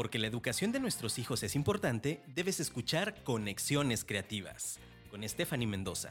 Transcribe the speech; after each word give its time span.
Porque 0.00 0.18
la 0.18 0.28
educación 0.28 0.72
de 0.72 0.80
nuestros 0.80 1.18
hijos 1.18 1.42
es 1.42 1.54
importante, 1.54 2.22
debes 2.26 2.58
escuchar 2.58 3.22
Conexiones 3.22 4.06
Creativas 4.06 4.80
con 5.10 5.28
Stephanie 5.28 5.66
Mendoza. 5.66 6.10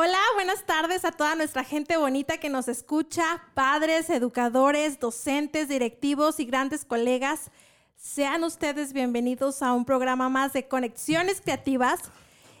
Hola, 0.00 0.20
buenas 0.36 0.64
tardes 0.64 1.04
a 1.04 1.10
toda 1.10 1.34
nuestra 1.34 1.64
gente 1.64 1.96
bonita 1.96 2.38
que 2.38 2.48
nos 2.48 2.68
escucha, 2.68 3.42
padres, 3.54 4.08
educadores, 4.10 5.00
docentes, 5.00 5.66
directivos 5.66 6.38
y 6.38 6.44
grandes 6.44 6.84
colegas. 6.84 7.50
Sean 7.96 8.44
ustedes 8.44 8.92
bienvenidos 8.92 9.60
a 9.60 9.72
un 9.72 9.84
programa 9.84 10.28
más 10.28 10.52
de 10.52 10.68
Conexiones 10.68 11.40
Creativas. 11.40 11.98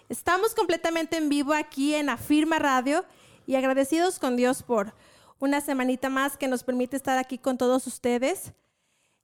Estamos 0.08 0.52
completamente 0.52 1.16
en 1.16 1.28
vivo 1.28 1.54
aquí 1.54 1.94
en 1.94 2.08
Afirma 2.08 2.58
Radio 2.58 3.04
y 3.46 3.54
agradecidos 3.54 4.18
con 4.18 4.34
Dios 4.34 4.64
por 4.64 4.92
una 5.38 5.60
semanita 5.60 6.08
más 6.08 6.36
que 6.36 6.48
nos 6.48 6.64
permite 6.64 6.96
estar 6.96 7.18
aquí 7.18 7.38
con 7.38 7.56
todos 7.56 7.86
ustedes. 7.86 8.52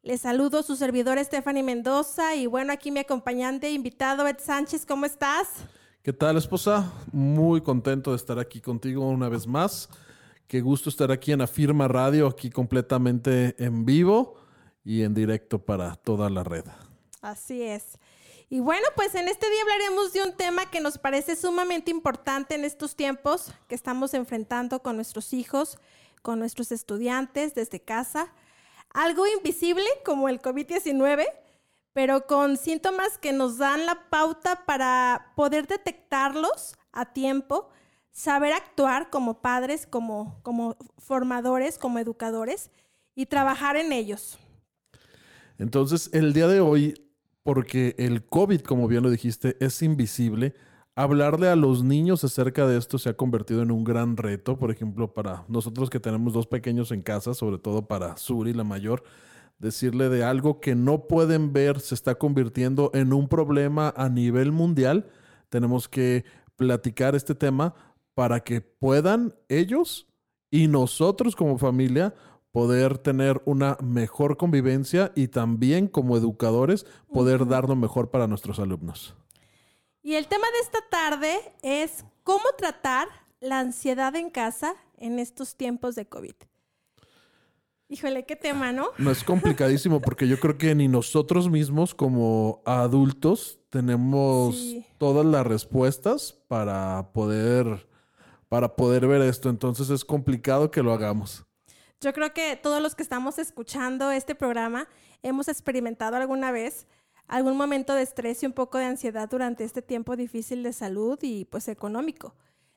Les 0.03 0.21
saludo 0.21 0.63
su 0.63 0.77
servidor 0.77 1.19
Stephanie 1.19 1.65
Mendoza 1.65 2.37
y 2.37 2.47
bueno, 2.47 2.73
aquí 2.73 2.93
mi 2.93 3.01
acompañante 3.01 3.73
invitado 3.73 4.25
Ed 4.29 4.39
Sánchez, 4.39 4.87
¿cómo 4.87 5.05
estás? 5.05 5.49
¿Qué 6.05 6.13
tal, 6.13 6.37
esposa? 6.37 6.93
Muy 7.13 7.63
contento 7.63 8.11
de 8.11 8.17
estar 8.17 8.39
aquí 8.39 8.61
contigo 8.61 9.09
una 9.09 9.31
vez 9.31 9.47
más. 9.47 9.89
Qué 10.47 10.61
gusto 10.61 10.91
estar 10.91 11.11
aquí 11.11 11.33
en 11.33 11.41
Afirma 11.41 11.89
Radio, 11.89 12.27
aquí 12.27 12.51
completamente 12.51 13.55
en 13.57 13.87
vivo 13.87 14.35
y 14.85 15.01
en 15.01 15.15
directo 15.15 15.65
para 15.65 15.97
toda 15.97 16.29
la 16.29 16.45
red. 16.45 16.67
Así 17.23 17.63
es. 17.63 17.99
Y 18.51 18.61
bueno, 18.61 18.87
pues 18.95 19.15
en 19.15 19.29
este 19.29 19.49
día 19.49 19.63
hablaremos 19.63 20.13
de 20.13 20.25
un 20.25 20.37
tema 20.37 20.71
que 20.71 20.83
nos 20.83 20.99
parece 20.99 21.37
sumamente 21.37 21.91
importante 21.91 22.55
en 22.55 22.67
estos 22.67 22.97
tiempos 22.97 23.55
que 23.67 23.75
estamos 23.75 24.13
enfrentando 24.13 24.83
con 24.83 24.97
nuestros 24.97 25.33
hijos, 25.33 25.79
con 26.21 26.39
nuestros 26.39 26.71
estudiantes 26.71 27.55
desde 27.55 27.81
casa. 27.81 28.31
Algo 28.91 29.27
invisible 29.27 29.87
como 30.05 30.29
el 30.29 30.43
COVID-19 30.43 31.25
pero 31.95 32.27
con 32.27 32.59
síntomas 32.59 33.17
que 33.19 33.33
nos 33.33 33.57
dan 33.57 33.87
la 33.87 34.11
pauta 34.11 34.65
para 34.67 35.33
poder 35.37 35.67
detectarlos 35.69 36.75
a 36.93 37.13
tiempo, 37.13 37.71
saber 38.11 38.53
actuar 38.53 39.11
como 39.11 39.41
padres, 39.41 39.87
como, 39.87 40.39
como 40.43 40.77
formadores, 40.99 41.79
como 41.79 42.01
educadores 42.01 42.71
y 43.15 43.27
trabajar 43.27 43.77
en 43.77 43.93
ellos. 43.93 44.39
Entonces, 45.57 46.11
el 46.13 46.33
día 46.33 46.49
de 46.49 46.61
hoy, 46.61 46.95
porque 47.45 47.95
el 47.97 48.25
COVID, 48.25 48.63
como 48.63 48.89
bien 48.89 49.05
lo 49.05 49.11
dijiste, 49.11 49.57
es 49.61 49.81
invisible, 49.81 50.55
hablarle 50.97 51.49
a 51.49 51.55
los 51.55 51.85
niños 51.85 52.25
acerca 52.25 52.67
de 52.67 52.77
esto 52.77 52.99
se 52.99 53.11
ha 53.11 53.17
convertido 53.17 53.63
en 53.63 53.71
un 53.71 53.85
gran 53.85 54.17
reto, 54.17 54.59
por 54.59 54.73
ejemplo, 54.73 55.15
para 55.15 55.45
nosotros 55.47 55.91
que 55.91 56.01
tenemos 56.01 56.33
dos 56.33 56.49
pequeños 56.49 56.91
en 56.91 57.03
casa, 57.03 57.35
sobre 57.35 57.59
todo 57.59 57.87
para 57.87 58.17
Suri, 58.17 58.53
la 58.53 58.65
mayor 58.65 59.05
decirle 59.65 60.11
de 60.11 60.23
algo 60.23 60.61
que 60.61 60.75
no 60.75 61.09
pueden 61.09 61.55
ver 61.55 61.81
se 61.81 61.95
está 61.95 62.17
convirtiendo 62.17 62.91
en 62.93 63.15
un 63.15 63.29
problema 63.29 63.95
a 63.97 64.11
nivel 64.11 64.53
mundial. 64.53 65.11
Tenemos 65.49 65.89
que 65.89 66.27
platicar 66.55 67.15
este 67.15 67.35
tema 67.35 67.75
para 68.13 68.41
que 68.41 68.61
puedan 68.61 69.35
ellos 69.49 70.07
y 70.51 70.69
nosotros 70.69 71.35
como 71.35 71.57
familia 71.57 72.15
poder 72.53 72.99
tener 72.99 73.41
una 73.47 73.79
mejor 73.83 74.37
convivencia 74.37 75.13
y 75.17 75.29
también 75.29 75.89
como 75.89 76.19
educadores 76.19 76.85
poder 77.11 77.49
dar 77.49 77.67
lo 77.67 77.75
mejor 77.75 78.11
para 78.11 78.27
nuestros 78.27 78.59
alumnos. 78.59 79.17
Y 80.03 80.15
el 80.15 80.29
tema 80.29 80.47
de 80.53 80.59
esta 80.59 80.79
tarde 80.91 81.37
es 81.63 82.05
cómo 82.23 82.45
tratar 82.59 83.09
la 83.41 83.61
ansiedad 83.61 84.15
en 84.15 84.29
casa 84.29 84.75
en 84.99 85.19
estos 85.19 85.57
tiempos 85.57 85.95
de 85.95 86.05
COVID. 86.05 86.35
Híjole, 87.89 88.25
qué 88.25 88.35
tema, 88.35 88.73
¿no? 88.73 88.89
No 88.97 89.11
es 89.11 89.23
complicadísimo 89.23 90.01
porque 90.01 90.27
yo 90.27 90.41
creo 90.41 90.57
que 90.57 90.75
ni 90.75 90.89
nosotros 90.89 91.51
mismos 91.51 91.95
como 91.95 92.63
adultos 92.65 93.61
tenemos 93.71 94.75
todas 94.99 95.27
las 95.27 95.47
respuestas 95.47 96.33
para 96.49 97.13
poder 97.13 97.87
para 98.49 98.77
poder 98.77 99.07
ver 99.09 99.21
esto, 99.23 99.49
entonces 99.51 99.91
es 99.91 100.05
complicado 100.05 100.71
que 100.71 100.83
lo 100.83 100.93
hagamos. 100.93 101.45
Yo 102.01 102.13
creo 102.13 102.33
que 102.33 102.57
todos 102.57 102.81
los 102.81 102.95
que 102.95 103.03
estamos 103.03 103.39
escuchando 103.39 104.13
este 104.13 104.35
programa 104.35 104.89
hemos 105.23 105.49
experimentado 105.49 106.17
alguna 106.17 106.53
vez 106.53 106.87
algún 107.27 107.57
momento 107.57 107.95
de 107.95 108.03
estrés 108.03 108.43
y 108.43 108.47
un 108.47 108.53
poco 108.53 108.79
de 108.79 108.85
ansiedad 108.85 109.29
durante 109.29 109.65
este 109.65 109.83
tiempo 109.83 110.15
difícil 110.15 110.63
de 110.63 110.73
salud 110.73 111.19
y 111.23 111.47
pues 111.47 111.69
económico. 111.69 112.35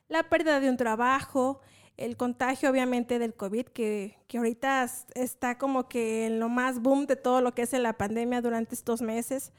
La 0.08 0.28
pérdida 0.28 0.58
de 0.58 0.70
un 0.70 0.76
trabajo, 0.76 1.60
el 1.98 2.16
contagio 2.16 2.70
obviamente 2.70 3.18
del 3.18 3.34
COVID, 3.34 3.66
que, 3.66 4.16
que, 4.28 4.38
ahorita 4.38 4.88
está 5.14 5.58
como 5.58 5.88
que 5.88 6.26
en 6.26 6.38
lo 6.40 6.48
más 6.48 6.80
boom 6.80 7.06
de 7.06 7.16
todo 7.16 7.40
lo 7.40 7.54
que 7.54 7.62
es 7.62 7.72
la 7.72 7.92
pandemia 7.92 8.40
durante 8.40 8.74
estos 8.74 9.02
meses. 9.02 9.52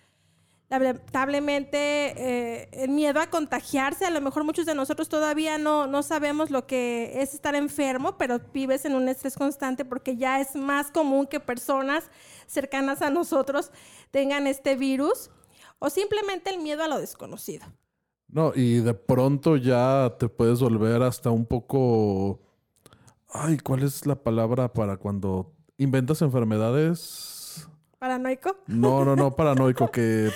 Lamentablemente, 0.70 1.78
eh, 1.78 2.70
el 2.72 2.92
miedo 2.92 3.20
a 3.20 3.28
contagiarse, 3.28 4.06
a 4.06 4.10
lo 4.10 4.22
mejor 4.22 4.44
muchos 4.46 4.66
de 4.66 4.76
nosotros 4.76 5.10
todavía 5.10 5.58
no, 5.58 5.86
no 5.86 6.02
sabemos 6.02 6.50
lo 6.50 6.66
que 6.66 7.12
es 7.16 7.34
estar 7.34 7.56
enfermo, 7.56 8.18
pero 8.18 8.40
vives 8.54 8.86
en 8.86 8.96
un 8.96 9.10
estrés 9.10 9.36
constante 9.36 9.84
porque 9.84 10.16
ya 10.16 10.40
es 10.40 10.56
más 10.56 10.92
común 10.92 11.28
que 11.28 11.40
personas 11.40 12.10
cercanas 12.48 13.02
a 13.02 13.10
nosotros 13.10 13.72
tengan 14.12 14.48
este 14.48 14.76
virus 14.76 15.30
o 15.80 15.90
simplemente 15.90 16.52
el 16.52 16.60
miedo 16.60 16.84
a 16.84 16.88
lo 16.88 17.00
desconocido. 17.00 17.66
No, 18.32 18.52
y 18.56 18.80
de 18.80 18.94
pronto 18.94 19.58
ya 19.58 20.16
te 20.20 20.30
puedes 20.30 20.60
volver 20.60 21.02
hasta 21.02 21.32
un 21.32 21.46
poco... 21.46 22.40
Ay, 23.32 23.58
¿cuál 23.58 23.84
es 23.84 24.06
la 24.06 24.16
palabra 24.16 24.74
para 24.74 24.98
cuando 24.98 25.52
inventas 25.78 26.22
enfermedades? 26.22 27.68
¿Paranoico? 28.00 28.56
No, 28.68 29.04
no, 29.04 29.16
no, 29.16 29.36
paranoico, 29.36 29.92
que, 29.92 30.32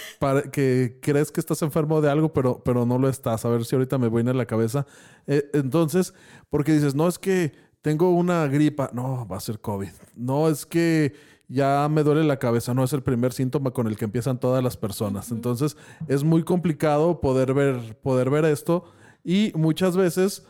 que 0.52 1.00
crees 1.02 1.32
que 1.32 1.40
estás 1.40 1.62
enfermo 1.62 2.02
de 2.02 2.10
algo, 2.10 2.34
pero, 2.34 2.62
pero 2.64 2.86
no 2.86 2.98
lo 2.98 3.08
estás. 3.08 3.46
A 3.46 3.50
ver 3.50 3.64
si 3.64 3.76
ahorita 3.76 3.98
me 3.98 4.10
voy 4.10 4.22
en 4.22 4.38
la 4.38 4.46
cabeza. 4.46 4.86
Eh, 5.28 5.50
entonces, 5.54 6.14
porque 6.50 6.74
dices, 6.74 6.94
no 6.94 7.08
es 7.08 7.18
que 7.18 7.54
tengo 7.82 8.12
una 8.12 8.48
gripa, 8.48 8.90
no, 8.94 9.28
va 9.28 9.38
a 9.38 9.40
ser 9.40 9.60
COVID. 9.60 9.92
No, 10.16 10.50
es 10.50 10.66
que 10.66 11.14
ya 11.54 11.88
me 11.88 12.02
duele 12.04 12.24
la 12.24 12.40
cabeza, 12.40 12.74
no 12.74 12.84
es 12.84 12.94
el 12.94 13.04
primer 13.04 13.32
síntoma 13.32 13.70
con 13.70 13.86
el 13.86 13.96
que 13.96 14.06
empiezan 14.06 14.40
todas 14.40 14.64
las 14.64 14.76
personas. 14.76 15.32
Entonces 15.32 15.78
es 16.08 16.24
muy 16.24 16.44
complicado 16.44 17.22
poder 17.22 17.54
ver, 17.54 18.00
poder 18.02 18.32
ver 18.32 18.46
esto 18.46 18.86
y 19.24 19.52
muchas 19.56 19.96
veces, 19.96 20.48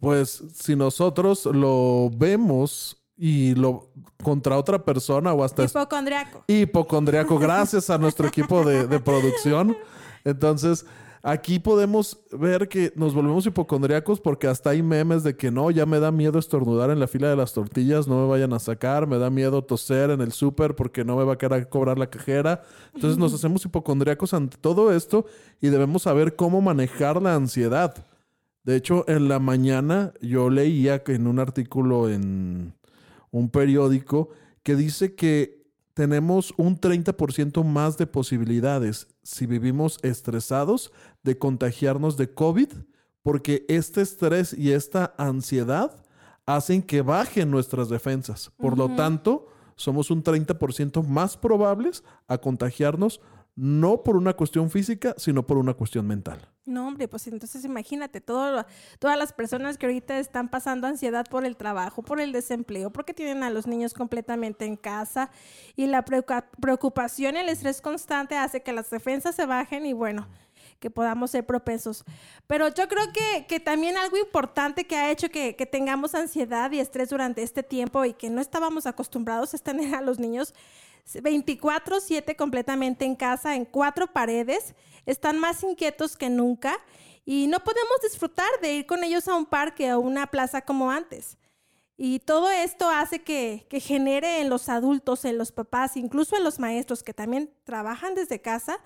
pues 0.00 0.44
si 0.54 0.76
nosotros 0.76 1.46
lo 1.46 2.10
vemos 2.14 3.02
y 3.16 3.54
lo 3.54 3.90
contra 4.22 4.58
otra 4.58 4.84
persona 4.84 5.32
o 5.32 5.44
hasta... 5.44 5.64
Hipocondriaco. 5.64 6.44
Hipocondriaco, 6.46 7.38
gracias 7.38 7.88
a 7.88 7.96
nuestro 7.96 8.28
equipo 8.28 8.64
de, 8.64 8.86
de 8.86 9.00
producción. 9.00 9.74
Entonces, 10.24 10.84
Aquí 11.26 11.58
podemos 11.58 12.18
ver 12.32 12.68
que 12.68 12.92
nos 12.96 13.14
volvemos 13.14 13.46
hipocondriacos 13.46 14.20
porque 14.20 14.46
hasta 14.46 14.68
hay 14.68 14.82
memes 14.82 15.22
de 15.22 15.34
que 15.34 15.50
no, 15.50 15.70
ya 15.70 15.86
me 15.86 15.98
da 15.98 16.12
miedo 16.12 16.38
estornudar 16.38 16.90
en 16.90 17.00
la 17.00 17.08
fila 17.08 17.30
de 17.30 17.36
las 17.36 17.54
tortillas, 17.54 18.06
no 18.06 18.20
me 18.20 18.28
vayan 18.28 18.52
a 18.52 18.58
sacar, 18.58 19.06
me 19.06 19.16
da 19.16 19.30
miedo 19.30 19.64
toser 19.64 20.10
en 20.10 20.20
el 20.20 20.32
súper 20.32 20.76
porque 20.76 21.02
no 21.02 21.16
me 21.16 21.24
va 21.24 21.32
a 21.32 21.38
querer 21.38 21.70
cobrar 21.70 21.96
la 21.96 22.10
cajera. 22.10 22.60
Entonces 22.94 23.16
nos 23.16 23.32
hacemos 23.32 23.64
hipocondriacos 23.64 24.34
ante 24.34 24.58
todo 24.58 24.92
esto 24.92 25.24
y 25.62 25.68
debemos 25.68 26.02
saber 26.02 26.36
cómo 26.36 26.60
manejar 26.60 27.22
la 27.22 27.34
ansiedad. 27.34 27.94
De 28.62 28.76
hecho, 28.76 29.06
en 29.08 29.26
la 29.30 29.38
mañana 29.38 30.12
yo 30.20 30.50
leía 30.50 31.02
en 31.06 31.26
un 31.26 31.38
artículo 31.38 32.10
en 32.10 32.74
un 33.30 33.48
periódico 33.48 34.28
que 34.62 34.76
dice 34.76 35.14
que 35.14 35.63
tenemos 35.94 36.52
un 36.56 36.78
30% 36.78 37.64
más 37.64 37.96
de 37.96 38.06
posibilidades 38.06 39.06
si 39.22 39.46
vivimos 39.46 39.98
estresados 40.02 40.92
de 41.22 41.38
contagiarnos 41.38 42.16
de 42.16 42.34
COVID, 42.34 42.68
porque 43.22 43.64
este 43.68 44.02
estrés 44.02 44.52
y 44.52 44.72
esta 44.72 45.14
ansiedad 45.16 46.04
hacen 46.46 46.82
que 46.82 47.00
bajen 47.00 47.50
nuestras 47.50 47.88
defensas. 47.88 48.50
Por 48.58 48.76
lo 48.76 48.94
tanto, 48.96 49.46
somos 49.76 50.10
un 50.10 50.22
30% 50.22 51.06
más 51.06 51.36
probables 51.36 52.04
a 52.26 52.38
contagiarnos 52.38 53.20
no 53.56 54.02
por 54.02 54.16
una 54.16 54.34
cuestión 54.34 54.70
física, 54.70 55.14
sino 55.16 55.46
por 55.46 55.58
una 55.58 55.74
cuestión 55.74 56.06
mental. 56.06 56.48
No, 56.66 56.88
hombre, 56.88 57.08
pues 57.08 57.26
entonces 57.26 57.64
imagínate, 57.64 58.20
todas 58.20 58.66
las 59.00 59.32
personas 59.32 59.76
que 59.76 59.86
ahorita 59.86 60.18
están 60.18 60.48
pasando 60.48 60.86
ansiedad 60.86 61.26
por 61.30 61.44
el 61.44 61.56
trabajo, 61.56 62.02
por 62.02 62.20
el 62.20 62.32
desempleo, 62.32 62.90
porque 62.90 63.12
tienen 63.12 63.42
a 63.42 63.50
los 63.50 63.66
niños 63.66 63.92
completamente 63.92 64.64
en 64.64 64.76
casa 64.76 65.30
y 65.76 65.86
la 65.86 66.04
preocupación 66.04 67.36
y 67.36 67.40
el 67.40 67.48
estrés 67.48 67.80
constante 67.80 68.36
hace 68.36 68.62
que 68.62 68.72
las 68.72 68.90
defensas 68.90 69.34
se 69.36 69.44
bajen 69.44 69.84
y 69.84 69.92
bueno, 69.92 70.26
que 70.80 70.90
podamos 70.90 71.30
ser 71.30 71.44
propensos. 71.44 72.04
Pero 72.46 72.68
yo 72.68 72.88
creo 72.88 73.12
que, 73.12 73.46
que 73.46 73.60
también 73.60 73.96
algo 73.98 74.16
importante 74.16 74.86
que 74.86 74.96
ha 74.96 75.10
hecho 75.10 75.28
que, 75.28 75.54
que, 75.56 75.66
tengamos 75.66 76.14
ansiedad 76.14 76.72
y 76.72 76.80
estrés 76.80 77.10
durante 77.10 77.42
este 77.42 77.62
tiempo 77.62 78.04
y 78.04 78.14
que 78.14 78.30
no 78.30 78.40
estábamos 78.40 78.86
acostumbrados 78.86 79.54
es 79.54 79.62
tener 79.62 79.94
a 79.94 80.00
los 80.00 80.18
niños 80.18 80.54
24/7 81.06 82.36
completamente 82.36 83.04
en 83.04 83.14
casa, 83.14 83.54
en 83.54 83.64
cuatro 83.64 84.06
paredes, 84.06 84.74
están 85.06 85.38
más 85.38 85.62
inquietos 85.62 86.16
que 86.16 86.30
nunca 86.30 86.78
y 87.24 87.46
no 87.46 87.60
podemos 87.60 88.00
disfrutar 88.02 88.48
de 88.60 88.74
ir 88.74 88.86
con 88.86 89.04
ellos 89.04 89.28
a 89.28 89.36
un 89.36 89.46
parque 89.46 89.92
o 89.92 90.00
una 90.00 90.26
plaza 90.26 90.62
como 90.62 90.90
antes. 90.90 91.38
Y 91.96 92.18
todo 92.18 92.50
esto 92.50 92.90
hace 92.90 93.22
que, 93.22 93.66
que, 93.70 93.78
genere 93.78 94.40
en 94.40 94.48
los 94.48 94.68
adultos, 94.68 95.24
en 95.24 95.38
los 95.38 95.52
papás, 95.52 95.96
incluso 95.96 96.36
en 96.36 96.42
los 96.42 96.58
maestros 96.58 97.04
que 97.04 97.14
también 97.14 97.50
trabajan 97.62 98.16
desde 98.16 98.40
casa, 98.40 98.78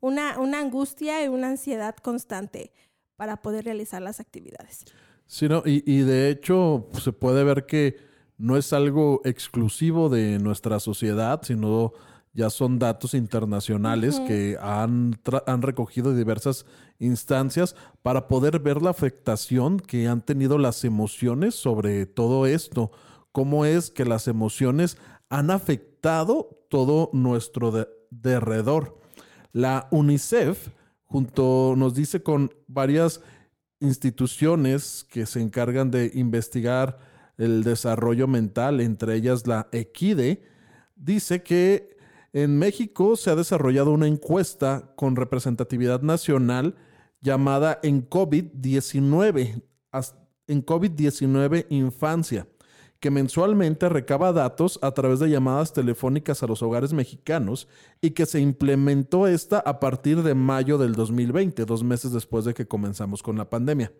una, 0.00 0.38
una 0.38 0.60
angustia 0.60 1.22
y 1.22 1.28
una 1.28 1.48
ansiedad 1.48 1.94
constante 1.96 2.72
para 3.16 3.42
poder 3.42 3.66
realizar 3.66 4.00
las 4.00 4.18
actividades. 4.18 4.84
Sí, 5.26 5.46
no, 5.46 5.62
y, 5.66 5.82
y 5.86 6.00
de 6.00 6.30
hecho 6.30 6.88
se 7.02 7.12
puede 7.12 7.44
ver 7.44 7.66
que 7.66 7.96
no 8.36 8.56
es 8.56 8.72
algo 8.72 9.20
exclusivo 9.24 10.08
de 10.08 10.38
nuestra 10.38 10.80
sociedad, 10.80 11.40
sino 11.42 11.92
ya 12.32 12.50
son 12.50 12.80
datos 12.80 13.14
internacionales 13.14 14.18
que 14.26 14.58
han, 14.60 15.20
han 15.46 15.62
recogido 15.62 16.14
diversas 16.14 16.66
instancias 16.98 17.76
para 18.02 18.26
poder 18.26 18.58
ver 18.58 18.82
la 18.82 18.90
afectación 18.90 19.78
que 19.78 20.08
han 20.08 20.20
tenido 20.20 20.58
las 20.58 20.84
emociones 20.84 21.54
sobre 21.54 22.06
todo 22.06 22.46
esto. 22.46 22.90
Cómo 23.30 23.64
es 23.64 23.90
que 23.90 24.04
las 24.04 24.26
emociones 24.26 24.98
han 25.28 25.50
afectado 25.50 26.66
todo 26.68 27.10
nuestro 27.12 27.88
derredor. 28.10 28.98
La 29.52 29.86
UNICEF, 29.92 30.70
junto, 31.04 31.74
nos 31.76 31.94
dice 31.94 32.22
con 32.22 32.52
varias 32.66 33.20
instituciones 33.78 35.06
que 35.08 35.26
se 35.26 35.40
encargan 35.40 35.92
de 35.92 36.10
investigar 36.14 36.98
el 37.38 37.64
desarrollo 37.64 38.26
mental, 38.26 38.80
entre 38.80 39.14
ellas 39.14 39.46
la 39.46 39.68
EQUIDE, 39.72 40.42
dice 40.96 41.42
que 41.42 41.96
en 42.32 42.58
México 42.58 43.16
se 43.16 43.30
ha 43.30 43.36
desarrollado 43.36 43.92
una 43.92 44.08
encuesta 44.08 44.92
con 44.96 45.16
representatividad 45.16 46.02
nacional 46.02 46.74
llamada 47.20 47.78
En 47.82 48.08
COVID-19, 48.08 49.62
en 50.48 50.66
COVID-19 50.66 51.66
Infancia, 51.70 52.46
que 53.00 53.10
mensualmente 53.10 53.88
recaba 53.88 54.32
datos 54.32 54.78
a 54.82 54.90
través 54.92 55.20
de 55.20 55.30
llamadas 55.30 55.72
telefónicas 55.72 56.42
a 56.42 56.46
los 56.46 56.62
hogares 56.62 56.92
mexicanos 56.92 57.68
y 58.00 58.10
que 58.10 58.26
se 58.26 58.40
implementó 58.40 59.26
esta 59.26 59.58
a 59.58 59.78
partir 59.78 60.22
de 60.22 60.34
mayo 60.34 60.76
del 60.76 60.94
2020, 60.94 61.64
dos 61.66 61.84
meses 61.84 62.12
después 62.12 62.44
de 62.44 62.54
que 62.54 62.66
comenzamos 62.66 63.22
con 63.22 63.36
la 63.36 63.48
pandemia. 63.48 63.92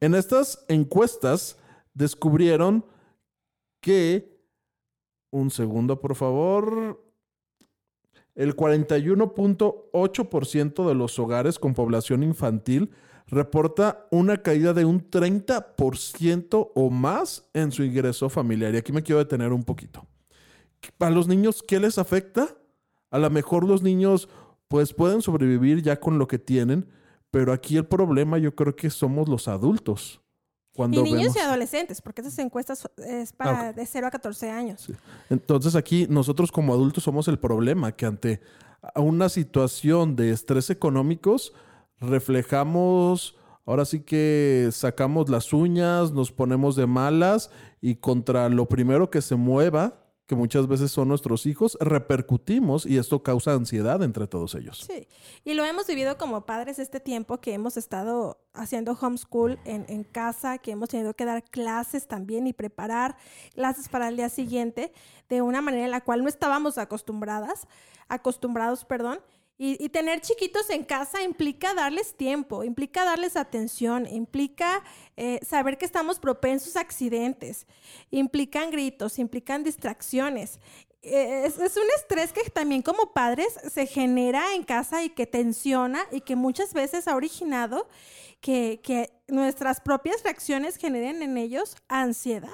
En 0.00 0.14
estas 0.14 0.64
encuestas 0.68 1.56
descubrieron 1.94 2.84
que, 3.80 4.38
un 5.30 5.50
segundo 5.50 5.98
por 6.00 6.14
favor, 6.14 7.02
el 8.34 8.54
41.8% 8.56 10.88
de 10.88 10.94
los 10.94 11.18
hogares 11.18 11.58
con 11.58 11.74
población 11.74 12.22
infantil 12.22 12.90
reporta 13.26 14.06
una 14.10 14.38
caída 14.38 14.72
de 14.72 14.86
un 14.86 15.10
30% 15.10 16.70
o 16.74 16.90
más 16.90 17.50
en 17.52 17.72
su 17.72 17.82
ingreso 17.82 18.30
familiar. 18.30 18.72
Y 18.74 18.78
aquí 18.78 18.92
me 18.92 19.02
quiero 19.02 19.18
detener 19.18 19.52
un 19.52 19.64
poquito. 19.64 20.06
¿A 20.98 21.10
los 21.10 21.28
niños 21.28 21.62
qué 21.62 21.78
les 21.78 21.98
afecta? 21.98 22.56
A 23.10 23.18
lo 23.18 23.28
mejor 23.30 23.68
los 23.68 23.82
niños 23.82 24.30
pues 24.68 24.94
pueden 24.94 25.20
sobrevivir 25.20 25.82
ya 25.82 26.00
con 26.00 26.18
lo 26.18 26.26
que 26.26 26.38
tienen, 26.38 26.88
pero 27.30 27.52
aquí 27.52 27.76
el 27.76 27.84
problema 27.84 28.38
yo 28.38 28.54
creo 28.54 28.74
que 28.74 28.88
somos 28.88 29.28
los 29.28 29.48
adultos 29.48 30.21
y 30.76 30.88
niños 30.88 31.36
y 31.36 31.38
adolescentes, 31.38 32.00
porque 32.00 32.22
esas 32.22 32.38
encuestas 32.38 32.88
es 32.96 33.32
para 33.32 33.68
ah, 33.68 33.72
de 33.72 33.84
0 33.84 34.06
a 34.06 34.10
14 34.10 34.50
años. 34.50 34.88
Entonces 35.28 35.74
aquí 35.74 36.06
nosotros 36.08 36.50
como 36.50 36.72
adultos 36.72 37.04
somos 37.04 37.28
el 37.28 37.38
problema, 37.38 37.92
que 37.92 38.06
ante 38.06 38.40
una 38.96 39.28
situación 39.28 40.16
de 40.16 40.30
estrés 40.30 40.70
económicos 40.70 41.52
reflejamos, 42.00 43.36
ahora 43.66 43.84
sí 43.84 44.00
que 44.00 44.70
sacamos 44.72 45.28
las 45.28 45.52
uñas, 45.52 46.12
nos 46.12 46.32
ponemos 46.32 46.74
de 46.74 46.86
malas 46.86 47.50
y 47.80 47.96
contra 47.96 48.48
lo 48.48 48.66
primero 48.66 49.10
que 49.10 49.22
se 49.22 49.36
mueva, 49.36 50.01
que 50.32 50.36
muchas 50.36 50.66
veces 50.66 50.90
son 50.90 51.08
nuestros 51.08 51.44
hijos, 51.44 51.76
repercutimos 51.78 52.86
y 52.86 52.96
esto 52.96 53.22
causa 53.22 53.52
ansiedad 53.52 54.02
entre 54.02 54.26
todos 54.26 54.54
ellos. 54.54 54.82
Sí, 54.86 55.06
y 55.44 55.52
lo 55.52 55.62
hemos 55.66 55.86
vivido 55.86 56.16
como 56.16 56.46
padres 56.46 56.78
este 56.78 57.00
tiempo 57.00 57.38
que 57.38 57.52
hemos 57.52 57.76
estado 57.76 58.40
haciendo 58.54 58.96
homeschool 58.98 59.58
en, 59.66 59.84
en 59.90 60.04
casa, 60.04 60.56
que 60.56 60.70
hemos 60.70 60.88
tenido 60.88 61.12
que 61.12 61.26
dar 61.26 61.44
clases 61.44 62.06
también 62.08 62.46
y 62.46 62.54
preparar 62.54 63.18
clases 63.54 63.90
para 63.90 64.08
el 64.08 64.16
día 64.16 64.30
siguiente 64.30 64.94
de 65.28 65.42
una 65.42 65.60
manera 65.60 65.84
en 65.84 65.90
la 65.90 66.00
cual 66.00 66.22
no 66.22 66.30
estábamos 66.30 66.78
acostumbradas, 66.78 67.66
acostumbrados, 68.08 68.86
perdón. 68.86 69.20
Y, 69.64 69.90
tener 69.90 70.20
chiquitos 70.20 70.68
en 70.70 70.82
casa 70.82 71.22
implica 71.22 71.72
darles 71.72 72.14
tiempo, 72.16 72.64
implica 72.64 73.04
darles 73.04 73.36
atención, 73.36 74.08
implica 74.08 74.82
eh, 75.16 75.38
saber 75.46 75.78
que 75.78 75.84
estamos 75.84 76.18
propensos 76.18 76.74
a 76.74 76.80
accidentes, 76.80 77.68
implican 78.10 78.72
gritos, 78.72 79.20
implican 79.20 79.62
distracciones. 79.62 80.58
Eh, 81.02 81.44
es, 81.46 81.76
un 81.76 81.86
estrés 81.96 82.32
que 82.32 82.42
también 82.50 82.82
como 82.82 83.12
padres 83.12 83.54
se 83.72 83.86
genera 83.86 84.52
en 84.56 84.64
casa 84.64 85.04
y 85.04 85.10
que 85.10 85.28
tensiona 85.28 86.06
y 86.10 86.22
que 86.22 86.34
muchas 86.34 86.74
veces 86.74 87.06
ha 87.06 87.14
originado 87.14 87.86
que, 88.40 88.80
que 88.82 89.12
nuestras 89.28 89.80
propias 89.80 90.24
reacciones 90.24 90.74
generen 90.74 91.22
en 91.22 91.38
ellos 91.38 91.76
ansiedad. 91.86 92.50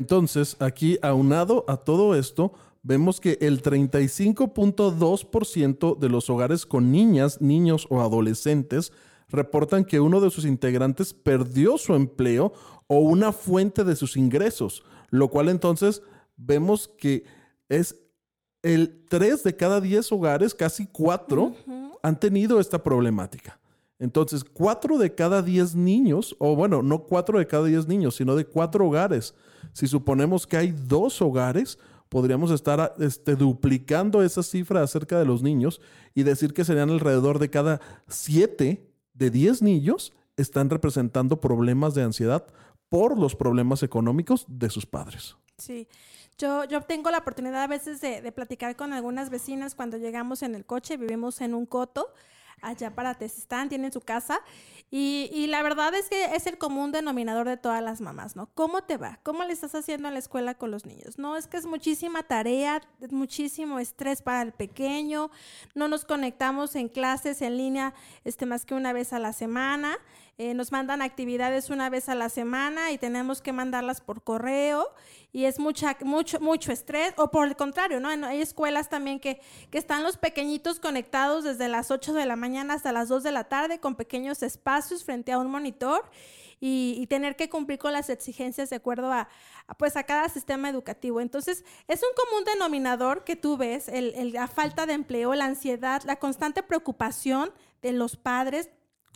Entonces, 0.00 0.56
aquí 0.58 0.98
aunado 1.02 1.64
a 1.68 1.76
todo 1.76 2.16
esto, 2.16 2.52
vemos 2.86 3.20
que 3.20 3.36
el 3.40 3.62
35.2% 3.62 5.98
de 5.98 6.08
los 6.08 6.30
hogares 6.30 6.64
con 6.66 6.92
niñas, 6.92 7.40
niños 7.40 7.88
o 7.90 8.00
adolescentes 8.00 8.92
reportan 9.28 9.84
que 9.84 9.98
uno 9.98 10.20
de 10.20 10.30
sus 10.30 10.44
integrantes 10.44 11.12
perdió 11.12 11.78
su 11.78 11.96
empleo 11.96 12.52
o 12.86 13.00
una 13.00 13.32
fuente 13.32 13.82
de 13.82 13.96
sus 13.96 14.16
ingresos, 14.16 14.84
lo 15.10 15.30
cual 15.30 15.48
entonces 15.48 16.00
vemos 16.36 16.88
que 16.96 17.24
es 17.68 17.96
el 18.62 19.04
3 19.08 19.42
de 19.42 19.56
cada 19.56 19.80
10 19.80 20.12
hogares, 20.12 20.54
casi 20.54 20.86
4, 20.86 21.56
han 22.02 22.20
tenido 22.20 22.60
esta 22.60 22.84
problemática. 22.84 23.58
Entonces, 23.98 24.44
4 24.44 24.98
de 24.98 25.12
cada 25.12 25.42
10 25.42 25.74
niños, 25.74 26.36
o 26.38 26.54
bueno, 26.54 26.82
no 26.82 27.02
4 27.02 27.40
de 27.40 27.48
cada 27.48 27.64
10 27.64 27.88
niños, 27.88 28.14
sino 28.14 28.36
de 28.36 28.44
4 28.44 28.86
hogares. 28.86 29.34
Si 29.72 29.88
suponemos 29.88 30.46
que 30.46 30.56
hay 30.56 30.70
dos 30.70 31.20
hogares, 31.20 31.80
podríamos 32.08 32.50
estar 32.50 32.94
este, 32.98 33.36
duplicando 33.36 34.22
esa 34.22 34.42
cifra 34.42 34.82
acerca 34.82 35.18
de 35.18 35.24
los 35.24 35.42
niños 35.42 35.80
y 36.14 36.22
decir 36.22 36.54
que 36.54 36.64
serían 36.64 36.90
alrededor 36.90 37.38
de 37.38 37.50
cada 37.50 37.80
7 38.08 38.88
de 39.14 39.30
10 39.30 39.62
niños 39.62 40.12
están 40.36 40.70
representando 40.70 41.40
problemas 41.40 41.94
de 41.94 42.02
ansiedad 42.02 42.46
por 42.88 43.18
los 43.18 43.34
problemas 43.34 43.82
económicos 43.82 44.44
de 44.48 44.70
sus 44.70 44.86
padres. 44.86 45.36
Sí. 45.58 45.88
Yo, 46.38 46.64
yo 46.64 46.82
tengo 46.82 47.10
la 47.10 47.18
oportunidad 47.18 47.62
a 47.62 47.66
veces 47.66 48.00
de, 48.02 48.20
de 48.20 48.32
platicar 48.32 48.76
con 48.76 48.92
algunas 48.92 49.30
vecinas 49.30 49.74
cuando 49.74 49.96
llegamos 49.96 50.42
en 50.42 50.54
el 50.54 50.66
coche, 50.66 50.98
vivimos 50.98 51.40
en 51.40 51.54
un 51.54 51.64
coto 51.64 52.12
allá 52.62 52.94
para 52.94 53.14
Tezistán, 53.14 53.68
tienen 53.68 53.92
su 53.92 54.00
casa. 54.00 54.40
Y, 54.90 55.30
y, 55.32 55.48
la 55.48 55.62
verdad 55.62 55.92
es 55.94 56.08
que 56.08 56.36
es 56.36 56.46
el 56.46 56.58
común 56.58 56.92
denominador 56.92 57.48
de 57.48 57.56
todas 57.56 57.82
las 57.82 58.00
mamás, 58.00 58.36
¿no? 58.36 58.46
¿Cómo 58.54 58.84
te 58.84 58.96
va? 58.96 59.18
¿Cómo 59.24 59.42
le 59.42 59.52
estás 59.52 59.74
haciendo 59.74 60.06
en 60.06 60.14
la 60.14 60.20
escuela 60.20 60.54
con 60.54 60.70
los 60.70 60.86
niños? 60.86 61.18
No, 61.18 61.36
es 61.36 61.48
que 61.48 61.56
es 61.56 61.66
muchísima 61.66 62.22
tarea, 62.22 62.80
muchísimo 63.10 63.80
estrés 63.80 64.22
para 64.22 64.42
el 64.42 64.52
pequeño, 64.52 65.30
no 65.74 65.88
nos 65.88 66.04
conectamos 66.04 66.76
en 66.76 66.88
clases 66.88 67.42
en 67.42 67.56
línea 67.56 67.94
este, 68.24 68.46
más 68.46 68.64
que 68.64 68.74
una 68.74 68.92
vez 68.92 69.12
a 69.12 69.18
la 69.18 69.32
semana. 69.32 69.98
Eh, 70.38 70.52
nos 70.52 70.70
mandan 70.70 71.00
actividades 71.00 71.70
una 71.70 71.88
vez 71.88 72.10
a 72.10 72.14
la 72.14 72.28
semana 72.28 72.92
y 72.92 72.98
tenemos 72.98 73.40
que 73.40 73.54
mandarlas 73.54 74.02
por 74.02 74.22
correo 74.22 74.86
y 75.32 75.46
es 75.46 75.58
mucha, 75.58 75.96
mucho, 76.02 76.40
mucho 76.40 76.72
estrés, 76.72 77.14
o 77.16 77.30
por 77.30 77.46
el 77.46 77.56
contrario, 77.56 78.00
¿no? 78.00 78.10
Hay 78.10 78.42
escuelas 78.42 78.90
también 78.90 79.18
que, 79.18 79.40
que 79.70 79.78
están 79.78 80.02
los 80.02 80.18
pequeñitos 80.18 80.78
conectados 80.78 81.44
desde 81.44 81.68
las 81.68 81.90
8 81.90 82.12
de 82.12 82.26
la 82.26 82.36
mañana 82.36 82.74
hasta 82.74 82.92
las 82.92 83.08
2 83.08 83.22
de 83.22 83.32
la 83.32 83.44
tarde 83.44 83.80
con 83.80 83.94
pequeños 83.94 84.42
espacios 84.42 85.04
frente 85.04 85.32
a 85.32 85.38
un 85.38 85.50
monitor. 85.50 86.10
Y, 86.58 87.06
tener 87.08 87.36
que 87.36 87.50
cumplir 87.50 87.78
con 87.78 87.92
las 87.92 88.08
exigencias 88.08 88.70
de 88.70 88.76
acuerdo 88.76 89.12
a, 89.12 89.28
pues 89.78 89.94
a 89.94 90.04
cada 90.04 90.30
sistema 90.30 90.70
educativo. 90.70 91.20
Entonces, 91.20 91.66
es 91.86 92.02
un 92.02 92.08
común 92.16 92.44
denominador 92.44 93.24
que 93.24 93.36
tú 93.36 93.58
ves, 93.58 93.88
el, 93.88 94.32
la 94.32 94.48
falta 94.48 94.86
de 94.86 94.94
empleo, 94.94 95.34
la 95.34 95.44
ansiedad, 95.44 96.02
la 96.04 96.16
constante 96.16 96.62
preocupación 96.62 97.52
de 97.82 97.92
los 97.92 98.16
padres 98.16 98.70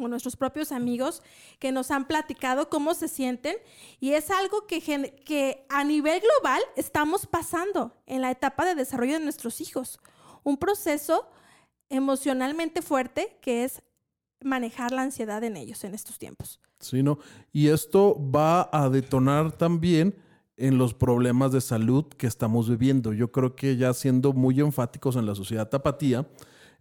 nuestros 0.09 0.37
propios 0.37 0.73
amigos 0.73 1.23
que 1.59 1.73
nos 1.73 1.91
han 1.91 2.07
platicado 2.07 2.69
cómo 2.69 2.95
se 2.95 3.09
sienten 3.09 3.57
y 4.01 4.13
es 4.13 4.31
algo 4.31 4.67
que, 4.67 4.81
que 5.25 5.67
a 5.69 5.85
nivel 5.85 6.21
global 6.21 6.61
estamos 6.77 7.27
pasando 7.27 7.95
en 8.07 8.23
la 8.23 8.31
etapa 8.31 8.65
de 8.65 8.75
desarrollo 8.75 9.15
de 9.15 9.25
nuestros 9.25 9.61
hijos. 9.61 10.01
Un 10.43 10.57
proceso 10.57 11.29
emocionalmente 11.89 12.83
fuerte 12.83 13.37
que 13.41 13.65
es 13.65 13.83
manejar 14.43 14.93
la 14.93 15.03
ansiedad 15.03 15.45
en 15.45 15.57
ellos 15.57 15.85
en 15.85 15.95
estos 15.95 16.19
tiempos. 16.19 16.61
Sí, 16.79 17.03
¿no? 17.03 17.19
Y 17.53 17.69
esto 17.69 18.17
va 18.35 18.69
a 18.73 18.89
detonar 18.89 19.53
también 19.53 20.17
en 20.57 20.79
los 20.79 20.95
problemas 20.95 21.53
de 21.53 21.61
salud 21.61 22.05
que 22.05 22.27
estamos 22.27 22.69
viviendo. 22.69 23.13
Yo 23.13 23.33
creo 23.33 23.57
que 23.57 23.77
ya 23.77 23.93
siendo 23.95 24.33
muy 24.33 24.61
enfáticos 24.61 25.17
en 25.17 25.27
la 25.27 25.35
sociedad 25.35 25.69
tapatía, 25.69 26.27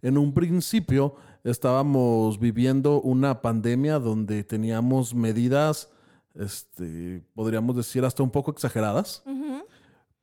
en 0.02 0.18
un 0.18 0.32
principio 0.32 1.14
estábamos 1.44 2.38
viviendo 2.38 3.00
una 3.00 3.42
pandemia 3.42 3.98
donde 3.98 4.44
teníamos 4.44 5.14
medidas, 5.14 5.90
este, 6.34 7.22
podríamos 7.34 7.76
decir, 7.76 8.04
hasta 8.04 8.22
un 8.22 8.30
poco 8.30 8.50
exageradas. 8.50 9.22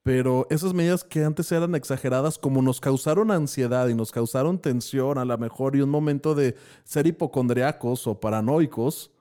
Pero 0.04 0.48
esas 0.50 0.74
medidas 0.74 1.04
que 1.04 1.26
antes 1.26 1.52
eran 1.52 1.76
exageradas, 1.76 2.38
como 2.38 2.62
nos 2.62 2.80
causaron 2.80 3.30
ansiedad 3.30 3.90
y 3.90 3.94
nos 3.94 4.14
causaron 4.14 4.58
tensión 4.58 5.18
a 5.18 5.26
lo 5.26 5.38
mejor 5.38 5.76
y 5.76 5.82
un 5.82 5.90
momento 5.90 6.34
de 6.34 6.56
ser 6.86 7.08
hipocondriacos 7.08 8.08
o 8.08 8.18
paranoicos, 8.18 9.12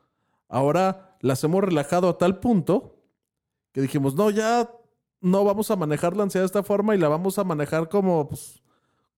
ahora 0.49 1.17
las 1.23 1.43
hemos 1.43 1.65
relajado 1.65 2.09
a 2.09 2.19
tal 2.19 2.39
punto 2.39 3.03
que 3.73 3.81
dijimos, 3.81 4.15
no, 4.15 4.31
ya 4.31 4.71
no 5.21 5.45
vamos 5.45 5.73
a 5.73 5.77
manejar 5.77 6.17
la 6.17 6.23
ansiedad 6.23 6.45
de 6.45 6.47
esta 6.47 6.63
forma 6.63 6.95
y 6.95 6.99
la 6.99 7.09
vamos 7.09 7.37
a 7.39 7.45
manejar 7.45 7.89
como, 7.89 8.29
pues, 8.29 8.63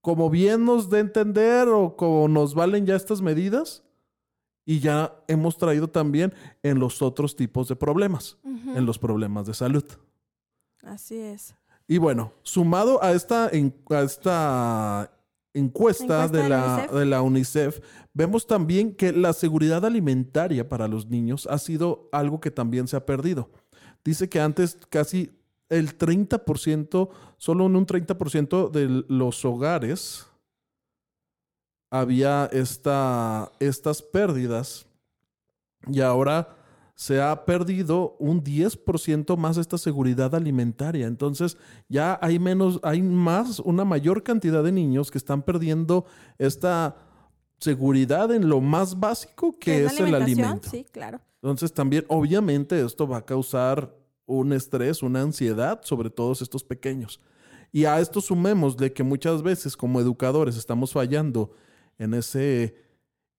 como 0.08 0.30
bien 0.30 0.64
nos 0.64 0.88
de 0.88 1.00
entender 1.00 1.68
o 1.68 1.94
como 1.94 2.28
nos 2.28 2.54
valen 2.54 2.86
ya 2.86 2.96
estas 2.96 3.20
medidas. 3.20 3.82
Y 4.64 4.80
ya 4.80 5.14
hemos 5.28 5.58
traído 5.58 5.86
también 5.86 6.32
en 6.62 6.78
los 6.78 7.02
otros 7.02 7.36
tipos 7.36 7.68
de 7.68 7.76
problemas, 7.76 8.38
en 8.42 8.86
los 8.86 8.98
problemas 8.98 9.46
de 9.46 9.52
salud. 9.52 9.84
Así 10.82 11.18
es. 11.18 11.54
Y 11.86 11.98
bueno, 11.98 12.32
sumado 12.42 13.02
a 13.04 13.12
esta, 13.12 13.50
esta 13.50 15.12
encuesta, 15.52 16.26
de, 16.28 16.48
la, 16.48 16.86
de 16.86 17.04
la 17.04 17.20
UNICEF, 17.20 17.80
vemos 18.14 18.46
también 18.46 18.94
que 18.94 19.12
la 19.12 19.34
seguridad 19.34 19.84
alimentaria 19.84 20.70
para 20.70 20.88
los 20.88 21.06
niños 21.06 21.46
ha 21.50 21.58
sido 21.58 22.08
algo 22.12 22.40
que 22.40 22.50
también 22.50 22.88
se 22.88 22.96
ha 22.96 23.04
perdido. 23.04 23.50
Dice 24.02 24.30
que 24.30 24.40
antes 24.40 24.78
casi 24.88 25.37
el 25.68 25.96
30%, 25.96 27.08
solo 27.36 27.66
en 27.66 27.76
un 27.76 27.86
30% 27.86 28.70
de 28.70 29.04
los 29.08 29.44
hogares 29.44 30.26
había 31.90 32.48
esta, 32.52 33.50
estas 33.60 34.02
pérdidas 34.02 34.86
y 35.86 36.00
ahora 36.00 36.56
se 36.94 37.20
ha 37.20 37.44
perdido 37.44 38.16
un 38.18 38.42
10% 38.42 39.36
más 39.36 39.56
esta 39.56 39.78
seguridad 39.78 40.34
alimentaria. 40.34 41.06
Entonces 41.06 41.56
ya 41.88 42.18
hay 42.20 42.38
menos, 42.38 42.80
hay 42.82 43.00
más, 43.02 43.60
una 43.60 43.84
mayor 43.84 44.22
cantidad 44.24 44.64
de 44.64 44.72
niños 44.72 45.10
que 45.10 45.18
están 45.18 45.42
perdiendo 45.42 46.06
esta 46.38 46.96
seguridad 47.60 48.32
en 48.32 48.48
lo 48.48 48.60
más 48.60 48.98
básico 48.98 49.56
que 49.58 49.84
es, 49.84 50.00
el 50.00 50.14
alimento. 50.14 50.68
Sí, 50.68 50.84
claro. 50.90 51.20
Entonces 51.40 51.72
también 51.72 52.04
obviamente 52.08 52.84
esto 52.84 53.06
va 53.06 53.18
a 53.18 53.24
causar 53.24 53.94
un 54.28 54.52
estrés, 54.52 55.02
una 55.02 55.22
ansiedad 55.22 55.80
sobre 55.82 56.10
todos 56.10 56.42
estos 56.42 56.62
pequeños. 56.62 57.20
Y 57.72 57.86
a 57.86 57.98
esto 57.98 58.20
sumemos 58.20 58.76
de 58.76 58.92
que 58.92 59.02
muchas 59.02 59.42
veces 59.42 59.76
como 59.76 60.00
educadores 60.00 60.56
estamos 60.56 60.92
fallando 60.92 61.50
en 61.98 62.14
ese 62.14 62.76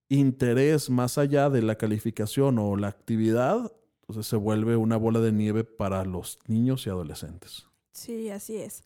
interés 0.10 0.89
más 0.89 1.17
allá 1.17 1.50
de 1.50 1.62
la 1.62 1.75
calificación 1.75 2.58
o 2.60 2.75
la 2.75 2.88
actividad, 2.88 3.72
entonces 4.01 4.27
se 4.27 4.36
vuelve 4.36 4.75
una 4.75 4.98
bola 4.98 5.19
de 5.19 5.31
nieve 5.31 5.63
para 5.63 6.03
los 6.03 6.39
niños 6.48 6.86
y 6.86 6.89
adolescentes. 6.89 7.67
Sí, 7.91 8.29
así 8.29 8.58
es. 8.58 8.84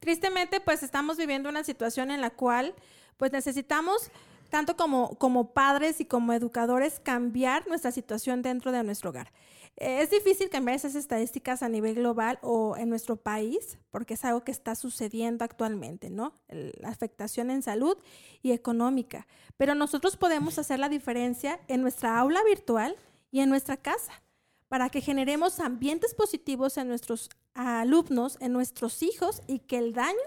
Tristemente, 0.00 0.60
pues 0.60 0.82
estamos 0.82 1.16
viviendo 1.16 1.48
una 1.48 1.62
situación 1.62 2.10
en 2.10 2.20
la 2.20 2.30
cual 2.30 2.74
pues 3.16 3.32
necesitamos 3.32 4.10
tanto 4.50 4.76
como, 4.76 5.10
como 5.18 5.52
padres 5.52 6.00
y 6.00 6.04
como 6.04 6.32
educadores 6.32 7.00
cambiar 7.00 7.68
nuestra 7.68 7.92
situación 7.92 8.42
dentro 8.42 8.72
de 8.72 8.82
nuestro 8.82 9.10
hogar. 9.10 9.32
Es 9.80 10.10
difícil 10.10 10.50
cambiar 10.50 10.74
esas 10.74 10.96
estadísticas 10.96 11.62
a 11.62 11.68
nivel 11.68 11.94
global 11.94 12.40
o 12.42 12.76
en 12.76 12.88
nuestro 12.88 13.14
país, 13.14 13.78
porque 13.92 14.14
es 14.14 14.24
algo 14.24 14.42
que 14.42 14.50
está 14.50 14.74
sucediendo 14.74 15.44
actualmente, 15.44 16.10
¿no? 16.10 16.32
La 16.48 16.88
afectación 16.88 17.48
en 17.52 17.62
salud 17.62 17.96
y 18.42 18.50
económica. 18.50 19.28
Pero 19.56 19.76
nosotros 19.76 20.16
podemos 20.16 20.58
hacer 20.58 20.80
la 20.80 20.88
diferencia 20.88 21.60
en 21.68 21.80
nuestra 21.80 22.18
aula 22.18 22.42
virtual 22.42 22.96
y 23.30 23.38
en 23.38 23.50
nuestra 23.50 23.76
casa, 23.76 24.20
para 24.66 24.90
que 24.90 25.00
generemos 25.00 25.60
ambientes 25.60 26.12
positivos 26.12 26.76
en 26.76 26.88
nuestros 26.88 27.30
alumnos, 27.54 28.36
en 28.40 28.52
nuestros 28.52 29.00
hijos 29.04 29.42
y 29.46 29.60
que 29.60 29.78
el 29.78 29.92
daño 29.92 30.18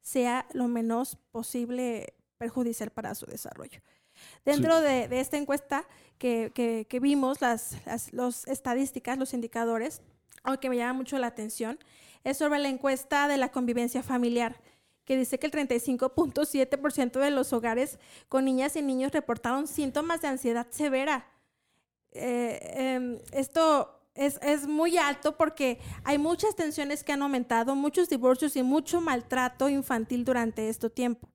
sea 0.00 0.48
lo 0.52 0.66
menos 0.66 1.16
posible 1.30 2.14
perjudicial 2.38 2.90
para 2.90 3.14
su 3.14 3.26
desarrollo. 3.26 3.80
Dentro 4.44 4.80
de, 4.80 5.08
esta 5.20 5.36
encuesta 5.36 5.86
que, 6.18 6.98
vimos, 7.00 7.40
las, 7.40 7.76
estadísticas, 8.46 9.18
los 9.18 9.34
indicadores, 9.34 10.02
algo 10.42 10.60
que 10.60 10.70
me 10.70 10.76
llama 10.76 10.94
mucho 10.94 11.18
la 11.18 11.26
atención, 11.26 11.78
es 12.24 12.38
sobre 12.38 12.58
la 12.58 12.68
encuesta 12.68 13.28
de 13.28 13.36
la 13.36 13.50
convivencia 13.50 14.02
familiar, 14.02 14.60
que 15.04 15.16
dice 15.16 15.38
que 15.38 15.46
el 15.46 15.52
35.7% 15.52 17.20
de 17.20 17.30
los 17.30 17.52
hogares 17.52 17.98
con 18.28 18.44
niñas 18.44 18.76
y 18.76 18.82
niños 18.82 19.12
reportaron 19.12 19.66
síntomas 19.66 20.20
de 20.20 20.28
ansiedad 20.28 20.66
severa. 20.70 21.28
Eh, 22.12 22.60
em, 22.74 23.18
esto 23.32 24.00
es, 24.14 24.38
es, 24.42 24.66
muy 24.66 24.96
alto 24.96 25.36
porque 25.36 25.78
hay 26.02 26.18
muchas 26.18 26.56
tensiones 26.56 27.04
que 27.04 27.12
han 27.12 27.22
aumentado, 27.22 27.76
muchos 27.76 28.08
divorcios 28.08 28.56
y 28.56 28.62
mucho 28.62 29.00
maltrato 29.00 29.68
infantil 29.68 30.24
durante 30.24 30.68
este 30.68 30.88
tiempo 30.90 31.28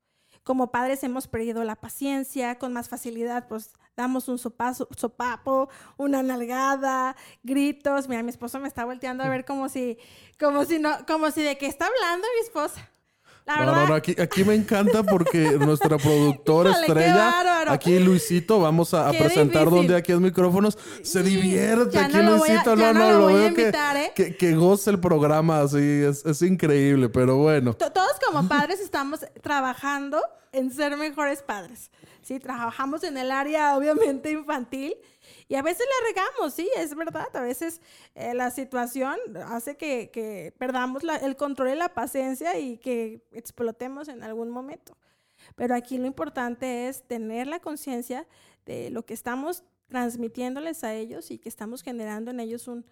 como 0.44 0.72
padres 0.72 1.04
hemos 1.04 1.28
perdido 1.28 1.64
la 1.64 1.76
paciencia, 1.76 2.58
con 2.58 2.74
más 2.74 2.90
facilidad 2.90 3.48
pues 3.48 3.74
damos 3.96 4.28
un 4.28 4.38
sopazo, 4.40 4.88
sopapo, 4.98 5.70
una 5.98 6.24
nalgada, 6.24 7.16
gritos. 7.44 8.08
Mira, 8.08 8.24
mi 8.24 8.30
esposo 8.30 8.60
me 8.60 8.68
está 8.68 8.86
volteando 8.86 9.24
a 9.24 9.30
ver 9.30 9.46
como 9.46 9.70
si, 9.70 9.98
como 10.40 10.66
si 10.66 10.80
no, 10.80 11.06
como 11.06 11.32
si 11.32 11.44
de 11.44 11.58
qué 11.58 11.68
está 11.68 11.88
hablando 11.88 12.28
mi 12.36 12.46
esposa. 12.46 12.90
La 13.46 13.60
verdad. 13.60 13.76
No, 13.76 13.88
no, 13.88 13.94
aquí, 13.96 14.16
aquí 14.20 14.44
me 14.44 14.54
encanta 14.54 15.04
porque 15.04 15.52
nuestra 15.60 15.98
productora 15.98 16.72
estrella, 16.72 17.72
aquí 17.72 17.98
Luisito, 18.00 18.60
vamos 18.60 18.94
a, 18.94 19.12
presentar 19.12 19.70
donde 19.70 19.96
aquí 19.96 20.12
los 20.12 20.22
micrófonos, 20.22 20.78
se 21.02 21.24
divierte 21.24 21.98
aquí 21.98 22.18
Luisito, 22.18 22.76
no, 22.76 22.94
no, 22.94 23.12
lo, 23.14 23.26
veo 23.28 23.48
¿eh? 23.48 24.12
que, 24.16 24.36
que, 24.36 24.56
goce 24.56 24.92
el 24.92 25.00
programa, 25.00 25.62
así, 25.62 25.78
es, 25.78 26.26
es 26.26 26.42
increíble, 26.42 27.10
pero 27.10 27.38
bueno. 27.38 27.74
Todos 27.74 28.14
como 28.26 28.48
padres 28.48 28.80
estamos 28.80 29.22
trabajando 29.42 30.22
en 30.52 30.72
ser 30.72 30.96
mejores 30.98 31.42
padres, 31.42 31.92
¿sí? 32.22 32.40
Trabajamos 32.40 33.04
en 33.04 33.18
el 33.18 33.32
área, 33.32 33.76
obviamente, 33.78 34.32
infantil, 34.32 34.96
y 35.52 35.56
a 35.56 35.62
veces 35.62 35.86
le 35.86 36.14
regamos, 36.14 36.54
sí, 36.54 36.70
es 36.78 36.96
verdad. 36.96 37.28
A 37.34 37.42
veces 37.42 37.82
eh, 38.16 38.34
la 38.34 38.52
situación 38.52 39.18
hace 39.48 39.76
que, 39.76 40.54
perdamos 40.58 41.04
el 41.22 41.36
control 41.36 41.72
y 41.72 41.76
la 41.76 41.94
paciencia 41.94 42.58
y 42.58 42.78
que 42.78 43.22
explotemos 43.34 44.08
en 44.08 44.24
algún 44.24 44.50
momento. 44.50 44.96
Pero 45.58 45.76
aquí 45.76 45.98
lo 45.98 46.06
importante 46.06 46.88
es 46.88 47.06
tener 47.06 47.48
la 47.48 47.60
conciencia 47.60 48.26
de 48.66 48.92
lo 48.92 49.06
que 49.06 49.14
estamos 49.14 49.66
transmitiéndoles 49.90 50.86
a 50.86 50.94
ellos 50.94 51.32
y 51.32 51.38
que 51.38 51.50
estamos 51.50 51.84
generando 51.84 52.32
en 52.32 52.40
ellos 52.40 52.70
un, 52.70 52.86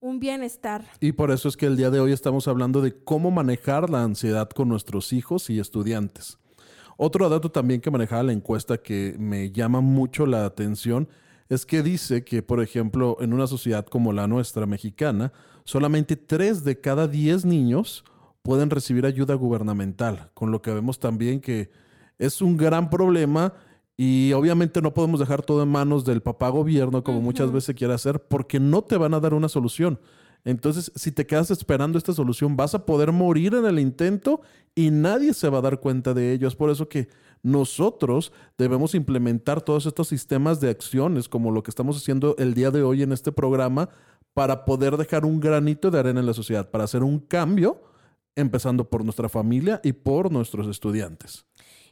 un 0.00 0.18
bienestar. 0.18 0.86
Y 1.00 1.12
por 1.12 1.30
eso 1.30 1.46
es 1.46 1.58
que 1.58 1.66
el 1.66 1.76
día 1.76 1.90
de 1.90 2.00
hoy 2.00 2.12
estamos 2.12 2.48
hablando 2.48 2.80
de 2.80 3.04
cómo 3.04 3.30
manejar 3.30 3.90
la 3.90 4.02
ansiedad 4.02 4.48
con 4.48 4.70
nuestros 4.70 5.12
hijos 5.12 5.50
y 5.50 5.60
estudiantes. 5.60 6.38
Otro 6.96 7.28
dato 7.28 7.50
también 7.50 7.82
que 7.82 7.90
manejaba 7.90 8.22
la 8.22 8.32
encuesta 8.32 8.78
que 8.78 9.14
me 9.18 9.52
llama 9.52 9.82
mucho 9.82 10.24
la 10.24 10.46
atención 10.46 11.06
es 11.48 11.64
que 11.64 11.82
dice 11.82 12.24
que, 12.24 12.42
por 12.42 12.62
ejemplo, 12.62 13.16
en 13.20 13.32
una 13.32 13.46
sociedad 13.46 13.86
como 13.86 14.12
la 14.12 14.26
nuestra 14.26 14.66
mexicana, 14.66 15.32
solamente 15.64 16.16
3 16.16 16.64
de 16.64 16.80
cada 16.80 17.08
10 17.08 17.44
niños 17.44 18.04
pueden 18.42 18.70
recibir 18.70 19.06
ayuda 19.06 19.34
gubernamental, 19.34 20.30
con 20.34 20.50
lo 20.50 20.62
que 20.62 20.72
vemos 20.72 20.98
también 20.98 21.40
que 21.40 21.70
es 22.18 22.42
un 22.42 22.56
gran 22.56 22.90
problema 22.90 23.54
y 23.96 24.32
obviamente 24.32 24.80
no 24.80 24.94
podemos 24.94 25.20
dejar 25.20 25.42
todo 25.42 25.62
en 25.62 25.68
manos 25.68 26.04
del 26.04 26.22
papá 26.22 26.48
gobierno 26.50 27.02
como 27.02 27.20
muchas 27.20 27.50
veces 27.50 27.74
quiere 27.74 27.94
hacer 27.94 28.20
porque 28.20 28.60
no 28.60 28.82
te 28.82 28.96
van 28.96 29.14
a 29.14 29.20
dar 29.20 29.34
una 29.34 29.48
solución. 29.48 29.98
Entonces, 30.44 30.92
si 30.94 31.10
te 31.10 31.26
quedas 31.26 31.50
esperando 31.50 31.98
esta 31.98 32.12
solución, 32.12 32.56
vas 32.56 32.74
a 32.74 32.86
poder 32.86 33.10
morir 33.12 33.54
en 33.54 33.66
el 33.66 33.78
intento 33.78 34.40
y 34.74 34.90
nadie 34.90 35.34
se 35.34 35.48
va 35.48 35.58
a 35.58 35.62
dar 35.62 35.80
cuenta 35.80 36.14
de 36.14 36.32
ello. 36.32 36.46
Es 36.46 36.54
por 36.54 36.70
eso 36.70 36.88
que 36.88 37.08
nosotros 37.42 38.32
debemos 38.56 38.94
implementar 38.94 39.62
todos 39.62 39.86
estos 39.86 40.08
sistemas 40.08 40.60
de 40.60 40.70
acciones, 40.70 41.28
como 41.28 41.50
lo 41.50 41.62
que 41.62 41.70
estamos 41.70 41.96
haciendo 41.96 42.34
el 42.38 42.54
día 42.54 42.70
de 42.70 42.82
hoy 42.82 43.02
en 43.02 43.12
este 43.12 43.32
programa, 43.32 43.88
para 44.34 44.64
poder 44.64 44.96
dejar 44.96 45.24
un 45.24 45.40
granito 45.40 45.90
de 45.90 45.98
arena 45.98 46.20
en 46.20 46.26
la 46.26 46.34
sociedad, 46.34 46.70
para 46.70 46.84
hacer 46.84 47.02
un 47.02 47.18
cambio, 47.18 47.82
empezando 48.36 48.88
por 48.88 49.04
nuestra 49.04 49.28
familia 49.28 49.80
y 49.82 49.92
por 49.92 50.30
nuestros 50.30 50.68
estudiantes. 50.68 51.44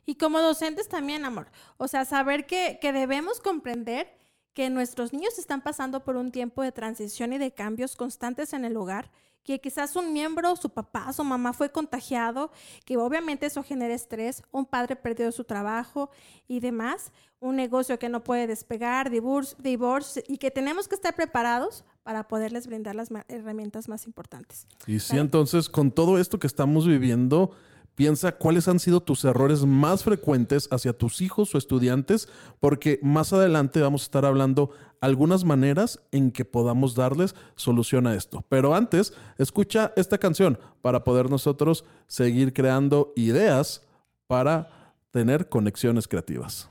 Y 0.05 0.15
como 0.15 0.41
docentes 0.41 0.89
también, 0.89 1.25
amor. 1.25 1.49
O 1.77 1.89
sea, 1.89 2.05
saber 2.05 2.47
que, 2.47 2.79
que 2.81 2.93
debemos 2.93 3.41
comprender 3.41 4.17
que 4.55 4.71
nuestros 4.71 5.13
niños 5.13 5.39
están 5.39 5.61
pasando 5.61 6.05
por 6.05 6.17
un 6.17 6.31
tiempo 6.31 6.63
de 6.63 6.73
transición 6.73 7.33
y 7.33 7.39
de 7.39 7.53
cambios 7.53 7.97
constantes 7.97 8.53
en 8.53 8.65
el 8.65 8.77
hogar 8.77 9.11
que 9.47 9.61
quizás 9.61 9.95
un 9.95 10.13
miembro, 10.13 10.57
su 10.57 10.69
papá, 10.69 11.13
su 11.13 11.23
mamá 11.23 11.53
fue 11.53 11.71
contagiado, 11.71 12.51
que 12.85 12.97
obviamente 12.97 13.47
eso 13.47 13.63
genera 13.63 13.95
estrés, 13.95 14.43
un 14.51 14.67
padre 14.67 14.97
perdió 14.97 15.31
su 15.31 15.45
trabajo 15.45 16.11
y 16.49 16.59
demás, 16.59 17.13
un 17.39 17.55
negocio 17.55 17.97
que 17.99 18.09
no 18.09 18.25
puede 18.25 18.49
despegar, 18.49 19.09
divorcio, 19.09 20.23
y 20.27 20.39
que 20.39 20.51
tenemos 20.51 20.89
que 20.89 20.97
estar 20.97 21.15
preparados 21.15 21.85
para 22.03 22.27
poderles 22.27 22.67
brindar 22.67 22.97
las 22.97 23.09
herramientas 23.29 23.89
más 23.89 24.07
importantes. 24.07 24.67
Y 24.87 24.99
sí, 24.99 25.17
entonces, 25.17 25.69
con 25.69 25.93
todo 25.93 26.19
esto 26.19 26.41
que 26.41 26.49
estamos 26.49 26.85
viviendo, 26.87 27.53
Piensa 27.97 28.33
cuáles 28.33 28.69
han 28.69 28.79
sido 28.79 29.01
tus 29.01 29.25
errores 29.25 29.65
más 29.65 30.05
frecuentes 30.05 30.69
hacia 30.71 30.93
tus 30.93 31.23
hijos 31.23 31.55
o 31.55 31.59
estudiantes, 31.59 32.29
porque 32.61 33.01
más 33.03 33.33
adelante 33.33 33.81
vamos 33.81 34.03
a 34.03 34.05
estar 34.05 34.27
hablando 34.27 34.71
algunas 35.01 35.45
maneras 35.45 35.99
en 36.13 36.31
que 36.31 36.45
podamos 36.45 36.95
darles 36.95 37.35
solución 37.57 38.07
a 38.07 38.15
esto. 38.15 38.45
Pero 38.51 38.75
antes, 38.75 39.15
escucha 39.39 39.95
esta 39.97 40.19
canción 40.19 40.59
para 40.83 41.05
poder 41.05 41.31
nosotros 41.31 41.85
seguir 42.07 42.53
creando 42.53 43.15
ideas 43.17 43.83
para 44.27 44.95
tener 45.11 45.49
conexiones 45.49 46.07
creativas. 46.07 46.69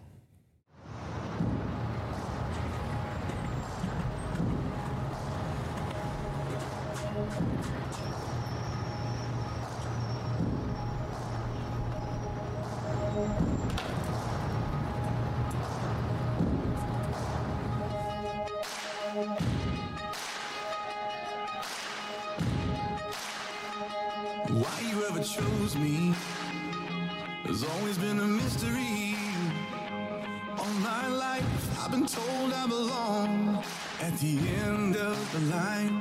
The 34.19 34.37
end 34.65 34.95
of 34.95 35.31
the 35.33 35.39
line 35.53 35.93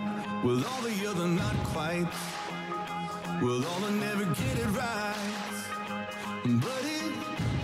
with 0.45 0.65
all 0.65 0.83
the 0.83 1.07
other 1.09 1.27
not 1.27 1.57
quite, 1.73 2.07
with 3.43 3.67
all 3.67 3.81
the 3.81 3.91
never 3.93 4.25
get 4.25 4.59
it 4.59 4.67
right. 4.67 5.55
But 6.45 6.83
it 6.85 7.13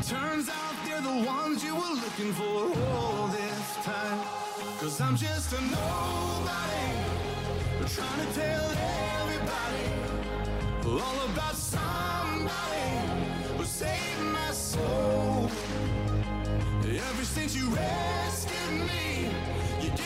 turns 0.06 0.48
out 0.48 0.74
they're 0.84 1.00
the 1.00 1.24
ones 1.26 1.62
you 1.62 1.74
were 1.74 1.94
looking 2.04 2.32
for 2.32 2.72
all 2.94 3.28
this 3.28 3.76
time. 3.84 4.20
Cause 4.80 5.00
I'm 5.00 5.16
just 5.16 5.52
a 5.52 5.60
nobody, 5.60 6.88
trying 7.94 8.26
to 8.26 8.32
tell 8.34 8.70
everybody 9.20 9.86
all 10.86 11.30
about 11.30 11.54
somebody 11.54 12.88
who 13.56 13.64
saved 13.64 14.22
my 14.32 14.50
soul. 14.50 15.50
Ever 16.84 17.24
since 17.24 17.54
you 17.54 17.68
rescued 17.68 18.80
me, 18.80 19.30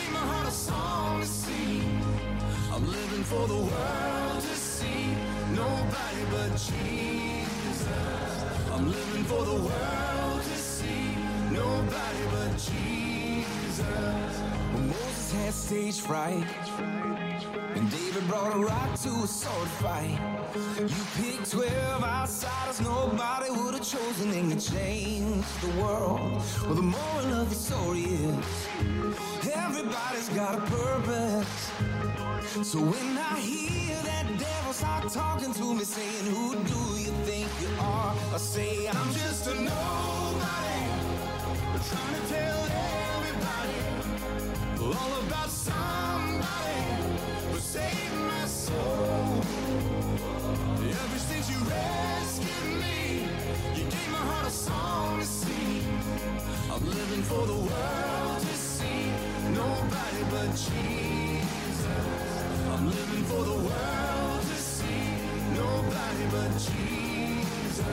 gave 0.05 0.13
my 0.13 0.19
heart 0.19 0.47
a 0.47 0.51
song 0.51 1.21
to 1.21 1.27
sing. 1.27 2.01
I'm 2.71 2.85
living 2.85 3.23
for 3.23 3.47
the 3.47 3.55
world 3.55 4.41
to 4.41 4.55
see 4.55 5.15
nobody 5.53 6.23
but 6.31 6.51
Jesus. 6.51 7.87
I'm 8.73 8.91
living 8.91 9.23
for 9.23 9.43
the 9.45 9.55
world 9.55 10.41
to 10.43 10.57
see 10.57 11.15
nobody 11.51 12.24
stage 15.55 16.01
fright, 16.01 16.45
and 17.75 17.89
David 17.89 18.27
brought 18.27 18.55
a 18.55 18.59
rock 18.59 18.99
to 19.01 19.09
a 19.09 19.27
sword 19.27 19.69
fight. 19.81 20.19
You 20.79 21.03
picked 21.15 21.51
12 21.51 22.03
outsiders 22.03 22.81
nobody 22.81 23.49
would 23.51 23.73
have 23.75 23.83
chosen 23.83 24.31
and 24.31 24.51
you 24.51 24.59
changed 24.59 25.61
the 25.61 25.81
world. 25.81 26.41
Well, 26.65 26.75
the 26.75 26.81
moral 26.81 27.33
of 27.41 27.49
the 27.49 27.55
story 27.55 28.03
is 28.03 28.45
everybody's 29.53 30.29
got 30.29 30.57
a 30.59 30.61
purpose. 30.61 31.71
So 32.63 32.79
when 32.79 33.17
I 33.17 33.39
hear 33.39 33.95
that 34.03 34.25
devil 34.37 34.73
start 34.73 35.11
talking 35.11 35.53
to 35.53 35.73
me 35.73 35.83
saying, 35.83 36.25
Who 36.35 36.55
do 36.55 36.81
you 37.01 37.11
think 37.27 37.47
you 37.61 37.69
are? 37.79 38.15
I 38.33 38.37
say, 38.37 38.87
I'm 38.87 39.13
just 39.13 39.47
a 39.47 39.55
nobody. 39.55 40.75
Trying 41.89 42.21
to 42.21 42.27
tell 42.33 42.64
all 44.97 45.19
about 45.27 45.49
somebody 45.49 46.81
who 47.51 47.57
saved 47.59 48.15
my 48.15 48.45
soul. 48.45 49.41
Ever 51.03 51.19
since 51.29 51.49
you 51.51 51.59
rescued 51.77 52.79
me, 52.83 53.27
you 53.75 53.83
gave 53.83 54.09
my 54.11 54.23
heart 54.29 54.47
a 54.47 54.51
song 54.51 55.19
to 55.19 55.25
sing. 55.25 55.83
I'm 56.71 56.85
living 56.85 57.23
for 57.23 57.45
the 57.45 57.59
world 57.69 58.39
to 58.39 58.55
see 58.55 59.11
nobody 59.53 60.21
but 60.31 60.49
Jesus. 60.51 62.27
I'm 62.73 62.85
living 62.89 63.23
for 63.31 63.43
the 63.51 63.59
world 63.69 64.41
to 64.51 64.57
see 64.75 65.03
nobody 65.61 66.25
but 66.35 66.51
Jesus. 66.67 67.85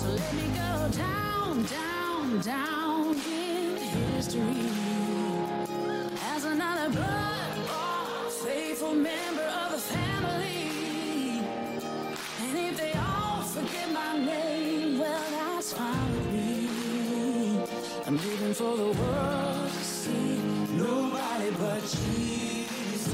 So 0.00 0.08
let 0.08 0.34
me 0.34 0.46
go 0.64 0.88
down, 1.04 1.64
down, 1.64 2.40
down 2.40 3.14
in 3.14 3.76
history 3.76 4.99
as 6.40 6.46
another 6.46 6.88
blood 6.88 8.32
faithful 8.32 8.94
member 8.94 9.48
of 9.62 9.72
the 9.72 9.78
family. 9.78 11.42
And 12.40 12.56
if 12.56 12.76
they 12.78 12.92
all 12.94 13.42
forget 13.42 13.92
my 13.92 14.16
name, 14.24 14.98
well, 14.98 15.30
that's 15.30 15.72
fine 15.74 16.12
with 16.12 16.32
me. 16.32 16.68
I'm 18.06 18.16
living 18.16 18.54
for 18.54 18.74
the 18.74 18.90
world 19.00 19.68
to 19.68 19.84
see 19.84 20.38
nobody 20.72 21.50
but 21.58 21.82
Jesus. 21.82 23.10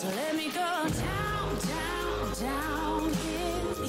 So 0.00 0.08
let 0.08 0.36
me 0.36 0.50
go 0.50 0.70
down, 1.06 1.48
down, 1.72 2.32
down 2.48 3.04
in 3.04 3.12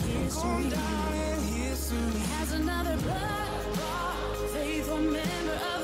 history. 0.08 0.70
Down 0.70 1.14
in 1.14 1.40
history. 1.60 2.22
As 2.42 2.52
another 2.54 2.96
blood 2.98 3.48
faithful 4.54 4.98
member 5.00 5.60
of 5.74 5.77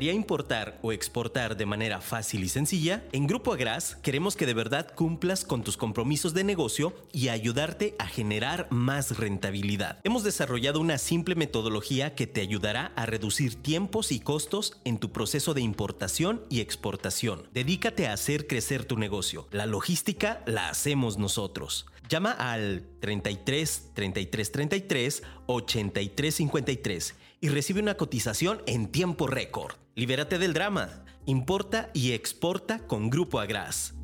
gustaría 0.00 0.16
importar 0.18 0.78
o 0.80 0.92
exportar 0.92 1.58
de 1.58 1.66
manera 1.66 2.00
fácil 2.00 2.42
y 2.42 2.48
sencilla? 2.48 3.04
En 3.12 3.26
Grupo 3.26 3.52
Agras 3.52 3.98
queremos 4.00 4.34
que 4.34 4.46
de 4.46 4.54
verdad 4.54 4.94
cumplas 4.94 5.44
con 5.44 5.62
tus 5.62 5.76
compromisos 5.76 6.32
de 6.32 6.42
negocio 6.42 6.94
y 7.12 7.28
ayudarte 7.28 7.96
a 7.98 8.06
generar 8.06 8.66
más 8.70 9.18
rentabilidad. 9.18 9.98
Hemos 10.02 10.24
desarrollado 10.24 10.80
una 10.80 10.96
simple 10.96 11.34
metodología 11.34 12.14
que 12.14 12.26
te 12.26 12.40
ayudará 12.40 12.92
a 12.96 13.04
reducir 13.04 13.56
tiempos 13.56 14.10
y 14.10 14.20
costos 14.20 14.80
en 14.86 14.96
tu 14.96 15.12
proceso 15.12 15.52
de 15.52 15.60
importación 15.60 16.46
y 16.48 16.60
exportación. 16.60 17.46
Dedícate 17.52 18.06
a 18.06 18.14
hacer 18.14 18.46
crecer 18.46 18.86
tu 18.86 18.96
negocio. 18.96 19.48
La 19.50 19.66
logística 19.66 20.42
la 20.46 20.70
hacemos 20.70 21.18
nosotros. 21.18 21.84
Llama 22.08 22.32
al 22.32 22.86
33 23.00 23.90
33 23.94 24.50
33 24.50 25.22
83 25.46 26.34
53 26.34 27.14
y 27.40 27.48
recibe 27.48 27.80
una 27.80 27.94
cotización 27.96 28.62
en 28.66 28.90
tiempo 28.92 29.26
récord. 29.26 29.74
Libérate 29.94 30.38
del 30.38 30.52
drama. 30.52 31.04
Importa 31.26 31.90
y 31.94 32.12
exporta 32.12 32.86
con 32.86 33.10
Grupo 33.10 33.40
Agras. 33.40 33.94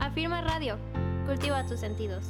Afirma 0.00 0.40
Radio. 0.42 0.78
Cultiva 1.26 1.64
tus 1.66 1.80
sentidos. 1.80 2.24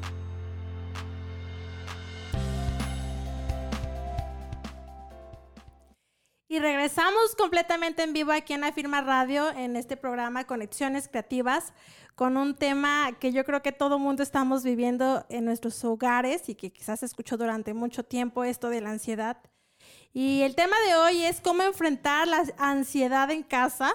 Y 6.52 6.58
regresamos 6.58 7.34
completamente 7.34 8.02
en 8.02 8.12
vivo 8.12 8.30
aquí 8.30 8.52
en 8.52 8.62
Afirma 8.62 9.00
Radio, 9.00 9.48
en 9.52 9.74
este 9.74 9.96
programa 9.96 10.44
Conexiones 10.44 11.08
Creativas, 11.08 11.72
con 12.14 12.36
un 12.36 12.54
tema 12.54 13.16
que 13.18 13.32
yo 13.32 13.46
creo 13.46 13.62
que 13.62 13.72
todo 13.72 13.98
mundo 13.98 14.22
estamos 14.22 14.62
viviendo 14.62 15.24
en 15.30 15.46
nuestros 15.46 15.82
hogares 15.82 16.50
y 16.50 16.54
que 16.54 16.70
quizás 16.70 17.02
escuchó 17.02 17.38
durante 17.38 17.72
mucho 17.72 18.04
tiempo, 18.04 18.44
esto 18.44 18.68
de 18.68 18.82
la 18.82 18.90
ansiedad. 18.90 19.38
Y 20.12 20.42
el 20.42 20.54
tema 20.54 20.76
de 20.86 20.94
hoy 20.96 21.24
es 21.24 21.40
cómo 21.40 21.62
enfrentar 21.62 22.28
la 22.28 22.44
ansiedad 22.58 23.30
en 23.30 23.44
casa. 23.44 23.94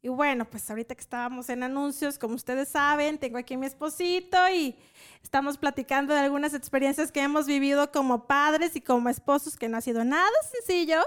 Y 0.00 0.06
bueno, 0.06 0.44
pues 0.48 0.70
ahorita 0.70 0.94
que 0.94 1.00
estábamos 1.00 1.48
en 1.48 1.64
anuncios, 1.64 2.16
como 2.16 2.36
ustedes 2.36 2.68
saben, 2.68 3.18
tengo 3.18 3.38
aquí 3.38 3.54
a 3.54 3.58
mi 3.58 3.66
esposito 3.66 4.38
y 4.54 4.76
estamos 5.20 5.58
platicando 5.58 6.14
de 6.14 6.20
algunas 6.20 6.54
experiencias 6.54 7.10
que 7.10 7.22
hemos 7.22 7.46
vivido 7.46 7.90
como 7.90 8.28
padres 8.28 8.76
y 8.76 8.80
como 8.80 9.08
esposos, 9.08 9.56
que 9.56 9.68
no 9.68 9.78
ha 9.78 9.80
sido 9.80 10.04
nada 10.04 10.30
sencillo 10.52 11.02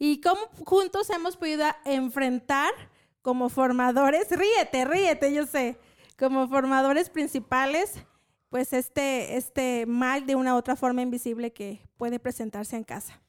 y 0.00 0.20
cómo 0.22 0.40
juntos 0.64 1.10
hemos 1.10 1.36
podido 1.36 1.66
enfrentar 1.84 2.72
como 3.22 3.50
formadores, 3.50 4.28
ríete, 4.30 4.86
ríete, 4.86 5.32
yo 5.32 5.46
sé, 5.46 5.78
como 6.18 6.48
formadores 6.48 7.10
principales, 7.10 8.02
pues 8.48 8.72
este, 8.72 9.36
este 9.36 9.84
mal 9.86 10.26
de 10.26 10.34
una 10.36 10.54
u 10.54 10.56
otra 10.56 10.74
forma 10.74 11.02
invisible 11.02 11.52
que 11.52 11.82
puede 11.98 12.18
presentarse 12.18 12.76
en 12.76 12.84
casa. 12.84 13.20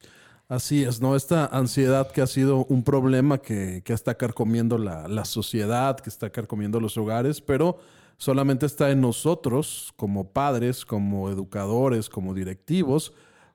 Así 0.48 0.82
es, 0.82 0.98
¿no? 1.00 1.14
Esta 1.14 1.44
ansiedad 1.44 2.10
que 2.10 2.22
ha 2.22 2.26
sido 2.26 2.64
un 2.64 2.82
problema 2.82 3.38
que, 3.38 3.82
que 3.84 3.92
está 3.92 4.14
carcomiendo 4.16 4.78
la, 4.78 5.08
la 5.08 5.26
sociedad, 5.26 6.00
que 6.00 6.08
está 6.08 6.30
carcomiendo 6.30 6.80
los 6.80 6.96
hogares, 6.96 7.42
pero 7.42 7.78
solamente 8.16 8.64
está 8.64 8.90
en 8.90 9.02
nosotros 9.02 9.92
como 9.96 10.32
padres, 10.32 10.86
como 10.86 11.28
educadores, 11.28 12.08
como 12.08 12.32
directivos, 12.32 13.12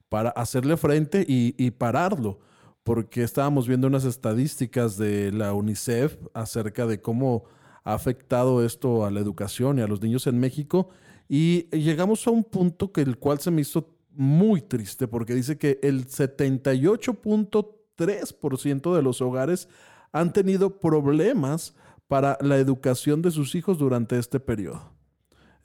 para 0.08 0.30
hacerle 0.30 0.78
frente 0.78 1.26
y, 1.28 1.56
y 1.58 1.72
pararlo 1.72 2.40
porque 2.88 3.22
estábamos 3.22 3.68
viendo 3.68 3.86
unas 3.88 4.06
estadísticas 4.06 4.98
de 4.98 5.34
la 5.34 5.54
UNICEF 5.54 6.16
acerca 6.34 6.88
de 6.88 7.02
cómo 7.02 7.44
ha 7.84 7.94
afectado 7.94 8.64
esto 8.64 9.06
a 9.06 9.12
la 9.12 9.20
educación 9.20 9.78
y 9.78 9.82
a 9.82 9.88
los 9.88 10.02
niños 10.02 10.26
en 10.26 10.40
México 10.40 10.88
y 11.28 11.68
llegamos 11.76 12.26
a 12.26 12.32
un 12.32 12.46
punto 12.46 12.94
que 12.94 13.02
el 13.02 13.18
cual 13.18 13.42
se 13.42 13.52
me 13.52 13.60
hizo 13.60 13.90
muy 14.12 14.62
triste 14.62 15.06
porque 15.06 15.36
dice 15.36 15.58
que 15.58 15.82
el 15.84 16.08
78.3% 16.08 18.96
de 18.96 19.02
los 19.02 19.22
hogares 19.22 19.68
han 20.14 20.32
tenido 20.32 20.80
problemas 20.80 21.76
para 22.08 22.38
la 22.40 22.56
educación 22.56 23.22
de 23.22 23.32
sus 23.32 23.54
hijos 23.56 23.80
durante 23.80 24.18
este 24.18 24.40
periodo. 24.40 24.94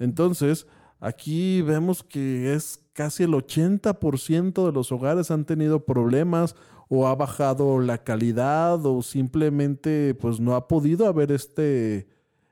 Entonces, 0.01 0.67
aquí 0.99 1.63
vemos 1.63 2.03
que 2.03 2.53
es 2.53 2.81
casi 2.93 3.23
el 3.23 3.31
80% 3.31 4.67
de 4.67 4.73
los 4.73 4.91
hogares 4.91 5.31
han 5.31 5.45
tenido 5.45 5.85
problemas 5.85 6.57
o 6.95 7.07
ha 7.07 7.15
bajado 7.15 7.81
la 7.81 8.05
calidad 8.05 8.85
o 8.85 9.01
simplemente 9.01 10.15
pues 10.21 10.39
no 10.39 10.55
ha 10.55 10.69
podido 10.69 11.07
haber 11.07 11.33
este, 11.33 12.07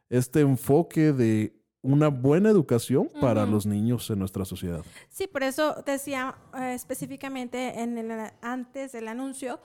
este 0.09 0.41
enfoque 0.41 1.13
de 1.13 1.53
una 1.83 2.09
buena 2.09 2.49
educación 2.49 3.11
para 3.21 3.45
los 3.45 3.67
niños 3.67 4.09
en 4.09 4.19
nuestra 4.19 4.47
sociedad. 4.47 4.83
Sí, 5.11 5.27
por 5.27 5.43
eso 5.43 5.83
decía 5.85 6.37
eh, 6.59 6.73
específicamente 6.73 7.83
en 7.83 7.99
el, 7.99 8.31
antes 8.41 8.93
del 8.93 9.09
anuncio 9.09 9.61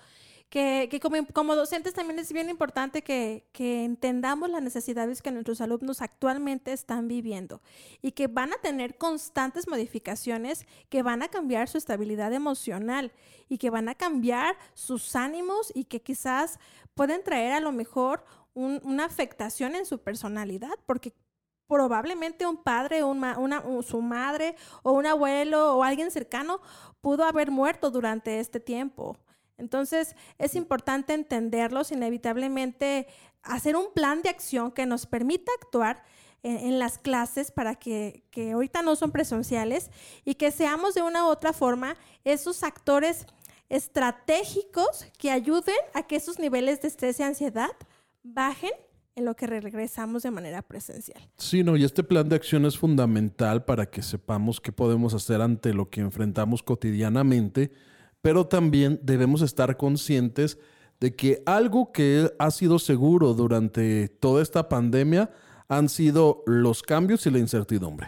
que, 0.50 1.02
como, 1.34 1.56
docentes 1.56 1.94
también 1.94 2.20
es 2.20 2.32
bien 2.32 2.50
importante 2.50 3.02
que, 3.02 3.46
que, 3.52 3.84
entendamos 3.84 4.50
las 4.50 4.62
necesidades 4.62 5.22
que 5.22 5.32
nuestros 5.32 5.60
alumnos 5.60 6.02
actualmente 6.02 6.72
están 6.72 7.08
viviendo 7.08 7.62
y 8.02 8.12
que 8.12 8.28
van 8.28 8.54
a 8.54 8.58
tener 8.58 8.98
constantes 8.98 9.68
modificaciones 9.68 10.66
que 10.90 11.04
van 11.04 11.24
a 11.24 11.28
cambiar 11.28 11.68
su 11.68 11.78
estabilidad 11.78 12.32
emocional 12.32 13.12
y 13.50 13.58
que 13.58 13.70
van 13.70 13.90
a 13.90 13.96
cambiar 13.96 14.56
sus 14.74 15.16
ánimos 15.16 15.72
y 15.76 15.86
que 15.86 16.02
quizás 16.02 16.60
pueden 16.94 17.24
traer 17.24 17.52
a 17.52 17.60
lo 17.60 17.72
mejor 17.72 18.24
un, 18.54 18.80
una 18.84 19.06
afectación 19.06 19.76
en 19.76 19.86
su 19.86 20.00
personalidad 20.00 20.78
porque 20.86 21.14
probablemente 21.68 22.46
un 22.46 22.58
padre, 22.58 23.04
una, 23.04 23.38
una, 23.38 23.64
su 23.82 24.02
madre 24.02 24.56
o 24.84 24.94
un 24.94 25.06
abuelo 25.06 25.76
o 25.76 25.84
alguien 25.84 26.12
cercano 26.12 26.62
pudo 27.02 27.24
haber 27.24 27.52
muerto 27.52 27.92
durante 27.92 28.40
este 28.40 28.60
tiempo 28.60 29.18
entonces, 29.58 30.16
es 30.38 30.56
importante 30.56 31.14
entenderlos, 31.14 31.92
inevitablemente 31.92 33.08
hacer 33.44 33.76
un 33.76 33.94
plan 33.94 34.22
de 34.22 34.30
acción 34.30 34.72
que 34.72 34.86
nos 34.86 35.06
permita 35.06 35.52
actuar 35.62 36.04
en, 36.44 36.78
las 36.78 37.00
clases 37.00 37.52
para 37.52 37.74
que, 37.74 38.24
que, 38.30 38.52
ahorita 38.52 38.84
no 38.84 38.96
son 38.96 39.12
presenciales 39.12 39.90
y 40.26 40.36
que 40.36 40.52
seamos 40.52 40.94
de 40.94 41.02
una 41.02 41.26
u 41.26 41.28
otra 41.28 41.54
forma 41.54 41.96
esos 42.24 42.62
actores 42.62 43.26
estratégicos 43.68 45.08
que 45.18 45.32
ayuden 45.32 45.76
a 45.96 46.04
que 46.04 46.18
esos 46.18 46.38
niveles 46.38 46.82
de 46.82 46.90
estrés 46.90 47.20
y 47.20 47.24
ansiedad 47.24 47.72
bajen 48.22 48.72
en 49.16 49.26
lo 49.26 49.36
que 49.36 49.48
regresamos 49.48 50.24
de 50.24 50.32
manera 50.32 50.62
presencial. 50.62 51.20
Sí, 51.38 51.64
no, 51.64 51.78
y 51.78 51.84
este 51.84 52.04
plan 52.04 52.28
de 52.30 52.36
acción 52.36 52.66
es 52.66 52.78
fundamental 52.78 53.66
para 53.66 53.90
que 53.90 54.04
sepamos 54.04 54.60
qué 54.60 54.72
podemos 54.72 55.14
hacer 55.14 55.42
ante 55.42 55.74
lo 55.74 55.90
que 55.90 56.02
enfrentamos 56.02 56.62
cotidianamente 56.62 57.72
pero 58.26 58.48
también 58.48 59.00
debemos 59.04 59.44
estar 59.44 59.78
conscientes 59.78 60.58
de 61.00 61.16
que 61.16 61.44
algo 61.46 61.92
que 61.92 62.34
ha 62.40 62.50
sido 62.50 62.80
seguro 62.80 63.36
durante 63.36 64.08
toda 64.08 64.42
esta 64.42 64.68
pandemia 64.68 65.30
han 65.68 65.90
sido 65.90 66.42
los 66.48 66.82
cambios 66.82 67.28
y 67.28 67.30
la 67.30 67.38
incertidumbre. 67.38 68.08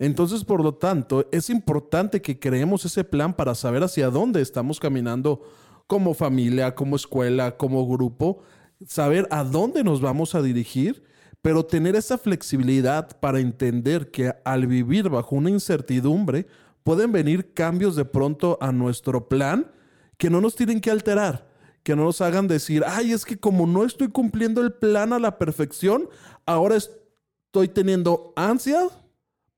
Entonces, 0.00 0.42
por 0.42 0.60
lo 0.60 0.74
tanto, 0.74 1.28
es 1.30 1.50
importante 1.50 2.20
que 2.20 2.40
creemos 2.40 2.84
ese 2.84 3.04
plan 3.04 3.32
para 3.32 3.54
saber 3.54 3.84
hacia 3.84 4.10
dónde 4.10 4.42
estamos 4.42 4.80
caminando 4.80 5.40
como 5.86 6.14
familia, 6.14 6.74
como 6.74 6.96
escuela, 6.96 7.56
como 7.56 7.86
grupo, 7.86 8.42
saber 8.88 9.28
a 9.30 9.44
dónde 9.44 9.84
nos 9.84 10.00
vamos 10.00 10.34
a 10.34 10.42
dirigir, 10.42 11.04
pero 11.42 11.64
tener 11.64 11.94
esa 11.94 12.18
flexibilidad 12.18 13.20
para 13.20 13.38
entender 13.38 14.10
que 14.10 14.34
al 14.44 14.66
vivir 14.66 15.08
bajo 15.08 15.36
una 15.36 15.50
incertidumbre, 15.50 16.48
pueden 16.88 17.12
venir 17.12 17.52
cambios 17.52 17.96
de 17.96 18.06
pronto 18.06 18.56
a 18.62 18.72
nuestro 18.72 19.28
plan 19.28 19.70
que 20.16 20.30
no 20.30 20.40
nos 20.40 20.54
tienen 20.54 20.80
que 20.80 20.90
alterar, 20.90 21.46
que 21.82 21.94
no 21.94 22.04
nos 22.04 22.22
hagan 22.22 22.48
decir, 22.48 22.82
ay, 22.86 23.12
es 23.12 23.26
que 23.26 23.38
como 23.38 23.66
no 23.66 23.84
estoy 23.84 24.08
cumpliendo 24.08 24.62
el 24.62 24.72
plan 24.72 25.12
a 25.12 25.18
la 25.18 25.36
perfección, 25.36 26.08
ahora 26.46 26.76
estoy 26.76 27.68
teniendo 27.68 28.32
ansia, 28.36 28.88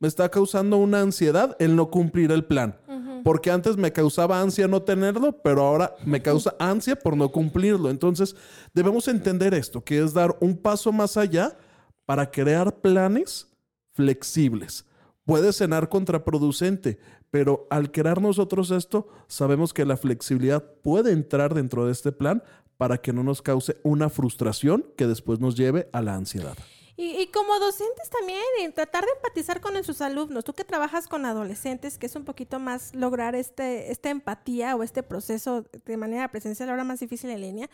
me 0.01 0.09
está 0.09 0.29
causando 0.29 0.79
una 0.79 1.03
ansiedad 1.03 1.55
el 1.61 1.77
no 1.77 1.89
cumplir 1.89 2.33
el 2.33 2.47
plan. 2.47 2.77
Porque 3.23 3.53
antes 3.53 3.77
me 3.77 3.93
causaba 3.93 4.41
ansia 4.41 4.67
no 4.67 4.83
tenerlo, 4.83 5.41
pero 5.41 5.63
ahora 5.63 5.95
me 6.05 6.21
causa 6.23 6.57
ansia 6.59 6.97
por 6.97 7.17
no 7.17 7.31
cumplirlo. 7.31 7.91
Entonces, 7.91 8.35
debemos 8.75 9.07
entender 9.07 9.55
esto, 9.55 9.85
que 9.85 10.03
es 10.03 10.15
dar 10.15 10.37
un 10.41 10.57
paso 10.57 10.91
más 10.91 11.17
allá 11.17 11.57
para 12.07 12.29
crear 12.29 12.81
planes 12.81 13.47
flexibles. 13.93 14.85
Puede 15.31 15.53
cenar 15.53 15.89
contraproducente, 15.89 16.99
pero 17.31 17.67
al 17.71 17.93
crear 17.93 18.21
nosotros 18.21 18.71
esto, 18.71 19.09
sabemos 19.29 19.73
que 19.73 19.85
la 19.85 19.97
flexibilidad 19.97 20.65
puede 20.83 21.13
entrar 21.13 21.55
dentro 21.55 21.87
de 21.87 21.93
este 21.93 22.13
plan 22.13 22.43
para 22.77 22.99
que 22.99 23.13
no 23.13 23.23
nos 23.23 23.43
cause 23.43 23.77
una 23.83 24.09
frustración 24.09 24.87
que 24.97 25.07
después 25.07 25.39
nos 25.39 25.57
lleve 25.57 25.89
a 25.93 26.01
la 26.03 26.15
ansiedad. 26.15 26.57
Y, 27.03 27.29
como 27.29 27.59
docentes 27.59 28.11
también, 28.11 28.43
y 28.63 28.69
tratar 28.73 29.07
de 29.07 29.13
empatizar 29.13 29.63
con 29.63 29.73
nuestros 29.73 30.03
alumnos. 30.03 30.45
Tú 30.45 30.53
que 30.53 30.65
trabajas 30.65 31.09
con 31.09 31.25
adolescentes, 31.25 31.97
que 31.97 32.05
es 32.05 32.15
un 32.15 32.27
poquito 32.27 32.59
más 32.59 32.95
lograr 32.95 33.35
este, 33.35 33.91
esta 33.91 34.11
empatía 34.11 34.77
o 34.77 34.83
este 34.83 35.03
proceso 35.03 35.65
de 35.87 35.97
manera 35.97 36.31
presencial, 36.31 36.69
ahora 36.69 36.85
más 36.85 37.01
difícil 37.01 37.31
en 37.31 37.41
línea, 37.41 37.71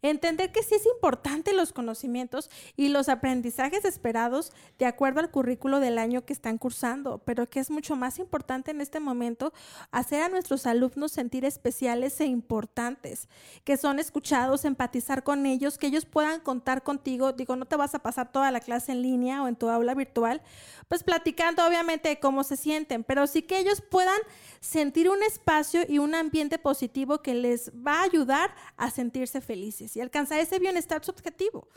Entender 0.00 0.52
que 0.52 0.62
sí 0.62 0.76
es 0.76 0.86
importante 0.86 1.52
los 1.52 1.72
conocimientos 1.72 2.50
y 2.76 2.88
los 2.88 3.08
aprendizajes 3.08 3.84
esperados 3.84 4.52
de 4.78 4.86
acuerdo 4.86 5.18
al 5.18 5.32
currículo 5.32 5.80
del 5.80 5.98
año 5.98 6.24
que 6.24 6.32
están 6.32 6.56
cursando, 6.56 7.18
pero 7.18 7.46
que 7.46 7.58
es 7.58 7.68
mucho 7.68 7.96
más 7.96 8.20
importante 8.20 8.70
en 8.70 8.80
este 8.80 9.00
momento 9.00 9.52
hacer 9.90 10.22
a 10.22 10.28
nuestros 10.28 10.66
alumnos 10.66 11.10
sentir 11.10 11.44
especiales 11.44 12.20
e 12.20 12.26
importantes, 12.26 13.28
que 13.64 13.76
son 13.76 13.98
escuchados, 13.98 14.64
empatizar 14.64 15.24
con 15.24 15.46
ellos, 15.46 15.78
que 15.78 15.88
ellos 15.88 16.06
puedan 16.06 16.40
contar 16.40 16.84
contigo. 16.84 17.32
Digo, 17.32 17.56
no 17.56 17.64
te 17.64 17.74
vas 17.74 17.96
a 17.96 17.98
pasar 17.98 18.30
toda 18.30 18.52
la 18.52 18.60
clase 18.60 18.92
en 18.92 19.02
línea 19.02 19.42
o 19.42 19.48
en 19.48 19.56
tu 19.56 19.68
aula 19.68 19.94
virtual, 19.94 20.42
pues 20.86 21.02
platicando 21.02 21.66
obviamente 21.66 22.08
de 22.08 22.20
cómo 22.20 22.44
se 22.44 22.56
sienten, 22.56 23.02
pero 23.02 23.26
sí 23.26 23.42
que 23.42 23.58
ellos 23.58 23.80
puedan 23.80 24.20
sentir 24.60 25.10
un 25.10 25.24
espacio 25.24 25.80
y 25.88 25.98
un 25.98 26.14
ambiente 26.14 26.58
positivo 26.58 27.20
que 27.20 27.34
les 27.34 27.72
va 27.74 28.00
a 28.00 28.04
ayudar 28.04 28.54
a 28.76 28.90
sentirse 28.90 29.40
felices 29.40 29.87
y 29.96 30.00
alcanzar 30.00 30.40
ese 30.40 30.58
bienestar 30.58 31.04
subjetivo 31.04 31.68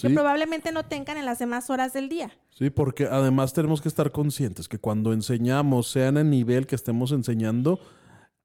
que 0.00 0.10
probablemente 0.10 0.70
no 0.72 0.84
tengan 0.84 1.16
en 1.16 1.24
las 1.24 1.38
demás 1.38 1.70
horas 1.70 1.92
del 1.92 2.08
día. 2.08 2.30
Sí, 2.50 2.70
porque 2.70 3.06
además 3.06 3.52
tenemos 3.52 3.80
que 3.80 3.88
estar 3.88 4.12
conscientes 4.12 4.68
que 4.68 4.78
cuando 4.78 5.12
enseñamos, 5.12 5.90
sea 5.90 6.08
en 6.08 6.18
el 6.18 6.30
nivel 6.30 6.66
que 6.66 6.76
estemos 6.76 7.12
enseñando, 7.12 7.80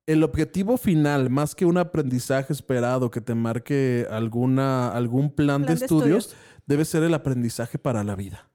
el 0.05 0.23
objetivo 0.23 0.77
final, 0.77 1.29
más 1.29 1.55
que 1.55 1.65
un 1.65 1.77
aprendizaje 1.77 2.51
esperado 2.51 3.09
que 3.09 3.21
te 3.21 3.35
marque 3.35 4.05
alguna, 4.09 4.91
algún 4.91 5.29
plan, 5.31 5.63
de, 5.63 5.73
estudios, 5.73 6.35
debe 6.65 6.85
ser 6.85 7.03
el 7.03 7.13
aprendizaje 7.13 7.77
para 7.77 8.03
la 8.03 8.15
vida. 8.15 8.49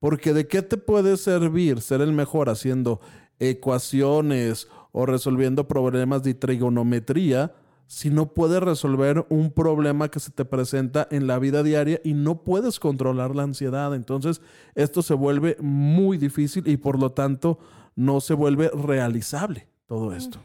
Porque 0.00 0.32
de 0.32 0.46
qué 0.46 0.62
te 0.62 0.76
puede 0.76 1.16
servir 1.16 1.80
ser 1.80 2.00
el 2.02 2.12
mejor 2.12 2.48
haciendo 2.48 3.00
ecuaciones 3.40 4.68
o 4.92 5.06
resolviendo 5.06 5.66
problemas 5.66 6.22
de 6.22 6.34
trigonometría 6.34 7.52
si 7.88 8.10
no 8.10 8.34
puedes 8.34 8.62
resolver 8.62 9.26
un 9.30 9.50
problema 9.50 10.10
que 10.10 10.20
se 10.20 10.30
te 10.30 10.44
presenta 10.44 11.08
en 11.10 11.26
la 11.26 11.38
vida 11.38 11.62
diaria 11.62 12.00
y 12.04 12.12
no 12.12 12.44
puedes 12.44 12.78
controlar 12.78 13.34
la 13.34 13.44
ansiedad. 13.44 13.94
Entonces, 13.94 14.42
esto 14.74 15.00
se 15.00 15.14
vuelve 15.14 15.56
muy 15.58 16.18
difícil 16.18 16.68
y 16.68 16.76
por 16.76 16.98
lo 16.98 17.12
tanto 17.12 17.58
no 17.96 18.20
se 18.20 18.34
vuelve 18.34 18.70
realizable 18.74 19.68
todo 19.86 20.12
esto. 20.12 20.38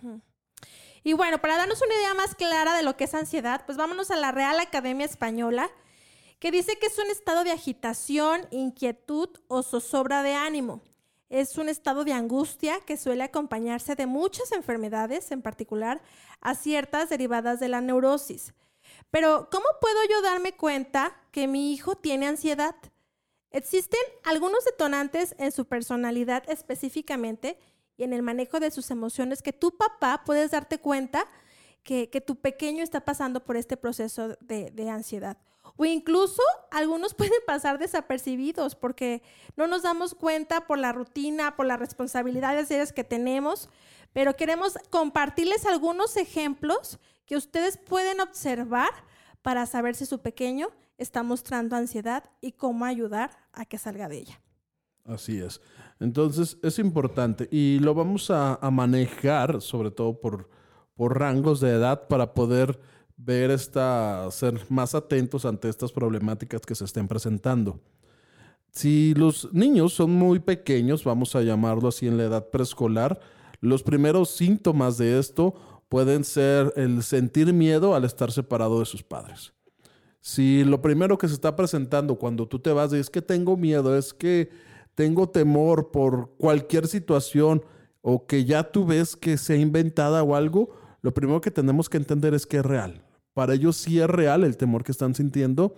Y 1.04 1.12
bueno, 1.12 1.40
para 1.40 1.58
darnos 1.58 1.82
una 1.82 1.94
idea 1.94 2.14
más 2.14 2.34
clara 2.34 2.78
de 2.78 2.84
lo 2.84 2.96
que 2.96 3.04
es 3.04 3.14
ansiedad, 3.14 3.64
pues 3.66 3.78
vámonos 3.78 4.10
a 4.10 4.16
la 4.16 4.32
Real 4.32 4.58
Academia 4.62 5.06
Española, 5.06 5.70
que 6.40 6.50
dice 6.50 6.78
que 6.80 6.88
es 6.88 6.98
un 6.98 7.12
estado 7.12 7.44
de 7.44 7.52
agitación, 7.52 8.48
inquietud 8.52 9.28
o 9.50 9.64
zozobra 9.64 10.24
de 10.24 10.34
ánimo 10.34 10.82
es 11.34 11.58
un 11.58 11.68
estado 11.68 12.06
de 12.06 12.14
angustia 12.14 12.80
que 12.82 12.96
suele 12.96 13.24
acompañarse 13.24 13.96
de 13.96 14.06
muchas 14.06 14.52
enfermedades, 14.52 15.32
en 15.32 15.42
particular 15.42 16.00
a 16.42 16.54
ciertas 16.54 17.10
derivadas 17.10 17.60
de 17.60 17.70
la 17.70 17.82
neurosis. 17.82 18.54
Pero, 19.10 19.50
¿cómo 19.52 19.66
puedo 19.82 19.98
yo 20.12 20.22
darme 20.22 20.54
cuenta 20.54 21.16
que 21.32 21.48
mi 21.48 21.74
hijo 21.74 21.96
tiene 21.96 22.28
ansiedad? 22.28 22.76
Existen 23.50 24.00
algunos 24.24 24.64
detonantes 24.64 25.34
en 25.40 25.52
su 25.52 25.66
personalidad 25.66 26.44
específicamente 26.48 27.58
y 27.98 28.04
en 28.04 28.14
el 28.14 28.22
manejo 28.22 28.60
de 28.60 28.70
sus 28.70 28.92
emociones 28.92 29.42
que 29.42 29.54
tu 29.54 29.76
papá 29.76 30.22
puedes 30.28 30.52
darte 30.52 30.78
cuenta 30.78 31.28
que, 31.82 32.08
tu 32.24 32.36
pequeño 32.36 32.84
está 32.84 33.02
pasando 33.02 33.44
por 33.44 33.58
este 33.58 33.76
proceso 33.76 34.38
de, 34.40 34.70
de 34.70 34.90
ansiedad. 34.92 35.38
O 35.76 35.86
incluso 35.86 36.42
algunos 36.72 37.14
pueden 37.16 37.40
pasar 37.46 37.80
desapercibidos 37.80 38.76
porque 38.76 39.22
no 39.56 39.68
nos 39.68 39.84
damos 39.84 40.16
cuenta 40.16 40.68
por 40.68 40.78
la 40.78 40.92
rutina, 40.92 41.56
por 41.56 41.66
las 41.66 41.80
responsabilidades 41.80 42.94
que 42.94 43.04
tenemos, 43.04 43.70
pero 44.14 44.36
queremos 44.36 44.78
compartirles 44.90 45.66
algunos 45.66 46.18
ejemplos 46.18 47.00
que 47.26 47.36
ustedes 47.36 47.78
pueden 47.78 48.20
observar 48.22 48.92
para 49.42 49.66
saber 49.66 49.96
si 49.96 50.06
su 50.06 50.20
pequeño 50.20 50.70
está 50.98 51.24
mostrando 51.24 51.76
ansiedad 51.76 52.24
y 52.42 52.54
cómo 52.54 52.86
ayudar 52.86 53.32
a 53.52 53.66
que 53.66 53.78
salga 53.78 54.08
de 54.08 54.18
ella. 54.20 54.42
Así 55.06 55.40
es. 55.40 55.62
Entonces 56.00 56.58
es 56.64 56.80
importante 56.80 57.48
y 57.52 57.80
lo 57.80 57.94
vamos 57.94 58.30
a, 58.30 58.58
manejar 58.72 59.62
sobre 59.62 59.92
todo 59.92 60.20
por, 60.20 60.50
por 60.96 61.20
rangos 61.20 61.60
de 61.60 61.72
edad 61.72 62.08
para 62.08 62.34
poder 62.34 62.80
ver 63.18 63.52
esta, 63.52 64.30
ser 64.32 64.60
más 64.70 64.96
atentos 64.96 65.46
ante 65.46 65.70
estas 65.70 65.92
problemáticas 65.92 66.62
que 66.62 66.76
se 66.76 66.86
estén 66.86 67.08
presentando. 67.08 67.80
Si 68.72 69.14
los 69.14 69.54
niños 69.54 69.94
son 69.94 70.12
muy 70.12 70.40
pequeños, 70.40 71.04
vamos 71.04 71.36
a 71.36 71.42
llamarlo 71.42 71.90
así 71.90 72.08
en 72.08 72.18
la 72.18 72.24
edad 72.24 72.50
preescolar, 72.50 73.20
los 73.62 73.84
primeros 73.84 74.30
síntomas 74.30 74.98
de 74.98 75.20
esto 75.20 75.54
pueden 75.90 76.24
ser 76.24 76.74
el 76.76 77.04
sentir 77.04 77.54
miedo 77.54 77.94
al 77.94 78.04
estar 78.04 78.32
separado 78.32 78.80
de 78.80 78.86
sus 78.86 79.04
padres. 79.04 79.54
Si 80.22 80.64
lo 80.64 80.82
primero 80.82 81.18
que 81.18 81.28
se 81.28 81.34
está 81.34 81.56
presentando 81.56 82.16
cuando 82.16 82.48
tú 82.48 82.60
te 82.60 82.72
vas 82.72 82.94
es 82.94 83.10
que 83.10 83.22
tengo 83.22 83.56
miedo, 83.56 83.96
es 83.96 84.14
que 84.14 84.50
tengo 84.96 85.30
temor 85.30 85.92
por 85.92 86.32
cualquier 86.38 86.88
situación 86.88 87.64
o 88.02 88.26
que 88.26 88.44
ya 88.44 88.64
tú 88.64 88.86
ves 88.86 89.16
que 89.16 89.38
se 89.38 89.54
ha 89.54 89.58
inventada 89.58 90.24
o 90.24 90.36
algo, 90.36 90.76
lo 91.04 91.14
primero 91.14 91.42
que 91.42 91.52
tenemos 91.52 91.90
que 91.90 91.98
entender 91.98 92.34
es 92.34 92.48
que 92.48 92.58
es 92.58 92.66
real. 92.66 93.04
Para 93.34 93.54
ellos 93.54 93.76
sí 93.76 94.00
es 94.00 94.10
real 94.10 94.44
el 94.44 94.58
temor 94.58 94.84
que 94.84 94.94
están 94.94 95.14
sintiendo, 95.14 95.76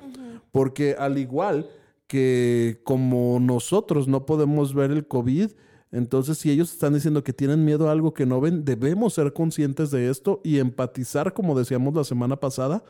porque 0.51 0.95
al 0.97 1.17
igual 1.17 1.67
que 2.07 2.79
como 2.83 3.39
nosotros 3.39 4.07
no 4.07 4.25
podemos 4.25 4.73
ver 4.73 4.91
el 4.91 5.07
COVID, 5.07 5.51
entonces 5.91 6.37
si 6.37 6.51
ellos 6.51 6.71
están 6.71 6.93
diciendo 6.93 7.23
que 7.23 7.33
tienen 7.33 7.65
miedo 7.65 7.89
a 7.89 7.91
algo 7.91 8.13
que 8.13 8.27
no 8.27 8.39
ven, 8.39 8.65
debemos 8.65 9.15
ser 9.15 9.33
conscientes 9.33 9.89
de 9.89 10.09
esto 10.09 10.41
y 10.43 10.59
empatizar, 10.59 11.33
como 11.33 11.57
decíamos 11.57 11.95
la 11.95 12.03
semana 12.03 12.35
pasada, 12.35 12.83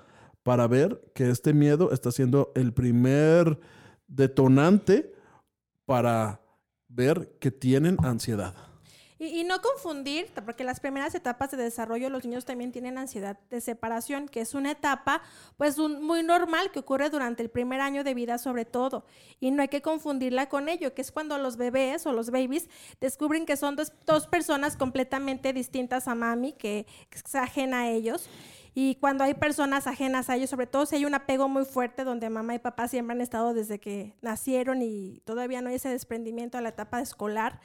para 0.43 0.67
ver 0.67 1.01
que 1.15 1.29
este 1.29 1.53
miedo 1.53 1.91
está 1.91 2.11
siendo 2.11 2.51
el 2.55 2.73
primer 2.73 3.59
detonante 4.07 5.13
para 5.85 6.41
ver 6.89 7.37
que 7.39 7.51
tienen 7.51 7.97
ansiedad. 8.03 8.55
Y, 9.25 9.43
no 9.43 9.61
confundir, 9.61 10.27
porque 10.45 10.63
las 10.63 10.79
primeras 10.79 11.15
etapas 11.15 11.51
de 11.51 11.57
desarrollo 11.57 12.09
los 12.09 12.23
niños 12.23 12.45
también 12.45 12.71
tienen 12.71 12.97
ansiedad 12.97 13.37
de 13.49 13.61
separación, 13.61 14.27
que 14.27 14.41
es 14.41 14.53
una 14.53 14.71
etapa 14.71 15.21
pues 15.57 15.77
muy 15.77 16.23
normal 16.23 16.71
que 16.71 16.79
ocurre 16.79 17.09
durante 17.09 17.43
el 17.43 17.49
primer 17.49 17.81
año 17.81 18.03
de 18.03 18.13
vida 18.13 18.37
sobre 18.37 18.65
todo. 18.65 19.05
Y 19.39 19.51
no 19.51 19.61
hay 19.61 19.67
que 19.67 19.81
confundirla 19.81 20.47
con 20.47 20.69
ello, 20.69 20.93
que 20.93 21.01
es 21.01 21.11
cuando 21.11 21.37
los 21.37 21.57
bebés 21.57 22.05
o 22.05 22.13
los 22.13 22.29
babies 22.29 22.69
descubren 23.01 23.45
que 23.45 23.57
son 23.57 23.75
dos, 23.75 23.93
dos 24.05 24.27
personas 24.27 24.77
completamente 24.77 25.53
distintas 25.53 26.07
a 26.07 26.15
mami, 26.15 26.53
que, 26.53 26.85
que 27.09 27.17
es 27.17 27.35
ajena 27.35 27.81
a 27.81 27.89
ellos. 27.89 28.29
Y 28.77 28.95
cuando 28.95 29.23
hay 29.23 29.33
personas 29.33 29.87
ajenas 29.87 30.29
a 30.29 30.35
ellos, 30.35 30.49
sobre 30.49 30.67
todo 30.67 30.85
si 30.85 30.97
hay 30.97 31.05
un 31.05 31.15
apego 31.15 31.47
muy 31.47 31.63
fuerte 31.63 32.03
donde 32.03 32.29
mamá 32.29 32.55
y 32.55 32.59
papá 32.59 32.89
siempre 32.89 33.15
han 33.15 33.21
estado 33.21 33.53
desde 33.53 33.79
que 33.79 34.17
nacieron 34.21 34.81
y 34.81 35.21
todavía 35.23 35.61
no 35.61 35.69
hay 35.69 35.75
ese 35.75 35.87
desprendimiento 35.87 36.57
a 36.57 36.61
la 36.61 36.69
etapa 36.69 36.99
escolar, 36.99 37.61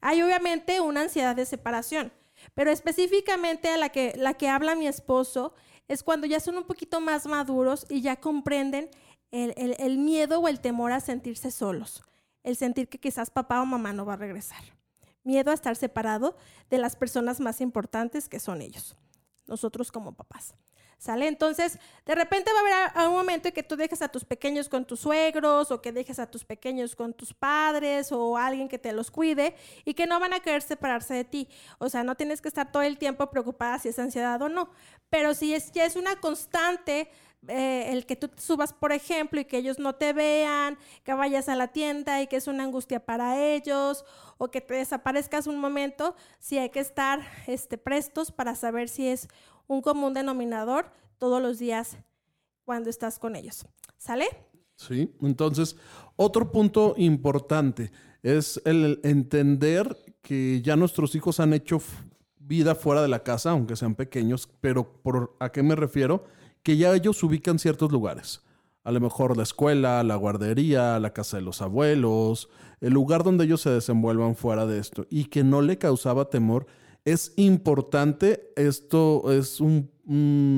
hay 0.00 0.22
obviamente 0.22 0.80
una 0.80 1.02
ansiedad 1.02 1.34
de 1.34 1.46
separación, 1.46 2.12
pero 2.54 2.70
específicamente 2.70 3.68
a 3.68 3.76
la 3.76 3.88
que, 3.88 4.14
la 4.16 4.34
que 4.34 4.48
habla 4.48 4.74
mi 4.74 4.86
esposo 4.86 5.54
es 5.88 6.02
cuando 6.02 6.26
ya 6.26 6.40
son 6.40 6.56
un 6.58 6.64
poquito 6.64 7.00
más 7.00 7.26
maduros 7.26 7.86
y 7.88 8.02
ya 8.02 8.16
comprenden 8.16 8.90
el, 9.30 9.98
miedo 9.98 10.40
o 10.40 10.48
el 10.48 10.60
temor 10.60 10.92
a 10.92 11.00
sentirse 11.00 11.50
solos, 11.50 12.02
el 12.42 12.56
sentir 12.56 12.88
que 12.88 12.98
quizás 12.98 13.30
papá 13.30 13.60
o 13.60 13.66
mamá 13.66 13.92
no 13.92 14.06
va 14.06 14.14
a 14.14 14.16
regresar, 14.16 14.62
miedo 15.24 15.50
a 15.50 15.54
estar 15.54 15.76
separado 15.76 16.36
de 16.70 16.78
las 16.78 16.96
personas 16.96 17.40
más 17.40 17.60
importantes 17.60 18.28
que 18.28 18.40
son 18.40 18.62
ellos, 18.62 18.96
nosotros 19.46 19.92
como 19.92 20.12
papás. 20.12 20.54
¿Sale? 20.98 21.28
Entonces, 21.28 21.78
de 22.04 22.14
repente 22.16 22.50
va 22.52 22.58
a 22.58 22.86
haber 22.86 23.08
un 23.08 23.14
momento 23.14 23.46
en 23.46 23.54
que 23.54 23.62
tú 23.62 23.76
dejes 23.76 24.02
a 24.02 24.08
tus 24.08 24.24
pequeños 24.24 24.68
con 24.68 24.84
tus 24.84 24.98
suegros 24.98 25.70
o 25.70 25.80
que 25.80 25.92
dejes 25.92 26.18
a 26.18 26.28
tus 26.28 26.44
pequeños 26.44 26.96
con 26.96 27.14
tus 27.14 27.32
padres 27.32 28.10
o 28.10 28.36
alguien 28.36 28.68
que 28.68 28.80
te 28.80 28.92
los 28.92 29.12
cuide 29.12 29.54
y 29.84 29.94
que 29.94 30.08
no 30.08 30.18
van 30.18 30.32
a 30.32 30.40
querer 30.40 30.60
separarse 30.60 31.14
de 31.14 31.24
ti. 31.24 31.48
O 31.78 31.88
sea, 31.88 32.02
no 32.02 32.16
tienes 32.16 32.40
que 32.40 32.48
estar 32.48 32.72
todo 32.72 32.82
el 32.82 32.98
tiempo 32.98 33.30
preocupada 33.30 33.78
si 33.78 33.90
es 33.90 33.98
ansiedad 34.00 34.42
o 34.42 34.48
no. 34.48 34.70
Pero 35.08 35.34
si 35.34 35.54
es, 35.54 35.70
ya 35.70 35.84
es 35.84 35.94
una 35.94 36.16
constante 36.16 37.08
eh, 37.46 37.92
el 37.92 38.04
que 38.04 38.16
tú 38.16 38.28
subas, 38.36 38.72
por 38.72 38.90
ejemplo, 38.90 39.40
y 39.40 39.44
que 39.44 39.58
ellos 39.58 39.78
no 39.78 39.94
te 39.94 40.12
vean, 40.12 40.76
que 41.04 41.14
vayas 41.14 41.48
a 41.48 41.54
la 41.54 41.68
tienda 41.68 42.20
y 42.20 42.26
que 42.26 42.36
es 42.36 42.48
una 42.48 42.64
angustia 42.64 42.98
para 42.98 43.40
ellos, 43.40 44.04
o 44.38 44.50
que 44.50 44.60
te 44.60 44.74
desaparezcas 44.74 45.46
un 45.46 45.58
momento, 45.58 46.16
sí 46.40 46.58
hay 46.58 46.70
que 46.70 46.80
estar 46.80 47.20
este, 47.46 47.78
prestos 47.78 48.32
para 48.32 48.56
saber 48.56 48.88
si 48.88 49.08
es 49.08 49.28
un 49.68 49.80
común 49.80 50.14
denominador 50.14 50.90
todos 51.18 51.40
los 51.40 51.58
días 51.58 51.98
cuando 52.64 52.90
estás 52.90 53.18
con 53.18 53.36
ellos. 53.36 53.66
¿Sale? 53.96 54.26
Sí, 54.74 55.14
entonces, 55.22 55.76
otro 56.16 56.50
punto 56.50 56.94
importante 56.96 57.92
es 58.22 58.60
el 58.64 59.00
entender 59.04 59.96
que 60.22 60.60
ya 60.62 60.76
nuestros 60.76 61.14
hijos 61.14 61.40
han 61.40 61.52
hecho 61.52 61.80
vida 62.38 62.74
fuera 62.74 63.02
de 63.02 63.08
la 63.08 63.22
casa, 63.22 63.50
aunque 63.50 63.76
sean 63.76 63.94
pequeños, 63.94 64.48
pero 64.60 65.36
¿a 65.38 65.50
qué 65.50 65.62
me 65.62 65.76
refiero? 65.76 66.24
Que 66.62 66.76
ya 66.76 66.94
ellos 66.94 67.22
ubican 67.22 67.58
ciertos 67.58 67.92
lugares. 67.92 68.42
A 68.84 68.92
lo 68.92 69.00
mejor 69.00 69.36
la 69.36 69.42
escuela, 69.42 70.02
la 70.02 70.16
guardería, 70.16 70.98
la 70.98 71.12
casa 71.12 71.36
de 71.36 71.42
los 71.42 71.60
abuelos, 71.60 72.48
el 72.80 72.94
lugar 72.94 73.22
donde 73.22 73.44
ellos 73.44 73.60
se 73.60 73.70
desenvuelvan 73.70 74.34
fuera 74.34 74.66
de 74.66 74.78
esto 74.78 75.06
y 75.10 75.26
que 75.26 75.44
no 75.44 75.60
le 75.60 75.78
causaba 75.78 76.30
temor 76.30 76.66
es 77.12 77.32
importante, 77.36 78.52
esto 78.56 79.30
es 79.32 79.60
un, 79.60 79.90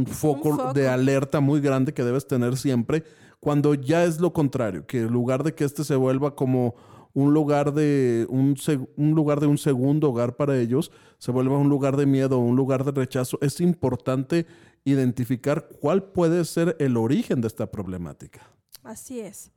foco, 0.07 0.73
de 0.73 0.89
alerta 0.89 1.41
muy 1.41 1.61
grande 1.61 1.93
que 1.93 2.05
debes 2.05 2.27
tener 2.27 2.57
siempre 2.57 3.05
cuando 3.41 3.75
ya 3.75 4.05
es 4.05 4.21
lo 4.21 4.33
contrario, 4.33 4.87
que 4.87 4.99
en 5.01 5.09
lugar 5.09 5.43
de 5.43 5.55
que 5.55 5.65
este 5.65 5.83
se 5.83 5.97
vuelva 5.97 6.35
como 6.37 6.75
un 7.15 7.33
lugar 7.33 7.73
de 7.73 8.27
un, 8.29 8.57
un, 8.97 9.11
lugar 9.13 9.41
de 9.41 9.47
un 9.47 9.59
segundo 9.59 10.11
hogar 10.11 10.37
para 10.37 10.59
ellos, 10.59 10.93
se 11.19 11.33
vuelva 11.33 11.57
un 11.57 11.69
lugar 11.69 11.97
de 11.97 12.07
miedo, 12.07 12.39
un 12.39 12.55
lugar 12.55 12.85
de 12.85 12.93
rechazo, 12.93 13.39
es 13.41 13.61
importante 13.61 14.47
identificar 14.85 15.69
cuál 15.81 16.05
puede 16.05 16.45
ser 16.45 16.77
el 16.79 16.97
origen 16.97 17.41
de 17.41 17.49
esta 17.49 17.71
problemática. 17.71 18.41
Así 18.83 19.21
es. 19.21 19.51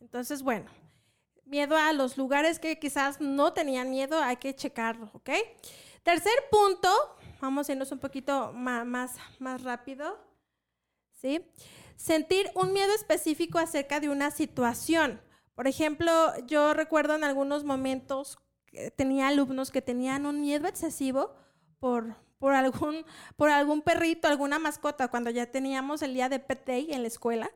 Entonces, 0.00 0.42
bueno, 0.42 0.66
miedo 1.46 1.76
a 1.76 1.92
los 1.92 2.18
lugares 2.18 2.58
que 2.58 2.78
quizás 2.78 3.20
no 3.20 3.52
tenían 3.52 3.90
miedo, 3.90 4.18
hay 4.20 4.36
que 4.36 4.54
checarlo, 4.54 5.10
¿ok? 5.12 5.30
Tercer 6.02 6.32
punto, 6.50 6.88
vamos 7.40 7.68
a 7.68 7.72
irnos 7.72 7.92
un 7.92 8.00
poquito 8.00 8.52
más, 8.52 8.86
más, 9.38 9.62
rápido. 9.62 10.18
¿Sí? 11.12 11.46
Sentir 11.96 12.50
un 12.54 12.72
miedo 12.72 12.92
específico 12.92 13.58
acerca 13.58 14.00
de 14.00 14.08
una 14.08 14.32
situación. 14.32 15.20
Por 15.54 15.68
ejemplo, 15.68 16.10
yo 16.46 16.74
recuerdo 16.74 17.14
en 17.14 17.22
algunos 17.22 17.62
momentos 17.62 18.38
que 18.66 18.90
tenía 18.90 19.28
alumnos 19.28 19.70
que 19.70 19.82
tenían 19.82 20.26
un 20.26 20.40
miedo 20.40 20.66
excesivo 20.66 21.34
por, 21.78 22.16
por, 22.38 22.54
algún, 22.54 23.04
por 23.36 23.50
algún 23.50 23.82
perrito, 23.82 24.26
alguna 24.26 24.58
mascota, 24.58 25.06
cuando 25.08 25.30
ya 25.30 25.52
teníamos 25.52 26.02
el 26.02 26.14
día 26.14 26.28
de 26.28 26.42
Day 26.66 26.92
en 26.92 27.02
la 27.02 27.08
escuela 27.08 27.50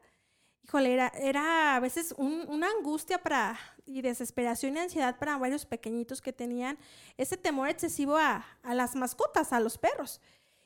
híjole, 0.67 0.93
era, 0.93 1.13
era 1.17 1.77
a 1.77 1.81
veces 1.81 2.13
una 2.19 2.69
angustia 2.69 3.19
para, 3.19 3.57
y 3.87 4.03
desesperación 4.03 4.77
y 4.77 4.81
ansiedad 4.81 5.17
para 5.17 5.39
varios 5.39 5.65
pequeñitos 5.65 6.21
que 6.21 6.33
tenían 6.33 6.77
ese 7.17 7.37
temor 7.37 7.69
excesivo 7.69 8.17
a, 8.17 8.45
las 8.65 8.97
mascotas, 8.97 9.53
a 9.53 9.61
los 9.61 9.79
perros. 9.79 10.21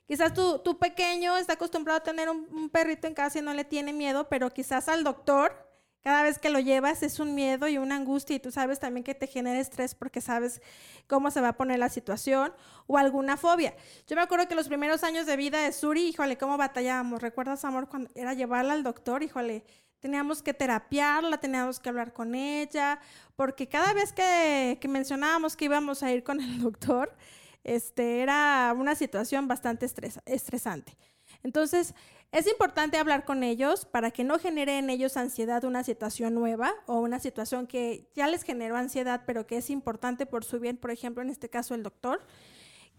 Quizás 0.06 0.32
tu, 0.32 0.58
tu, 0.60 0.78
pequeño 0.78 1.36
está 1.36 1.52
acostumbrado 1.52 1.98
a 1.98 2.02
tener 2.02 2.30
un, 2.30 2.48
un 2.50 2.70
perrito 2.70 3.06
en 3.06 3.14
casa 3.14 3.38
y 3.38 3.42
no 3.42 3.52
le 3.52 3.64
tiene 3.64 3.92
miedo, 3.92 4.28
pero 4.28 4.50
quizás 4.50 4.88
al 4.88 5.04
doctor 5.04 5.70
cada 6.02 6.22
vez 6.22 6.38
que 6.38 6.48
lo 6.48 6.60
llevas 6.60 7.02
es 7.02 7.20
un 7.20 7.34
miedo 7.34 7.68
y 7.68 7.76
una 7.76 7.96
angustia 7.96 8.36
y 8.36 8.40
tú 8.40 8.50
sabes 8.50 8.80
también 8.80 9.04
que 9.04 9.14
te 9.14 9.26
genera 9.26 9.60
estrés 9.60 9.94
porque 9.94 10.22
sabes 10.22 10.62
cómo 11.06 11.30
se 11.30 11.42
va 11.42 11.48
a 11.48 11.56
poner 11.58 11.78
la 11.78 11.90
situación 11.90 12.54
o 12.86 12.96
alguna 12.96 13.36
fobia. 13.36 13.74
Yo 14.06 14.16
me 14.16 14.22
acuerdo 14.22 14.48
que 14.48 14.54
los 14.54 14.68
primeros 14.68 15.04
años 15.04 15.26
de 15.26 15.36
vida 15.36 15.62
de 15.62 15.72
Suri, 15.72 16.08
híjole, 16.08 16.38
cómo 16.38 16.56
batallábamos. 16.56 17.20
¿Recuerdas, 17.20 17.66
amor, 17.66 17.86
cuando 17.86 18.08
era 18.14 18.32
llevarla 18.32 18.72
al 18.72 18.82
doctor? 18.82 19.22
Híjole, 19.22 19.62
teníamos 20.00 20.42
que 20.42 20.54
terapiarla, 20.54 21.38
teníamos 21.38 21.78
que 21.78 21.88
hablar 21.88 22.12
con 22.12 22.34
ella, 22.34 22.98
porque 23.36 23.68
cada 23.68 23.92
vez 23.92 24.12
que, 24.12 24.78
que 24.80 24.88
mencionábamos 24.88 25.56
que 25.56 25.66
íbamos 25.66 26.02
a 26.02 26.12
ir 26.12 26.24
con 26.24 26.40
el 26.40 26.60
doctor, 26.62 27.14
este, 27.62 28.22
era 28.22 28.74
una 28.76 28.94
situación 28.94 29.46
bastante 29.46 29.86
estresante. 30.26 30.96
Entonces, 31.42 31.94
es 32.32 32.46
importante 32.46 32.96
hablar 32.96 33.24
con 33.24 33.42
ellos 33.42 33.84
para 33.84 34.10
que 34.10 34.24
no 34.24 34.38
genere 34.38 34.78
en 34.78 34.88
ellos 34.88 35.16
ansiedad 35.16 35.64
una 35.64 35.82
situación 35.82 36.34
nueva 36.34 36.72
o 36.86 37.00
una 37.00 37.18
situación 37.18 37.66
que 37.66 38.08
ya 38.14 38.28
les 38.28 38.44
generó 38.44 38.76
ansiedad, 38.76 39.22
pero 39.26 39.46
que 39.46 39.56
es 39.56 39.68
importante 39.68 40.26
por 40.26 40.44
su 40.44 40.60
bien, 40.60 40.76
por 40.76 40.90
ejemplo, 40.90 41.22
en 41.22 41.30
este 41.30 41.48
caso 41.48 41.74
el 41.74 41.82
doctor. 41.82 42.20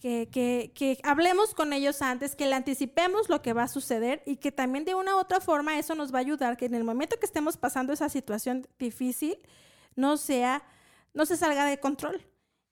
Que, 0.02 0.72
que, 0.74 1.00
hablemos 1.04 1.54
con 1.54 1.74
ellos 1.74 2.02
antes, 2.02 2.36
que 2.36 2.48
le 2.48 2.56
anticipemos 2.56 3.30
lo 3.30 3.44
que 3.44 3.54
va 3.54 3.64
a 3.64 3.68
suceder 3.68 4.24
y 4.26 4.38
que 4.38 4.52
también 4.52 4.84
de 4.84 4.96
una 4.96 5.16
u 5.16 5.20
otra 5.20 5.40
forma 5.40 5.78
eso 5.78 5.94
nos 5.94 6.12
va 6.12 6.18
a 6.18 6.22
ayudar, 6.22 6.58
que 6.58 6.66
en 6.66 6.74
el 6.74 6.84
momento 6.84 7.20
que 7.20 7.28
estemos 7.28 7.56
pasando 7.56 7.94
esa 7.94 8.10
situación 8.10 8.68
difícil, 8.80 9.38
no 9.96 10.18
sea, 10.18 10.64
no 11.14 11.28
se 11.28 11.38
salga 11.38 11.66
de 11.66 11.80
control 11.80 12.20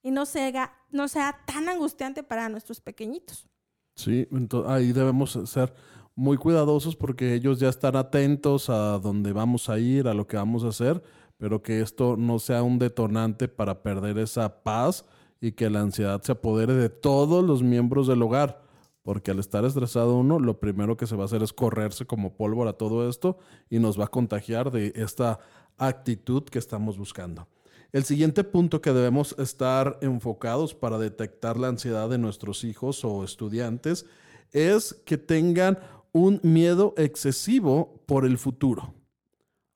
y 0.02 0.10
no 0.10 0.26
sea, 0.26 0.74
no 0.90 1.08
sea 1.08 1.40
tan 1.46 1.70
angustiante 1.70 2.24
para 2.24 2.50
nuestros 2.50 2.82
pequeñitos. 2.82 3.48
Sí, 3.96 4.28
entonces 4.32 4.72
ahí 4.72 4.92
debemos 4.92 5.38
ser 5.46 5.72
muy 6.16 6.36
cuidadosos 6.36 6.96
porque 6.96 7.36
ellos 7.36 7.60
ya 7.60 7.70
están 7.70 7.96
atentos 7.96 8.72
a 8.72 8.98
dónde 8.98 9.34
vamos 9.34 9.70
a 9.70 9.78
ir, 9.78 10.08
a 10.08 10.16
lo 10.16 10.26
que 10.26 10.36
vamos 10.36 10.64
a 10.64 10.70
hacer, 10.70 11.04
pero 11.38 11.62
que 11.62 11.82
esto 11.82 12.18
no 12.18 12.40
sea 12.40 12.64
un 12.64 12.80
detonante 12.80 13.48
para 13.48 13.84
perder 13.84 14.18
esa 14.18 14.64
paz 14.64 15.06
y 15.42 15.54
que 15.54 15.70
la 15.70 15.82
ansiedad 15.82 16.22
se 16.22 16.34
apodere 16.34 16.74
de 16.74 16.90
todos 16.90 17.44
los 17.44 17.64
miembros 17.64 18.08
del 18.08 18.22
hogar. 18.22 18.62
Porque 19.02 19.32
al 19.32 19.40
estar 19.40 19.66
estresado 19.66 20.16
uno, 20.18 20.40
lo 20.40 20.60
primero 20.60 20.98
que 20.98 21.08
se 21.08 21.16
va 21.16 21.24
a 21.24 21.26
hacer 21.26 21.42
es 21.42 21.54
correrse 21.54 22.06
como 22.06 22.36
pólvora 22.36 22.74
todo 22.74 23.10
esto 23.10 23.38
y 23.70 23.80
nos 23.80 24.00
va 24.00 24.06
a 24.06 24.10
contagiar 24.10 24.72
de 24.72 24.92
esta 24.96 25.40
actitud 25.78 26.44
que 26.44 26.60
estamos 26.60 26.98
buscando. 26.98 27.48
El 27.92 28.04
siguiente 28.04 28.44
punto 28.44 28.82
que 28.82 28.94
debemos 28.94 29.36
estar 29.40 29.98
enfocados 30.02 30.76
para 30.76 31.00
detectar 31.00 31.58
la 31.58 31.70
ansiedad 31.70 32.08
de 32.10 32.20
nuestros 32.20 32.64
hijos 32.64 33.04
o 33.04 33.24
estudiantes 33.24 34.06
es 34.52 34.94
que 35.06 35.18
tengan 35.18 35.80
un 36.12 36.40
miedo 36.44 36.94
excesivo 36.98 38.04
por 38.06 38.26
el 38.26 38.38
futuro. 38.38 38.94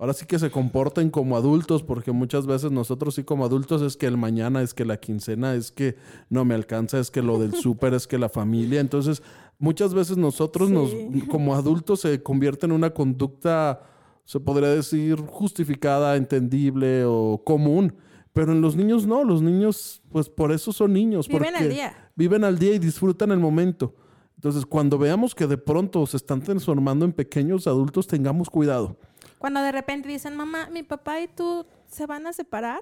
Ahora 0.04 0.12
sí 0.12 0.26
que 0.26 0.38
se 0.38 0.52
comporten 0.52 1.10
como 1.10 1.38
adultos, 1.38 1.82
porque 1.82 2.12
muchas 2.12 2.46
veces 2.46 2.74
nosotros 2.74 3.16
sí 3.16 3.24
como 3.24 3.46
adultos 3.46 3.82
es 3.82 3.96
que 3.96 4.06
el 4.06 4.18
mañana, 4.18 4.62
es 4.62 4.74
que 4.74 4.84
la 4.84 4.98
quincena, 4.98 5.56
es 5.56 5.72
que 5.72 5.96
no 6.30 6.44
me 6.44 6.56
alcanza, 6.56 7.00
es 7.00 7.10
que 7.10 7.22
lo 7.22 7.40
del 7.40 7.54
súper, 7.56 7.94
es 7.94 8.06
que 8.06 8.18
la 8.18 8.28
familia. 8.28 8.82
Entonces, 8.82 9.24
muchas 9.60 9.94
veces 9.94 10.18
nosotros 10.18 10.70
nos, 10.70 10.92
como 11.30 11.56
adultos 11.56 12.02
se 12.02 12.22
convierte 12.22 12.66
en 12.66 12.74
una 12.74 12.90
conducta, 12.90 13.82
se 14.26 14.42
podría 14.42 14.68
decir, 14.68 15.22
justificada, 15.22 16.18
entendible 16.18 17.06
o 17.06 17.42
común. 17.46 17.96
Pero 18.34 18.52
en 18.52 18.60
los 18.60 18.76
niños 18.76 19.08
no, 19.08 19.24
los 19.24 19.42
niños, 19.42 20.02
pues 20.12 20.28
por 20.28 20.52
eso 20.52 20.74
son 20.74 20.92
niños. 20.92 21.30
Viven 21.30 21.56
al 21.56 21.70
día. 21.70 22.10
Viven 22.18 22.44
al 22.44 22.60
día 22.60 22.76
y 22.76 22.80
disfrutan 22.80 23.32
el 23.32 23.40
momento. 23.40 23.96
Entonces, 24.36 24.66
cuando 24.66 24.98
veamos 24.98 25.34
que 25.34 25.48
de 25.48 25.58
pronto 25.58 26.06
se 26.06 26.18
están 26.18 26.42
transformando 26.42 27.06
en 27.06 27.14
pequeños 27.14 27.68
adultos, 27.68 28.06
tengamos 28.06 28.50
cuidado. 28.50 28.98
Cuando 29.44 29.62
de 29.62 29.74
repente 29.74 30.08
dicen, 30.08 30.38
mamá, 30.38 30.70
mi 30.72 30.84
papá 30.84 31.20
y 31.20 31.28
tú 31.28 31.66
se 31.86 32.06
van 32.06 32.26
a 32.28 32.32
separar, 32.32 32.82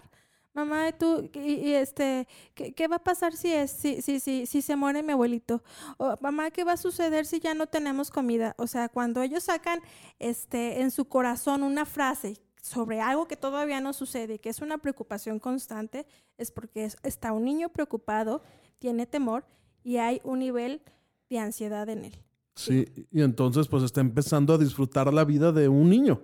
mamá 0.53 0.89
y 0.89 0.93
tú, 0.93 1.27
y, 1.33 1.71
este, 1.71 2.27
¿qué, 2.53 2.87
va 2.87 2.97
a 2.97 3.03
pasar 3.03 3.33
si 3.33 3.51
es, 3.51 3.71
si, 3.71 3.99
si, 4.03 4.19
si, 4.19 4.45
si 4.45 4.61
se 4.61 4.75
muere 4.75 5.01
mi 5.01 5.13
abuelito? 5.13 5.63
O, 5.97 6.15
mamá, 6.21 6.51
¿qué 6.51 6.63
va 6.63 6.73
a 6.73 6.77
suceder 6.77 7.25
si 7.25 7.39
ya 7.39 7.55
no 7.55 7.65
tenemos 7.65 8.11
comida? 8.11 8.53
O 8.59 8.67
sea, 8.67 8.89
cuando 8.89 9.23
ellos 9.23 9.45
sacan, 9.45 9.79
este, 10.19 10.81
en 10.81 10.91
su 10.91 11.05
corazón 11.05 11.63
una 11.63 11.83
frase 11.83 12.37
sobre 12.61 13.01
algo 13.01 13.27
que 13.27 13.37
todavía 13.37 13.81
no 13.81 13.91
sucede, 13.91 14.37
que 14.37 14.49
es 14.49 14.61
una 14.61 14.77
preocupación 14.77 15.39
constante, 15.39 16.05
es 16.37 16.51
porque 16.51 16.91
está 17.01 17.31
un 17.31 17.43
niño 17.43 17.69
preocupado, 17.69 18.43
tiene 18.77 19.07
temor 19.07 19.45
y 19.83 19.97
hay 19.97 20.21
un 20.23 20.37
nivel 20.37 20.83
de 21.27 21.39
ansiedad 21.39 21.89
en 21.89 22.05
él. 22.05 22.19
Sí, 22.53 22.85
y 23.09 23.23
entonces 23.23 23.67
pues 23.67 23.81
está 23.81 23.99
empezando 24.01 24.53
a 24.53 24.59
disfrutar 24.59 25.11
la 25.11 25.25
vida 25.25 25.51
de 25.51 25.67
un 25.67 25.89
niño, 25.89 26.21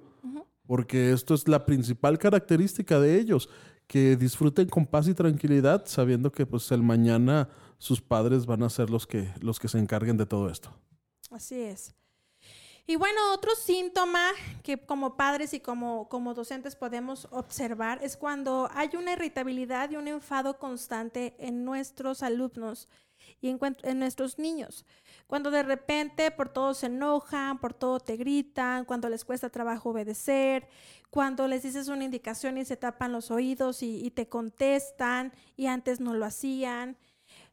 porque 0.67 1.11
esto 1.11 1.33
es 1.33 1.47
la 1.47 1.65
principal 1.65 2.19
característica 2.19 2.99
de 2.99 3.19
ellos, 3.19 3.49
que 3.87 4.17
disfruten 4.17 4.67
con 4.67 4.85
paz 4.85 5.07
y 5.07 5.13
tranquilidad, 5.13 5.85
sabiendo 5.85 6.31
que 6.31 6.45
pues 6.45 6.71
el 6.71 6.83
mañana 6.83 7.49
sus 7.77 8.01
padres 8.01 8.45
van 8.45 8.63
a 8.63 8.69
ser 8.69 8.89
los 8.89 9.07
que, 9.07 9.33
los 9.39 9.59
que 9.59 9.69
se 9.69 9.79
encarguen 9.79 10.17
de 10.17 10.25
todo 10.25 10.49
esto. 10.49 10.71
Así 11.31 11.59
es. 11.61 11.93
Y 12.89 12.95
bueno, 12.95 13.33
otro 13.33 13.53
síntoma 13.55 14.29
que 14.63 14.77
como 14.77 15.17
padres 15.17 15.53
y 15.53 15.59
como, 15.59 16.07
como 16.07 16.33
docentes 16.33 16.75
podemos 16.77 17.27
observar 17.31 17.99
es 18.01 18.15
cuando 18.15 18.69
hay 18.73 18.91
una 18.97 19.13
irritabilidad 19.13 19.91
y 19.91 19.97
un 19.97 20.07
enfado 20.07 20.57
constante 20.57 21.35
en 21.37 21.65
nuestros 21.65 22.23
alumnos 22.23 22.87
y 23.41 23.49
en, 23.49 23.99
nuestros 23.99 24.39
niños. 24.39 24.85
Cuando 25.27 25.51
de 25.51 25.63
repente 25.63 26.31
por 26.31 26.49
todo 26.49 26.73
se 26.73 26.87
enojan, 26.87 27.59
por 27.59 27.73
todo 27.73 27.99
te 27.99 28.17
gritan, 28.17 28.85
cuando 28.85 29.09
les 29.09 29.25
cuesta 29.25 29.49
trabajo 29.49 29.89
obedecer, 29.89 30.67
cuando 31.09 31.47
les 31.47 31.63
dices 31.63 31.87
una 31.87 32.03
indicación 32.03 32.57
y 32.57 32.65
se 32.65 32.77
tapan 32.77 33.11
los 33.11 33.31
oídos 33.31 33.83
y, 33.83 34.09
te 34.11 34.27
contestan 34.27 35.33
y 35.55 35.67
antes 35.67 35.99
no 35.99 36.13
lo 36.13 36.25
hacían. 36.25 36.97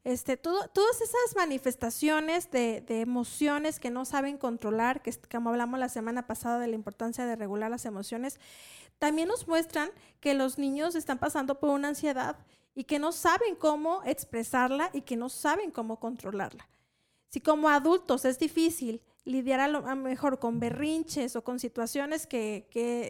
Este, 0.05 0.37
todas 0.37 1.01
esas 1.01 1.35
manifestaciones 1.35 2.51
de, 2.51 2.83
de, 2.87 3.01
emociones 3.01 3.81
que 3.81 3.91
no 3.91 4.05
saben 4.05 4.37
controlar, 4.37 5.03
que 5.03 5.13
como 5.31 5.49
hablamos 5.49 5.81
la 5.81 5.89
semana 5.89 6.27
pasada 6.27 6.59
de 6.59 6.69
la 6.69 6.75
importancia 6.75 7.25
de 7.25 7.37
regular 7.37 7.71
las 7.71 7.87
emociones, 7.87 8.39
también 8.99 9.29
nos 9.29 9.49
muestran 9.49 9.91
que 10.21 10.35
los 10.35 10.59
niños 10.59 10.95
están 10.95 11.19
pasando 11.19 11.59
por 11.59 11.71
una 11.71 11.89
ansiedad 11.89 12.37
y 12.75 12.85
que 12.85 12.99
no 12.99 13.13
saben 13.13 13.55
cómo 13.57 14.03
expresarla 14.05 14.91
y 14.93 15.03
que 15.03 15.17
no 15.17 15.29
saben 15.29 15.71
cómo 15.71 16.01
controlarla. 16.01 16.69
Si 17.29 17.41
como 17.41 17.69
adultos 17.69 18.25
es 18.25 18.39
difícil 18.39 19.01
lidiar 19.25 19.61
a 19.61 19.69
lo 19.69 19.83
mejor 19.97 20.39
con 20.39 20.61
berrinches 20.61 21.35
o 21.37 21.43
con 21.43 21.59
situaciones 21.59 22.27
que, 22.27 22.69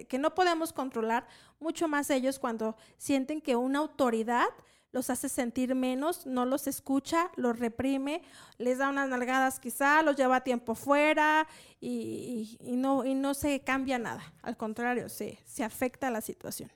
que, 0.09 0.18
no 0.18 0.35
podemos 0.35 0.72
controlar, 0.72 1.27
mucho 1.61 1.88
más 1.88 2.09
ellos 2.11 2.38
cuando 2.38 2.77
sienten 2.96 3.40
que 3.40 3.57
una 3.57 3.81
autoridad 3.81 4.46
los 4.92 5.11
hace 5.11 5.29
sentir 5.29 5.74
menos, 5.74 6.24
no 6.24 6.46
los 6.46 6.68
escucha, 6.68 7.33
los 7.35 7.59
reprime, 7.59 8.22
les 8.59 8.79
da 8.79 8.90
unas 8.90 9.09
nalgadas 9.09 9.59
quizá, 9.59 10.03
los 10.03 10.14
lleva 10.14 10.42
tiempo 10.42 10.77
fuera 10.77 11.48
y, 11.81 12.57
y, 12.61 12.77
no, 12.77 13.05
y 13.05 13.16
no 13.16 13.35
se 13.35 13.61
cambia 13.61 13.98
nada. 13.98 14.22
Al 14.40 14.57
contrario, 14.57 15.09
se, 15.09 15.40
se 15.44 15.64
afecta 15.64 16.11
la 16.11 16.20
situación. 16.20 16.70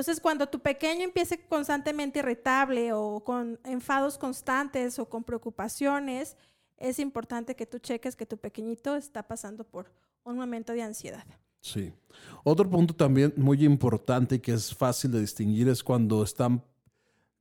Entonces, 0.00 0.22
cuando 0.22 0.46
tu 0.46 0.60
pequeño 0.60 1.02
empiece 1.02 1.38
constantemente 1.46 2.20
irritable 2.20 2.94
o 2.94 3.20
con 3.22 3.60
enfados 3.64 4.16
constantes 4.16 4.98
o 4.98 5.04
con 5.04 5.22
preocupaciones, 5.22 6.38
es 6.78 6.98
importante 6.98 7.54
que 7.54 7.66
tú 7.66 7.78
cheques 7.80 8.16
que 8.16 8.24
tu 8.24 8.38
pequeñito 8.38 8.96
está 8.96 9.22
pasando 9.22 9.62
por 9.62 9.92
un 10.24 10.36
momento 10.36 10.72
de 10.72 10.80
ansiedad. 10.80 11.26
Sí. 11.60 11.92
Otro 12.44 12.70
punto 12.70 12.94
también 12.94 13.34
muy 13.36 13.62
importante 13.62 14.36
y 14.36 14.38
que 14.38 14.54
es 14.54 14.74
fácil 14.74 15.10
de 15.10 15.20
distinguir 15.20 15.68
es 15.68 15.84
cuando 15.84 16.22
están 16.22 16.64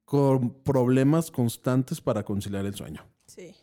con 0.04 0.50
problemas 0.62 1.32
constantes 1.32 2.02
para 2.02 2.26
conciliar 2.26 2.66
el 2.66 2.76
sueño. 2.76 3.06
Sí. 3.26 3.56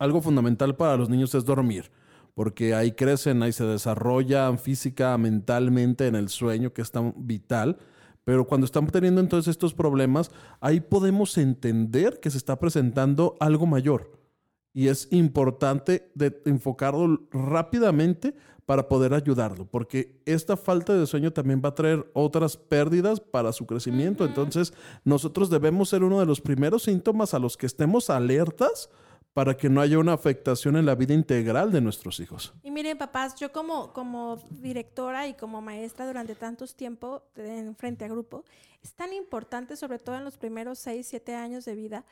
Algo 0.00 0.20
fundamental 0.20 0.74
para 0.74 0.96
los 0.96 1.08
niños 1.08 1.32
es 1.36 1.44
dormir, 1.44 1.92
porque 2.34 2.74
ahí 2.74 2.90
crecen, 2.90 3.40
ahí 3.44 3.52
se 3.52 3.62
desarrollan 3.62 4.58
física, 4.58 5.16
mentalmente 5.16 6.08
en 6.08 6.16
el 6.16 6.28
sueño, 6.28 6.72
que 6.72 6.82
es 6.82 6.90
tan 6.90 7.14
vital 7.16 7.78
pero 8.24 8.46
cuando 8.46 8.64
estamos 8.64 8.92
teniendo 8.92 9.20
entonces 9.20 9.50
estos 9.50 9.74
problemas, 9.74 10.30
ahí 10.60 10.80
podemos 10.80 11.36
entender 11.38 12.20
que 12.20 12.30
se 12.30 12.38
está 12.38 12.58
presentando 12.58 13.36
algo 13.40 13.66
mayor. 13.66 14.18
Y 14.74 14.88
es 14.88 15.08
importante 15.10 16.10
enfocarlo 16.46 17.28
rápidamente 17.30 18.34
para 18.64 18.88
poder 18.88 19.12
ayudarlo, 19.12 19.66
porque 19.66 20.22
esta 20.24 20.56
falta 20.56 20.94
de 20.94 21.06
sueño 21.06 21.32
también 21.32 21.60
va 21.62 21.70
a 21.70 21.74
traer 21.74 22.08
otras 22.14 22.56
pérdidas 22.56 23.20
para 23.20 23.52
su 23.52 23.66
crecimiento. 23.66 24.24
Entonces, 24.24 24.72
nosotros 25.04 25.50
debemos 25.50 25.88
ser 25.88 26.04
uno 26.04 26.20
de 26.20 26.26
los 26.26 26.40
primeros 26.40 26.84
síntomas 26.84 27.34
a 27.34 27.38
los 27.38 27.56
que 27.56 27.66
estemos 27.66 28.08
alertas 28.08 28.88
para 29.32 29.56
que 29.56 29.70
no 29.70 29.80
haya 29.80 29.98
una 29.98 30.12
afectación 30.12 30.76
en 30.76 30.84
la 30.84 30.94
vida 30.94 31.14
integral 31.14 31.72
de 31.72 31.80
nuestros 31.80 32.20
hijos. 32.20 32.52
Y 32.62 32.70
miren, 32.70 32.98
papás, 32.98 33.34
yo 33.36 33.50
como, 33.50 33.92
como 33.92 34.36
directora 34.50 35.26
y 35.26 35.34
como 35.34 35.62
maestra 35.62 36.06
durante 36.06 36.34
tantos 36.34 36.74
tiempos 36.76 37.22
en 37.36 37.74
frente 37.74 38.04
a 38.04 38.08
grupo, 38.08 38.44
es 38.82 38.92
tan 38.94 39.12
importante, 39.12 39.76
sobre 39.76 39.98
todo 39.98 40.16
en 40.16 40.24
los 40.24 40.36
primeros 40.36 40.78
6, 40.80 41.06
7 41.08 41.34
años 41.34 41.64
de 41.64 41.74
vida, 41.74 42.04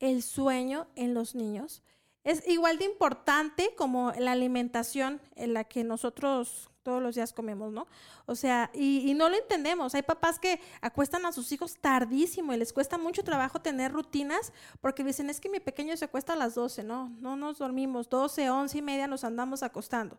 el 0.00 0.22
sueño 0.22 0.88
en 0.96 1.14
los 1.14 1.34
niños. 1.34 1.82
Es 2.26 2.42
igual 2.48 2.76
de 2.76 2.84
importante 2.84 3.72
como 3.76 4.10
la 4.18 4.32
alimentación 4.32 5.20
en 5.36 5.54
la 5.54 5.62
que 5.62 5.84
nosotros 5.84 6.68
todos 6.82 7.00
los 7.00 7.14
días 7.14 7.32
comemos, 7.32 7.72
¿no? 7.72 7.86
O 8.26 8.34
sea, 8.34 8.68
y, 8.74 9.14
no 9.14 9.28
lo 9.28 9.36
entendemos. 9.36 9.94
Hay 9.94 10.02
papás 10.02 10.40
que 10.40 10.60
acuestan 10.80 11.24
a 11.24 11.30
sus 11.30 11.52
hijos 11.52 11.76
tardísimo 11.80 12.52
y 12.52 12.56
les 12.56 12.72
cuesta 12.72 12.98
mucho 12.98 13.22
trabajo 13.22 13.60
tener 13.60 13.92
rutinas 13.92 14.52
porque 14.80 15.04
dicen, 15.04 15.30
es 15.30 15.40
que 15.40 15.48
mi 15.48 15.60
pequeño 15.60 15.96
se 15.96 16.06
acuesta 16.06 16.32
a 16.32 16.36
las 16.36 16.56
12, 16.56 16.82
¿no? 16.82 17.10
No 17.20 17.36
nos 17.36 17.58
dormimos, 17.58 18.08
12, 18.08 18.50
11 18.50 18.76
y 18.76 18.82
media 18.82 19.06
nos 19.06 19.22
andamos 19.22 19.62
acostando. 19.62 20.18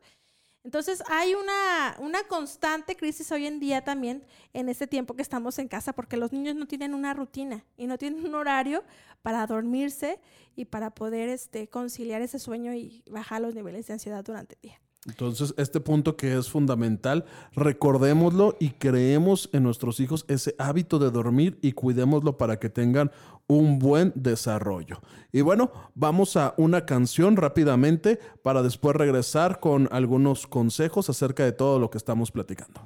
Entonces 0.67 1.01
hay 1.07 1.33
una, 1.33 1.95
una 1.99 2.23
constante 2.23 2.97
crisis 2.97 3.31
hoy 3.31 3.47
en 3.47 3.57
día 3.57 3.85
también 3.85 4.25
en 4.51 4.67
este 4.67 4.85
tiempo 4.85 5.13
que 5.13 5.21
estamos 5.21 5.59
en 5.59 5.69
casa 5.69 5.93
porque 5.93 6.17
los 6.17 6.33
niños 6.33 6.57
no 6.57 6.67
tienen 6.67 6.93
una 6.93 7.13
rutina 7.13 7.63
y 7.77 7.87
no 7.87 7.97
tienen 7.97 8.25
un 8.25 8.35
horario 8.35 8.83
para 9.21 9.47
dormirse 9.47 10.19
y 10.57 10.65
para 10.65 10.89
poder 10.89 11.29
este, 11.29 11.69
conciliar 11.69 12.21
ese 12.21 12.37
sueño 12.37 12.73
y 12.73 13.01
bajar 13.09 13.39
los 13.39 13.55
niveles 13.55 13.87
de 13.87 13.93
ansiedad 13.93 14.25
durante 14.25 14.55
el 14.55 14.61
día. 14.61 14.81
Entonces, 15.07 15.53
este 15.57 15.79
punto 15.79 16.17
que 16.17 16.37
es 16.37 16.49
fundamental, 16.49 17.25
recordémoslo 17.53 18.57
y 18.59 18.71
creemos 18.71 19.49
en 19.53 19.63
nuestros 19.63 19.99
hijos 20.01 20.25
ese 20.27 20.53
hábito 20.59 20.99
de 20.99 21.11
dormir 21.11 21.57
y 21.61 21.71
cuidémoslo 21.71 22.37
para 22.37 22.59
que 22.59 22.69
tengan 22.69 23.11
un 23.47 23.79
buen 23.79 24.11
desarrollo. 24.15 25.01
Y 25.31 25.41
bueno, 25.41 25.71
vamos 25.95 26.35
a 26.35 26.53
una 26.57 26.85
canción 26.85 27.37
rápidamente 27.37 28.19
para 28.43 28.61
después 28.61 28.95
regresar 28.95 29.61
con 29.61 29.87
algunos 29.91 30.45
consejos 30.45 31.09
acerca 31.09 31.45
de 31.45 31.53
todo 31.53 31.79
lo 31.79 31.89
que 31.89 31.97
estamos 31.97 32.31
platicando. 32.31 32.81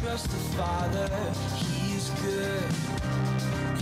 Trust 0.00 0.30
the 0.30 0.56
Father, 0.56 1.08
He 1.56 1.96
is 1.96 2.10
good 2.22 2.62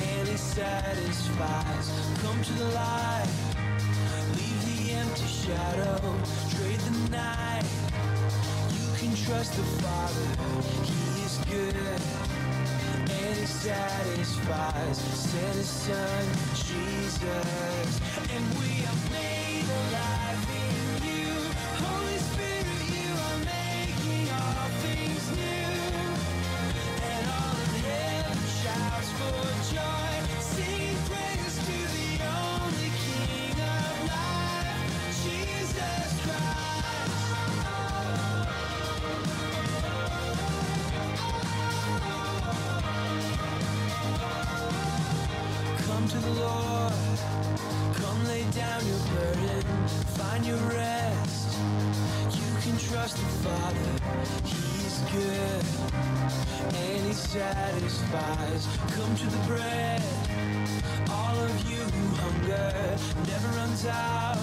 and 0.02 0.28
He 0.28 0.36
satisfies. 0.36 1.86
Come 2.22 2.42
to 2.42 2.52
the 2.52 2.68
light, 2.74 3.28
leave 4.36 4.62
the 4.66 4.92
empty 4.92 5.26
shadow, 5.26 5.98
trade 6.50 6.80
the 6.80 7.11
night. 7.11 7.64
You 8.76 8.86
can 8.98 9.14
trust 9.16 9.57
the 9.57 9.66
Father, 9.82 10.28
He 10.84 11.22
is 11.24 11.38
good 11.50 12.00
and 13.11 13.36
He 13.38 13.46
satisfies. 13.46 14.98
Send 14.98 15.54
His 15.54 15.68
Son, 15.68 16.24
Jesus, 16.54 18.00
and 18.34 18.44
we 18.59 18.84
are 18.90 19.00
made 19.12 19.64
alive 19.80 20.46
in 20.50 21.07
You. 21.09 21.45
Find 50.37 50.47
your 50.47 50.57
rest. 50.68 51.59
You 52.32 52.51
can 52.62 52.78
trust 52.78 53.16
the 53.16 53.49
Father, 53.49 53.91
He's 54.45 54.99
good 55.12 55.64
and 56.74 57.07
He 57.07 57.12
satisfies. 57.12 58.68
Come 58.97 59.16
to 59.16 59.26
the 59.26 59.43
bread, 59.47 60.03
all 61.11 61.37
of 61.39 61.70
you 61.70 61.78
who 61.78 62.16
hunger 62.16 62.99
never 63.26 63.49
runs 63.57 63.87
out. 63.87 64.39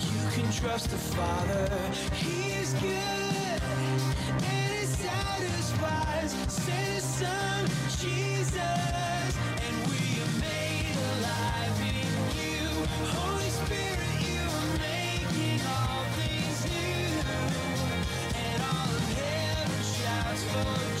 You 0.00 0.22
can 0.34 0.50
trust 0.52 0.90
the 0.90 0.98
Father, 1.16 1.68
He 2.14 2.52
is 2.52 2.72
good 2.74 3.60
and 4.44 4.72
He 4.72 4.86
satisfies. 4.86 6.30
Send 6.48 7.02
Son, 7.02 7.66
Jesus, 8.00 9.36
and 9.66 9.90
we. 9.90 9.96
Are 10.16 10.40
made 10.40 10.96
alive 11.12 11.80
in 11.82 11.94
You. 12.38 12.86
Holy 13.12 13.50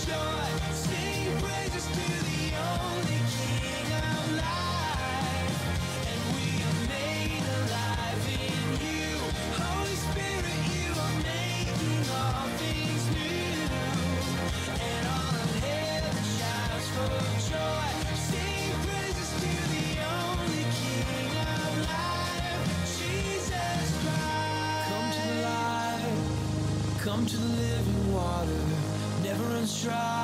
joy. 0.06 0.45
try. 29.86 30.15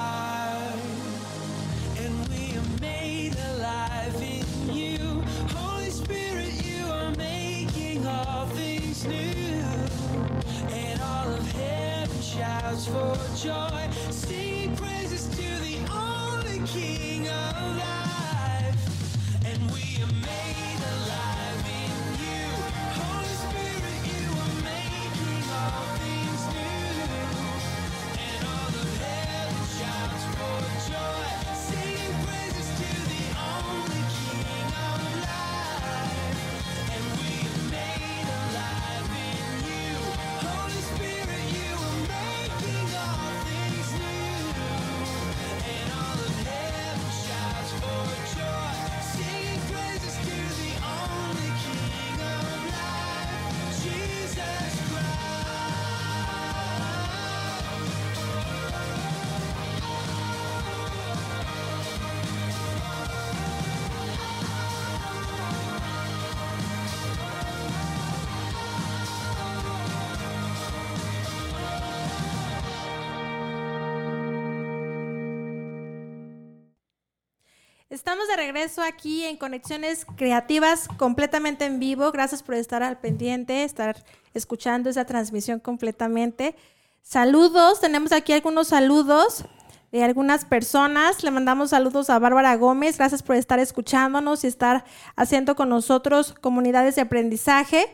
De 78.33 78.37
regreso 78.37 78.83
aquí 78.83 79.25
en 79.25 79.37
Conexiones 79.37 80.07
Creativas 80.17 80.89
completamente 80.97 81.67
en 81.67 81.79
vivo. 81.79 82.11
Gracias 82.13 82.43
por 82.43 82.55
estar 82.55 82.83
al 82.83 82.99
pendiente, 82.99 83.63
estar 83.63 84.03
escuchando 84.33 84.89
esa 84.89 85.05
transmisión 85.05 85.61
completamente. 85.61 86.57
Saludos, 87.03 87.81
tenemos 87.81 88.11
aquí 88.11 88.33
algunos 88.33 88.69
saludos. 88.69 89.45
de 89.91 90.03
algunas 90.03 90.47
personas. 90.47 91.23
Le 91.23 91.31
mandamos 91.31 91.69
saludos 91.71 92.09
a 92.09 92.19
Bárbara 92.19 92.57
Gómez. 92.57 92.97
Gracias 92.97 93.23
por 93.23 93.37
estar 93.37 93.59
escuchándonos 93.59 94.43
y 94.43 94.47
estar 94.47 94.87
haciendo 95.17 95.55
con 95.55 95.69
nosotros 95.69 96.33
comunidades 96.41 96.95
de 96.95 97.03
aprendizaje. 97.03 97.93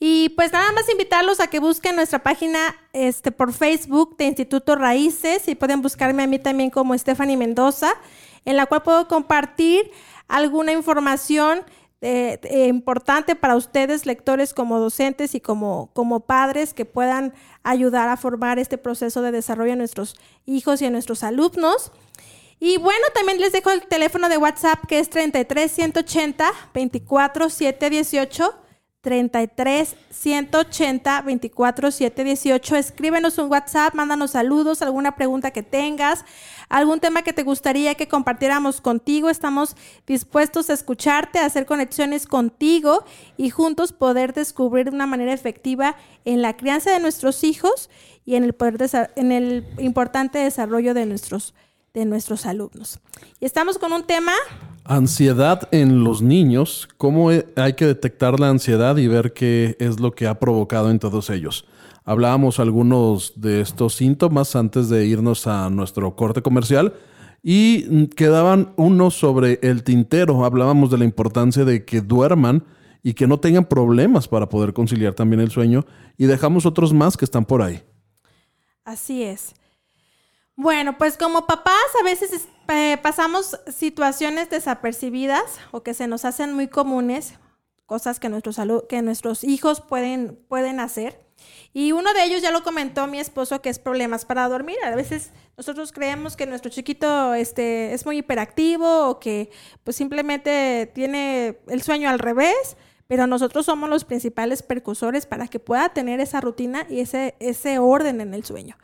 Y 0.00 0.30
pues 0.30 0.52
nada 0.52 0.72
más 0.72 0.88
invitarlos 0.90 1.38
a 1.38 1.46
que 1.46 1.60
busquen 1.60 1.94
nuestra 1.94 2.18
página 2.18 2.58
este, 2.92 3.30
por 3.30 3.52
Facebook 3.52 4.16
de 4.16 4.24
Instituto 4.24 4.74
Raíces 4.74 5.46
y 5.46 5.54
pueden 5.54 5.80
buscarme 5.80 6.24
a 6.24 6.26
mí 6.26 6.40
también 6.40 6.70
como 6.70 6.98
Stephanie 6.98 7.36
Mendoza, 7.36 7.94
en 8.46 8.56
la 8.56 8.64
cual 8.64 8.82
puedo 8.82 9.06
compartir 9.06 9.90
alguna 10.28 10.72
información 10.72 11.64
eh, 12.02 12.38
eh, 12.44 12.66
importante 12.68 13.36
para 13.36 13.56
ustedes, 13.56 14.06
lectores 14.06 14.54
como 14.54 14.78
docentes 14.78 15.34
y 15.34 15.40
como, 15.40 15.90
como 15.92 16.20
padres, 16.20 16.72
que 16.72 16.84
puedan 16.84 17.34
ayudar 17.62 18.08
a 18.08 18.16
formar 18.16 18.58
este 18.58 18.78
proceso 18.78 19.22
de 19.22 19.32
desarrollo 19.32 19.72
a 19.72 19.76
nuestros 19.76 20.14
hijos 20.44 20.80
y 20.82 20.86
a 20.86 20.90
nuestros 20.90 21.22
alumnos. 21.22 21.92
Y 22.60 22.78
bueno, 22.78 23.04
también 23.14 23.40
les 23.40 23.52
dejo 23.52 23.70
el 23.70 23.82
teléfono 23.86 24.28
de 24.28 24.38
WhatsApp 24.38 24.86
que 24.86 24.98
es 24.98 25.10
33 25.10 25.70
180 25.70 26.52
24 26.72 27.50
718 27.50 28.54
33 29.06 29.96
180 30.10 31.22
24 31.22 31.90
718. 31.92 32.76
Escríbenos 32.76 33.38
un 33.38 33.50
WhatsApp, 33.50 33.94
mándanos 33.94 34.32
saludos, 34.32 34.82
alguna 34.82 35.14
pregunta 35.14 35.52
que 35.52 35.62
tengas, 35.62 36.24
algún 36.68 37.00
tema 37.00 37.22
que 37.22 37.32
te 37.32 37.42
gustaría 37.42 37.94
que 37.94 38.08
compartiéramos 38.08 38.80
contigo. 38.80 39.30
Estamos 39.30 39.76
dispuestos 40.06 40.70
a 40.70 40.74
escucharte, 40.74 41.38
a 41.38 41.46
hacer 41.46 41.66
conexiones 41.66 42.26
contigo 42.26 43.04
y 43.36 43.50
juntos 43.50 43.92
poder 43.92 44.32
descubrir 44.32 44.90
de 44.90 44.96
una 44.96 45.06
manera 45.06 45.32
efectiva 45.32 45.96
en 46.24 46.42
la 46.42 46.56
crianza 46.56 46.90
de 46.90 47.00
nuestros 47.00 47.44
hijos 47.44 47.90
y 48.24 48.34
en 48.34 48.44
el, 48.44 48.52
poder 48.52 48.76
en 49.16 49.32
el 49.32 49.66
importante 49.78 50.38
desarrollo 50.38 50.94
de 50.94 51.06
nuestros, 51.06 51.54
de 51.94 52.04
nuestros 52.04 52.46
alumnos. 52.46 52.98
Y 53.40 53.44
estamos 53.44 53.78
con 53.78 53.92
un 53.92 54.04
tema 54.04 54.32
Ansiedad 54.88 55.68
en 55.72 56.04
los 56.04 56.22
niños, 56.22 56.88
¿cómo 56.96 57.30
hay 57.30 57.72
que 57.72 57.86
detectar 57.86 58.38
la 58.38 58.50
ansiedad 58.50 58.96
y 58.98 59.08
ver 59.08 59.32
qué 59.32 59.76
es 59.80 59.98
lo 59.98 60.14
que 60.14 60.28
ha 60.28 60.38
provocado 60.38 60.92
en 60.92 61.00
todos 61.00 61.28
ellos? 61.28 61.64
Hablábamos 62.08 62.60
algunos 62.60 63.32
de 63.34 63.60
estos 63.60 63.96
síntomas 63.96 64.54
antes 64.54 64.88
de 64.88 65.06
irnos 65.06 65.48
a 65.48 65.68
nuestro 65.70 66.14
corte 66.14 66.40
comercial 66.40 66.94
y 67.42 68.06
quedaban 68.10 68.72
unos 68.76 69.14
sobre 69.14 69.58
el 69.60 69.82
tintero. 69.82 70.44
Hablábamos 70.44 70.92
de 70.92 70.98
la 70.98 71.04
importancia 71.04 71.64
de 71.64 71.84
que 71.84 72.02
duerman 72.02 72.64
y 73.02 73.14
que 73.14 73.26
no 73.26 73.40
tengan 73.40 73.64
problemas 73.64 74.28
para 74.28 74.48
poder 74.48 74.72
conciliar 74.72 75.14
también 75.14 75.40
el 75.40 75.50
sueño 75.50 75.84
y 76.16 76.26
dejamos 76.26 76.64
otros 76.64 76.94
más 76.94 77.16
que 77.16 77.24
están 77.24 77.44
por 77.44 77.60
ahí. 77.60 77.82
Así 78.84 79.24
es. 79.24 79.56
Bueno, 80.54 80.96
pues 80.98 81.16
como 81.16 81.44
papás 81.44 81.74
a 82.00 82.04
veces 82.04 82.48
eh, 82.68 82.98
pasamos 83.02 83.58
situaciones 83.66 84.48
desapercibidas 84.48 85.58
o 85.72 85.82
que 85.82 85.92
se 85.92 86.06
nos 86.06 86.24
hacen 86.24 86.54
muy 86.54 86.68
comunes, 86.68 87.34
cosas 87.84 88.20
que 88.20 88.28
nuestros, 88.28 88.60
que 88.88 89.02
nuestros 89.02 89.42
hijos 89.42 89.80
pueden, 89.80 90.38
pueden 90.48 90.78
hacer. 90.78 91.25
Y 91.72 91.92
uno 91.92 92.14
de 92.14 92.24
ellos 92.24 92.42
ya 92.42 92.50
lo 92.50 92.62
comentó 92.62 93.06
mi 93.06 93.20
esposo, 93.20 93.60
que 93.60 93.68
es 93.68 93.78
problemas 93.78 94.24
para 94.24 94.48
dormir. 94.48 94.76
A 94.84 94.94
veces 94.94 95.32
nosotros 95.56 95.92
creemos 95.92 96.36
que 96.36 96.46
nuestro 96.46 96.70
chiquito 96.70 97.34
este, 97.34 97.92
es 97.92 98.06
muy 98.06 98.18
hiperactivo 98.18 99.08
o 99.08 99.20
que 99.20 99.50
pues 99.84 99.96
simplemente 99.96 100.90
tiene 100.94 101.58
el 101.68 101.82
sueño 101.82 102.08
al 102.08 102.18
revés, 102.18 102.76
pero 103.06 103.26
nosotros 103.26 103.66
somos 103.66 103.88
los 103.88 104.04
principales 104.04 104.62
percusores 104.62 105.26
para 105.26 105.48
que 105.48 105.60
pueda 105.60 105.90
tener 105.90 106.20
esa 106.20 106.40
rutina 106.40 106.86
y 106.88 107.00
ese, 107.00 107.34
ese 107.40 107.78
orden 107.78 108.20
en 108.20 108.34
el 108.34 108.44
sueño. 108.44 108.76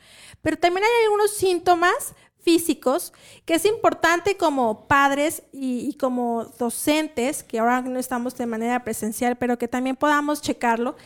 Pero 0.43 0.59
también 0.59 0.85
hay 0.85 1.05
algunos 1.05 1.33
síntomas 1.33 2.15
físicos 2.43 3.13
que 3.45 3.55
es 3.55 3.65
importante 3.65 4.37
como 4.37 4.87
padres 4.89 5.45
y, 5.53 5.95
como 5.95 6.45
docentes, 6.59 7.43
que 7.43 7.59
ahora 7.59 7.83
no 7.83 7.99
estamos 7.99 8.37
de 8.37 8.47
manera 8.47 8.85
presencial, 8.85 9.37
pero 9.37 9.59
que 9.59 9.69
también 9.69 9.97
podamos 9.97 10.43
checarlo, 10.43 10.97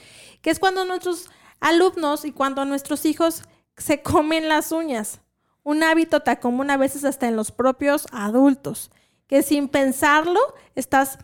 que 0.46 0.52
es 0.52 0.60
cuando 0.60 0.84
nuestros 0.84 1.28
alumnos 1.58 2.24
y 2.24 2.30
cuando 2.30 2.64
nuestros 2.64 3.04
hijos 3.04 3.42
se 3.76 4.00
comen 4.00 4.48
las 4.48 4.70
uñas. 4.70 5.18
Un 5.64 5.82
hábito 5.82 6.20
tan 6.20 6.36
común 6.36 6.70
a 6.70 6.76
veces 6.76 7.04
hasta 7.04 7.26
en 7.26 7.34
los 7.34 7.50
propios 7.50 8.06
adultos, 8.12 8.92
que 9.26 9.42
sin 9.42 9.66
pensarlo 9.66 10.38
estás 10.76 11.18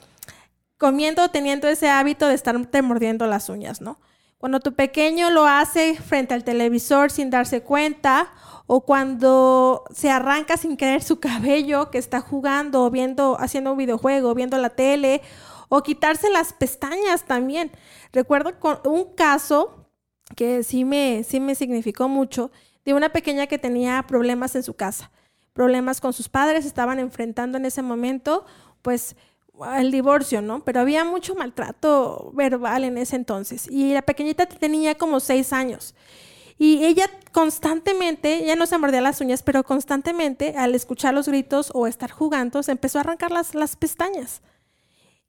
comiendo, 0.76 1.28
teniendo 1.28 1.68
ese 1.68 1.88
hábito 1.88 2.26
de 2.26 2.34
estarte 2.34 2.82
mordiendo 2.82 3.28
las 3.28 3.48
uñas, 3.48 3.80
¿no? 3.80 4.00
Cuando 4.38 4.58
tu 4.58 4.74
pequeño 4.74 5.30
lo 5.30 5.46
hace 5.46 5.94
frente 5.94 6.34
al 6.34 6.42
televisor 6.42 7.12
sin 7.12 7.30
darse 7.30 7.62
cuenta, 7.62 8.32
o 8.66 8.80
cuando 8.80 9.84
se 9.94 10.10
arranca 10.10 10.56
sin 10.56 10.76
querer 10.76 11.00
su 11.00 11.20
cabello, 11.20 11.92
que 11.92 11.98
está 11.98 12.20
jugando, 12.20 12.90
viendo, 12.90 13.36
haciendo 13.38 13.70
un 13.70 13.78
videojuego, 13.78 14.34
viendo 14.34 14.58
la 14.58 14.70
tele, 14.70 15.22
o 15.74 15.82
quitarse 15.82 16.28
las 16.28 16.52
pestañas 16.52 17.24
también. 17.24 17.70
Recuerdo 18.12 18.52
un 18.84 19.14
caso 19.14 19.88
que 20.36 20.64
sí 20.64 20.84
me, 20.84 21.24
sí 21.24 21.40
me 21.40 21.54
significó 21.54 22.08
mucho, 22.08 22.50
de 22.84 22.92
una 22.92 23.08
pequeña 23.08 23.46
que 23.46 23.56
tenía 23.56 24.02
problemas 24.06 24.54
en 24.54 24.64
su 24.64 24.74
casa, 24.74 25.10
problemas 25.54 26.02
con 26.02 26.12
sus 26.12 26.28
padres, 26.28 26.66
estaban 26.66 26.98
enfrentando 26.98 27.56
en 27.56 27.64
ese 27.64 27.80
momento, 27.80 28.44
pues 28.82 29.16
el 29.78 29.90
divorcio, 29.90 30.42
¿no? 30.42 30.62
Pero 30.62 30.80
había 30.80 31.06
mucho 31.06 31.34
maltrato 31.34 32.32
verbal 32.34 32.84
en 32.84 32.98
ese 32.98 33.16
entonces. 33.16 33.66
Y 33.70 33.94
la 33.94 34.02
pequeñita 34.02 34.44
tenía 34.44 34.96
como 34.96 35.20
seis 35.20 35.54
años. 35.54 35.94
Y 36.58 36.84
ella 36.84 37.08
constantemente, 37.32 38.44
ya 38.44 38.56
no 38.56 38.66
se 38.66 38.76
mordía 38.76 39.00
las 39.00 39.22
uñas, 39.22 39.42
pero 39.42 39.64
constantemente 39.64 40.54
al 40.54 40.74
escuchar 40.74 41.14
los 41.14 41.28
gritos 41.28 41.70
o 41.72 41.86
estar 41.86 42.10
jugando, 42.10 42.62
se 42.62 42.72
empezó 42.72 42.98
a 42.98 43.00
arrancar 43.00 43.30
las, 43.30 43.54
las 43.54 43.76
pestañas. 43.76 44.42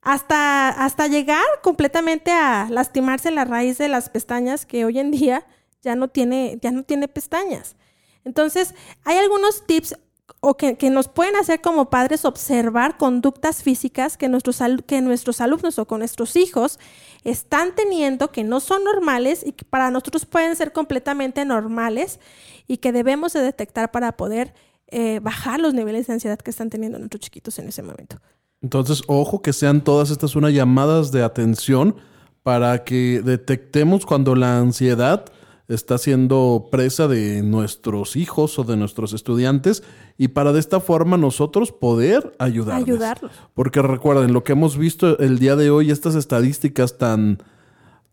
Hasta, 0.04 0.68
hasta 0.68 1.08
llegar 1.08 1.44
completamente 1.62 2.30
a 2.30 2.68
lastimarse 2.70 3.30
la 3.30 3.44
raíz 3.44 3.78
de 3.78 3.88
las 3.88 4.10
pestañas, 4.10 4.66
que 4.66 4.84
hoy 4.84 4.98
en 4.98 5.10
día 5.10 5.46
ya 5.82 5.96
no 5.96 6.08
tiene, 6.08 6.58
ya 6.60 6.70
no 6.70 6.82
tiene 6.82 7.08
pestañas. 7.08 7.76
Entonces, 8.24 8.74
hay 9.04 9.16
algunos 9.18 9.66
tips 9.66 9.96
o 10.40 10.56
que, 10.56 10.76
nos 10.90 11.08
pueden 11.08 11.36
hacer 11.36 11.60
como 11.60 11.90
padres 11.90 12.24
observar 12.24 12.98
conductas 12.98 13.62
físicas 13.62 14.16
que 14.16 14.28
nuestros, 14.28 14.60
que 14.86 15.00
nuestros 15.00 15.40
alumnos 15.40 15.78
o 15.78 15.86
con 15.86 16.00
nuestros 16.00 16.36
hijos 16.36 16.78
están 17.24 17.74
teniendo 17.74 18.30
que 18.30 18.44
no 18.44 18.60
son 18.60 18.84
normales 18.84 19.42
y 19.44 19.52
que 19.52 19.64
para 19.64 19.90
nosotros 19.90 20.26
pueden 20.26 20.54
ser 20.56 20.72
completamente 20.72 21.44
normales 21.44 22.20
y 22.66 22.78
que 22.78 22.92
debemos 22.92 23.32
de 23.32 23.40
detectar 23.40 23.90
para 23.90 24.16
poder 24.16 24.54
eh, 24.88 25.18
bajar 25.20 25.60
los 25.60 25.72
niveles 25.72 26.06
de 26.06 26.14
ansiedad 26.14 26.38
que 26.38 26.50
están 26.50 26.68
teniendo 26.70 26.98
nuestros 26.98 27.20
chiquitos 27.20 27.58
en 27.58 27.68
ese 27.68 27.82
momento. 27.82 28.20
Entonces, 28.64 29.02
ojo 29.08 29.42
que 29.42 29.52
sean 29.52 29.82
todas 29.84 30.10
estas 30.10 30.36
unas 30.36 30.54
llamadas 30.54 31.12
de 31.12 31.22
atención 31.22 31.96
para 32.42 32.82
que 32.82 33.20
detectemos 33.22 34.06
cuando 34.06 34.34
la 34.34 34.58
ansiedad 34.58 35.26
está 35.68 35.98
siendo 35.98 36.68
presa 36.72 37.06
de 37.06 37.42
nuestros 37.42 38.16
hijos 38.16 38.58
o 38.58 38.64
de 38.64 38.78
nuestros 38.78 39.12
estudiantes 39.12 39.82
y 40.16 40.28
para 40.28 40.54
de 40.54 40.60
esta 40.60 40.80
forma 40.80 41.18
nosotros 41.18 41.72
poder 41.72 42.34
ayudarles. 42.38 42.88
ayudarlos. 42.88 43.32
Porque 43.52 43.82
recuerden, 43.82 44.32
lo 44.32 44.44
que 44.44 44.52
hemos 44.52 44.78
visto 44.78 45.18
el 45.18 45.38
día 45.38 45.56
de 45.56 45.68
hoy, 45.68 45.90
estas 45.90 46.14
estadísticas 46.14 46.96
tan 46.96 47.42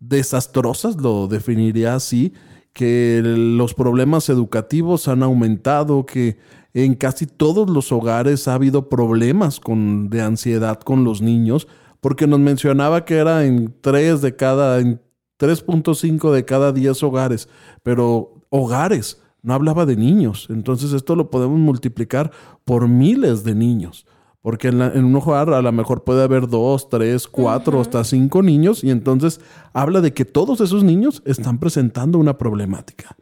desastrosas, 0.01 0.97
lo 0.97 1.27
definiría 1.29 1.95
así, 1.95 2.33
que 2.73 3.21
los 3.23 3.73
problemas 3.73 4.27
educativos 4.27 5.07
han 5.07 5.23
aumentado, 5.23 6.05
que 6.05 6.39
en 6.73 6.95
casi 6.95 7.25
todos 7.25 7.69
los 7.69 7.91
hogares 7.91 8.47
ha 8.47 8.53
habido 8.53 8.89
problemas 8.89 9.59
con, 9.59 10.09
de 10.09 10.21
ansiedad 10.21 10.79
con 10.79 11.03
los 11.03 11.21
niños, 11.21 11.67
porque 11.99 12.27
nos 12.27 12.39
mencionaba 12.39 13.05
que 13.05 13.15
era 13.15 13.45
en 13.45 13.73
tres 13.81 14.21
de 14.21 14.35
cada, 14.35 14.79
3.5 14.79 16.31
de 16.31 16.45
cada 16.45 16.71
10 16.71 17.03
hogares, 17.03 17.49
pero 17.83 18.45
hogares, 18.49 19.21
no 19.43 19.53
hablaba 19.53 19.85
de 19.85 19.95
niños. 19.95 20.47
Entonces 20.49 20.93
esto 20.93 21.15
lo 21.15 21.29
podemos 21.31 21.59
multiplicar 21.59 22.31
por 22.63 22.87
miles 22.87 23.43
de 23.43 23.55
niños. 23.55 24.05
Porque 24.41 24.69
en, 24.69 24.81
un 24.81 25.15
hogar 25.15 25.53
a 25.53 25.61
lo 25.61 25.71
mejor 25.71 26.03
puede 26.03 26.23
haber 26.23 26.47
dos, 26.47 26.89
tres, 26.89 27.27
cuatro, 27.27 27.79
hasta 27.79 28.03
cinco 28.03 28.41
niños. 28.41 28.83
Y 28.83 28.89
entonces 28.89 29.39
habla 29.71 30.01
de 30.01 30.13
que 30.13 30.25
todos 30.25 30.61
esos 30.61 30.83
niños 30.83 31.21
están 31.25 31.59
presentando 31.59 32.17
una 32.17 32.37
problemática. 32.37 33.15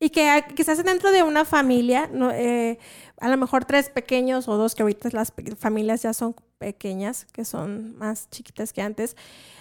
Y 0.00 0.10
que 0.10 0.44
quizás 0.54 0.82
dentro 0.84 1.10
de 1.10 1.24
una 1.24 1.44
familia, 1.44 2.08
eh, 2.34 2.78
a 3.20 3.28
lo 3.28 3.36
mejor 3.36 3.64
tres 3.64 3.90
pequeños 3.90 4.46
o 4.46 4.56
dos, 4.56 4.74
que 4.74 4.82
ahorita 4.82 5.08
las 5.12 5.32
familias 5.58 6.02
ya 6.02 6.12
son 6.12 6.36
pequeñas, 6.58 7.26
que 7.32 7.44
son 7.44 7.96
más 7.96 8.30
chiquitas 8.30 8.72
que 8.72 8.82
antes. 8.82 9.16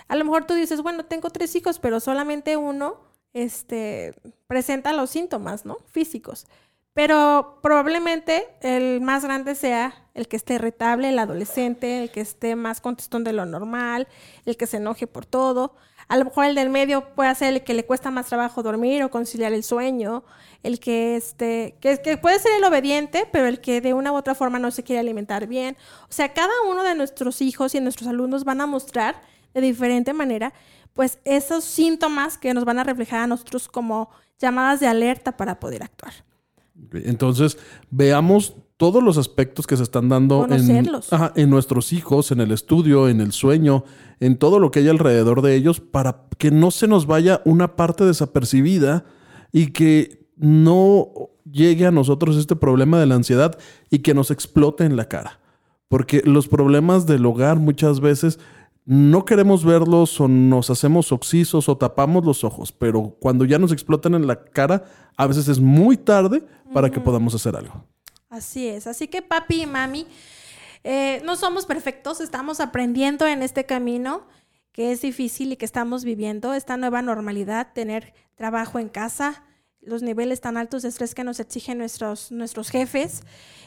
A 0.08 0.16
lo 0.16 0.24
mejor 0.26 0.46
tú 0.46 0.54
dices, 0.54 0.82
bueno, 0.82 1.06
tengo 1.06 1.30
tres 1.32 1.56
hijos, 1.56 1.80
pero 1.80 2.00
solamente 2.00 2.56
uno 2.56 2.98
este, 3.34 4.14
presenta 4.48 4.94
los 4.94 5.10
síntomas, 5.10 5.66
¿no? 5.66 5.78
Físicos. 5.88 6.46
Pero 6.94 7.60
probablemente 7.62 8.48
el 8.62 9.02
más 9.02 9.24
grande 9.24 9.54
sea 9.54 9.94
el 10.16 10.28
que 10.28 10.36
esté 10.36 10.56
irritable, 10.56 11.10
el 11.10 11.20
adolescente, 11.20 12.02
el 12.02 12.10
que 12.10 12.22
esté 12.22 12.56
más 12.56 12.82
contestón 12.82 13.24
de 13.24 13.34
lo 13.34 13.46
normal, 13.46 14.08
el 14.46 14.58
que 14.58 14.66
se 14.66 14.78
enoje 14.78 15.06
por 15.06 15.26
todo. 15.26 15.76
A 16.08 16.18
lo 16.18 16.26
mejor 16.26 16.46
el 16.46 16.56
del 16.56 16.70
medio 16.70 17.14
puede 17.16 17.34
ser 17.36 17.54
el 17.54 17.64
que 17.64 17.74
le 17.74 17.86
cuesta 17.86 18.12
más 18.12 18.28
trabajo 18.28 18.64
dormir 18.64 19.04
o 19.04 19.12
conciliar 19.12 19.52
el 19.54 19.64
sueño, 19.64 20.24
el 20.64 20.80
que 20.80 21.18
este, 21.18 21.76
que, 21.82 22.02
que 22.02 22.18
puede 22.18 22.40
ser 22.40 22.54
el 22.58 22.64
obediente, 22.64 23.28
pero 23.32 23.46
el 23.46 23.60
que 23.60 23.82
de 23.82 23.94
una 23.94 24.12
u 24.12 24.16
otra 24.16 24.34
forma 24.34 24.58
no 24.58 24.72
se 24.72 24.84
quiere 24.84 25.02
alimentar 25.02 25.48
bien. 25.48 25.76
O 26.04 26.12
sea, 26.12 26.34
cada 26.34 26.54
uno 26.70 26.84
de 26.84 26.96
nuestros 26.96 27.42
hijos 27.42 27.76
y 27.76 27.82
nuestros 27.82 28.08
alumnos 28.08 28.46
van 28.46 28.62
a 28.62 28.66
mostrar 28.66 29.22
de 29.54 29.62
diferente 29.62 30.14
manera, 30.14 30.54
pues 30.94 31.20
esos 31.26 31.64
síntomas 31.64 32.38
que 32.38 32.54
nos 32.54 32.64
van 32.64 32.80
a 32.80 32.84
reflejar 32.84 33.22
a 33.22 33.28
nosotros 33.28 33.68
como 33.68 34.10
llamadas 34.40 34.80
de 34.80 34.88
alerta 34.88 35.36
para 35.36 35.60
poder 35.60 35.84
actuar. 35.84 36.14
Entonces, 36.94 37.58
veamos 37.90 38.56
todos 38.78 39.04
los 39.04 39.18
aspectos 39.18 39.66
que 39.66 39.76
se 39.76 39.84
están 39.84 40.08
dando 40.08 40.48
en, 40.50 40.90
ajá, 41.12 41.34
en, 41.36 41.50
nuestros 41.50 41.92
hijos, 41.94 42.32
en 42.32 42.40
el 42.40 42.52
estudio, 42.52 43.10
en 43.10 43.22
el 43.22 43.32
sueño, 43.32 43.84
en 44.20 44.38
todo 44.38 44.60
lo 44.60 44.70
que 44.70 44.80
hay 44.80 44.88
alrededor 44.88 45.42
de 45.42 45.56
ellos, 45.56 45.80
para 45.80 46.28
que 46.38 46.52
no 46.52 46.70
se 46.70 46.88
nos 46.88 47.08
vaya 47.08 47.42
una 47.44 47.76
parte 47.76 48.06
desapercibida 48.06 49.06
y 49.52 49.72
que 49.72 50.28
no 50.38 51.10
llegue 51.52 51.88
a 51.88 51.92
nosotros 51.92 52.38
este 52.38 52.56
problema 52.56 53.00
de 53.00 53.08
la 53.08 53.16
ansiedad 53.16 53.58
y 53.90 54.00
que 54.00 54.14
nos 54.14 54.30
explote 54.30 54.86
en 54.86 54.96
la 54.96 55.06
cara. 55.06 55.40
Porque 55.90 56.22
los 56.24 56.48
problemas 56.48 57.08
del 57.08 57.26
hogar 57.26 57.58
muchas 57.58 58.00
veces 58.00 58.40
no 58.86 59.26
queremos 59.26 59.66
verlos 59.66 60.22
o 60.22 60.28
nos 60.28 60.70
hacemos 60.70 61.12
oxisos 61.12 61.68
o 61.68 61.78
tapamos 61.78 62.24
los 62.24 62.44
ojos, 62.44 62.72
pero 62.72 63.16
cuando 63.20 63.44
ya 63.44 63.58
nos 63.58 63.72
explotan 63.72 64.14
en 64.14 64.28
la 64.28 64.44
cara, 64.44 64.86
a 65.18 65.26
veces 65.26 65.48
es 65.48 65.60
muy 65.60 65.98
tarde 65.98 66.44
para 66.74 66.92
que 66.92 67.00
podamos 67.00 67.34
hacer 67.34 67.56
algo. 67.56 67.84
Así 68.38 68.68
es, 68.68 68.86
así 68.86 69.08
que 69.08 69.24
papi 69.24 69.64
y 69.64 69.66
mami, 69.66 70.08
eh, 70.84 71.22
no 71.26 71.36
somos 71.36 71.66
perfectos, 71.66 72.22
estamos 72.22 72.60
aprendiendo 72.60 73.26
en 73.26 73.42
este 73.42 73.66
camino 73.66 74.28
que 74.72 74.92
es 74.92 75.02
difícil 75.02 75.52
y 75.52 75.56
que 75.58 75.66
estamos 75.66 76.04
viviendo, 76.04 76.54
esta 76.54 76.78
nueva 76.78 77.02
normalidad, 77.02 77.74
tener 77.74 78.14
trabajo 78.36 78.78
en 78.78 78.90
casa, 78.90 79.44
los 79.82 80.04
niveles 80.04 80.40
tan 80.40 80.56
altos 80.56 80.84
de 80.84 80.90
estrés 80.90 81.16
que 81.16 81.24
nos 81.24 81.40
exigen 81.40 81.80
nuestros, 81.80 82.32
nuestros 82.32 82.70
jefes, 82.70 83.24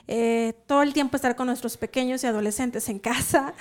eh, 0.06 0.54
todo 0.66 0.82
el 0.82 0.92
tiempo 0.92 1.16
estar 1.16 1.34
con 1.34 1.48
nuestros 1.48 1.76
pequeños 1.76 2.22
y 2.22 2.28
adolescentes 2.28 2.88
en 2.88 3.00
casa, 3.00 3.54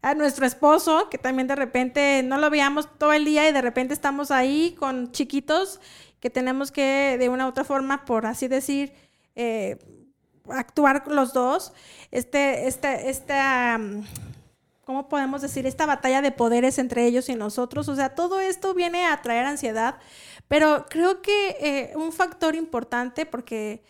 a 0.00 0.14
nuestro 0.14 0.46
esposo, 0.46 1.10
que 1.10 1.18
también 1.18 1.46
de 1.46 1.56
repente 1.56 2.22
no 2.24 2.38
lo 2.38 2.48
veíamos 2.48 2.88
todo 2.98 3.12
el 3.12 3.26
día 3.26 3.46
y 3.46 3.52
de 3.52 3.60
repente 3.60 3.92
estamos 3.92 4.30
ahí 4.30 4.74
con 4.78 5.12
chiquitos 5.12 5.78
que 6.20 6.30
tenemos 6.30 6.72
que 6.72 7.16
de 7.18 7.28
una 7.28 7.44
u 7.44 7.50
otra 7.50 7.64
forma, 7.64 8.06
por 8.06 8.24
así 8.24 8.48
decir, 8.48 8.94
eh, 9.36 9.78
actuar 10.48 11.06
los 11.08 11.32
dos. 11.32 11.72
Este, 12.10 12.66
este, 12.66 13.10
esta, 13.10 13.80
¿cómo 14.84 15.08
podemos 15.08 15.42
decir? 15.42 15.66
Esta 15.66 15.86
batalla 15.86 16.22
de 16.22 16.32
poderes 16.32 16.78
entre 16.78 17.06
ellos 17.06 17.28
y 17.28 17.34
nosotros. 17.34 17.88
O 17.88 17.96
sea, 17.96 18.14
todo 18.14 18.40
esto 18.40 18.74
viene 18.74 19.06
a 19.06 19.22
traer 19.22 19.44
ansiedad, 19.46 19.96
pero 20.48 20.86
creo 20.88 21.22
que 21.22 21.56
eh, 21.60 21.92
un 21.96 22.12
factor 22.12 22.54
importante 22.54 23.26
porque... 23.26 23.82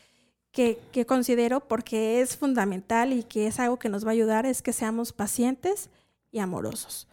Que, 0.52 0.78
que, 0.92 1.04
considero 1.04 1.66
porque 1.66 2.20
es 2.20 2.36
fundamental 2.36 3.12
y 3.12 3.24
que 3.24 3.48
es 3.48 3.58
algo 3.58 3.76
que 3.76 3.88
nos 3.88 4.04
va 4.04 4.10
a 4.10 4.12
ayudar 4.12 4.46
es 4.46 4.62
que 4.62 4.72
seamos 4.72 5.12
pacientes 5.12 5.90
y 6.30 6.38
amorosos. 6.38 7.08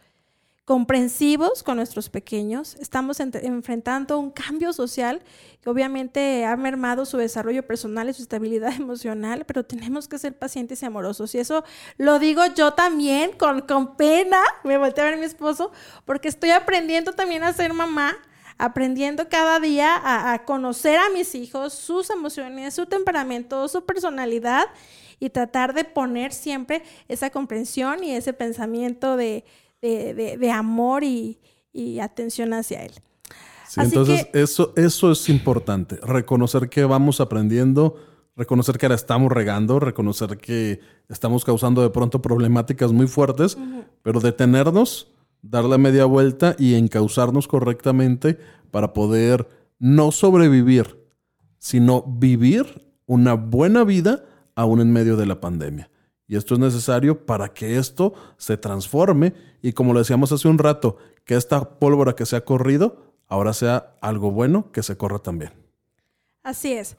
Comprensivos 0.64 1.64
con 1.64 1.78
nuestros 1.78 2.08
pequeños, 2.08 2.76
estamos 2.76 3.18
enfrentando 3.18 4.20
un 4.20 4.30
cambio 4.30 4.72
social 4.72 5.20
que 5.60 5.68
obviamente 5.68 6.44
ha 6.44 6.56
mermado 6.56 7.04
su 7.04 7.16
desarrollo 7.16 7.66
personal 7.66 8.08
y 8.08 8.12
su 8.12 8.22
estabilidad 8.22 8.72
emocional, 8.76 9.44
pero 9.44 9.64
tenemos 9.64 10.06
que 10.06 10.20
ser 10.20 10.38
pacientes 10.38 10.80
y 10.80 10.86
amorosos. 10.86 11.34
Y 11.34 11.38
eso 11.38 11.64
lo 11.96 12.20
digo 12.20 12.42
yo 12.54 12.74
también 12.74 13.32
con, 13.32 13.62
con 13.62 13.96
pena, 13.96 14.40
me 14.62 14.78
volteé 14.78 15.02
a 15.02 15.06
ver 15.06 15.14
a 15.14 15.16
mi 15.16 15.24
esposo, 15.24 15.72
porque 16.04 16.28
estoy 16.28 16.50
aprendiendo 16.50 17.12
también 17.12 17.42
a 17.42 17.52
ser 17.52 17.72
mamá 17.72 18.16
aprendiendo 18.58 19.28
cada 19.28 19.58
día 19.58 19.96
a, 19.96 20.32
a, 20.32 20.44
conocer 20.44 20.96
a 20.96 21.08
mis 21.08 21.34
hijos, 21.34 21.72
sus 21.72 22.10
emociones, 22.10 22.74
su 22.74 22.86
temperamento, 22.86 23.66
su 23.66 23.84
personalidad 23.84 24.66
y 25.18 25.30
tratar 25.30 25.74
de 25.74 25.82
poner 25.82 26.32
siempre 26.32 26.84
esa 27.08 27.30
comprensión 27.30 28.04
y 28.04 28.14
ese 28.14 28.32
pensamiento 28.32 29.16
de, 29.16 29.44
amor 30.52 31.04
y, 31.04 31.38
atención 32.00 32.52
hacia 32.52 32.84
él. 32.84 32.92
entonces 33.76 34.28
eso, 34.34 34.72
eso 34.76 35.12
es 35.12 35.28
importante, 35.28 35.96
reconocer 36.02 36.68
que 36.68 36.84
vamos 36.84 37.20
aprendiendo, 37.20 37.96
reconocer 38.36 38.78
que 38.78 38.88
la 38.88 38.94
estamos 38.94 39.32
regando, 39.32 39.80
reconocer 39.80 40.38
que 40.38 40.80
estamos 41.08 41.44
causando 41.44 41.82
de 41.82 41.90
pronto 41.90 42.22
problemáticas 42.22 42.92
muy 42.92 43.06
fuertes, 43.06 43.56
pero 44.02 44.20
detenernos, 44.20 45.10
darle 45.42 45.78
media 45.78 46.04
vuelta 46.04 46.54
y 46.58 46.74
encauzarnos 46.74 47.48
correctamente 47.48 48.38
para 48.70 48.92
poder 48.92 49.48
no 49.78 50.12
sobrevivir, 50.12 50.98
sino 51.58 52.02
vivir 52.02 52.84
una 53.06 53.34
buena 53.34 53.84
vida 53.84 54.24
aún 54.54 54.80
en 54.80 54.92
medio 54.92 55.16
de 55.16 55.26
la 55.26 55.40
pandemia. 55.40 55.90
Y 56.26 56.36
esto 56.36 56.54
es 56.54 56.60
necesario 56.60 57.26
para 57.26 57.52
que 57.52 57.76
esto 57.76 58.14
se 58.36 58.56
transforme 58.56 59.34
y 59.60 59.72
como 59.72 59.92
lo 59.92 59.98
decíamos 59.98 60.32
hace 60.32 60.48
un 60.48 60.58
rato, 60.58 60.96
que 61.24 61.34
esta 61.34 61.78
pólvora 61.78 62.14
que 62.14 62.26
se 62.26 62.36
ha 62.36 62.44
corrido 62.44 63.14
ahora 63.28 63.52
sea 63.52 63.96
algo 64.00 64.30
bueno 64.30 64.70
que 64.72 64.82
se 64.82 64.96
corra 64.96 65.18
también. 65.18 65.52
Así 66.42 66.72
es. 66.72 66.96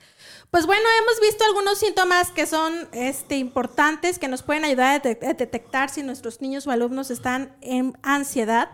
Pues 0.52 0.66
bueno, 0.66 0.84
hemos 1.02 1.20
visto 1.20 1.44
algunos 1.44 1.78
síntomas 1.78 2.32
que 2.32 2.46
son 2.46 2.88
este, 2.94 3.36
importantes, 3.36 4.18
que 4.18 4.30
nos 4.30 4.42
pueden 4.42 4.64
ayudar 4.64 5.02
a, 5.06 5.34
detectar 5.34 5.90
si 5.90 6.02
nuestros 6.02 6.40
niños 6.40 6.66
o 6.66 6.72
alumnos 6.72 7.12
están 7.12 7.54
en 7.60 7.98
ansiedad. 8.04 8.70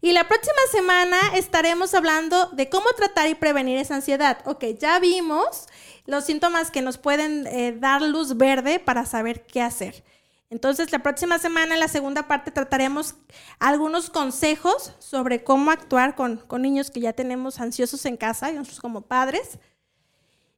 Y 0.00 0.12
la 0.12 0.26
próxima 0.26 0.58
semana 0.72 1.18
estaremos 1.34 1.94
hablando 1.94 2.46
de 2.46 2.68
cómo 2.68 2.86
tratar 2.96 3.28
y 3.28 3.36
prevenir 3.36 3.78
esa 3.78 3.94
ansiedad. 3.94 4.38
Ok, 4.44 4.64
ya 4.78 4.98
vimos 4.98 5.68
los 6.08 6.24
síntomas 6.24 6.70
que 6.70 6.80
nos 6.80 6.96
pueden 6.96 7.46
eh, 7.46 7.76
dar 7.78 8.00
luz 8.00 8.38
verde 8.38 8.80
para 8.80 9.04
saber 9.04 9.44
qué 9.44 9.60
hacer. 9.60 10.02
Entonces, 10.48 10.90
la 10.90 11.00
próxima 11.00 11.38
semana, 11.38 11.74
en 11.74 11.80
la 11.80 11.88
segunda 11.88 12.26
parte, 12.26 12.50
trataremos 12.50 13.14
algunos 13.58 14.08
consejos 14.08 14.94
sobre 15.00 15.44
cómo 15.44 15.70
actuar 15.70 16.16
con, 16.16 16.42
niños 16.62 16.90
que 16.90 17.00
ya 17.00 17.12
tenemos 17.12 17.60
ansiosos 17.60 18.06
en 18.06 18.16
casa 18.16 18.50
y 18.50 18.54
nosotros 18.54 18.80
como 18.80 19.02
padres. 19.02 19.58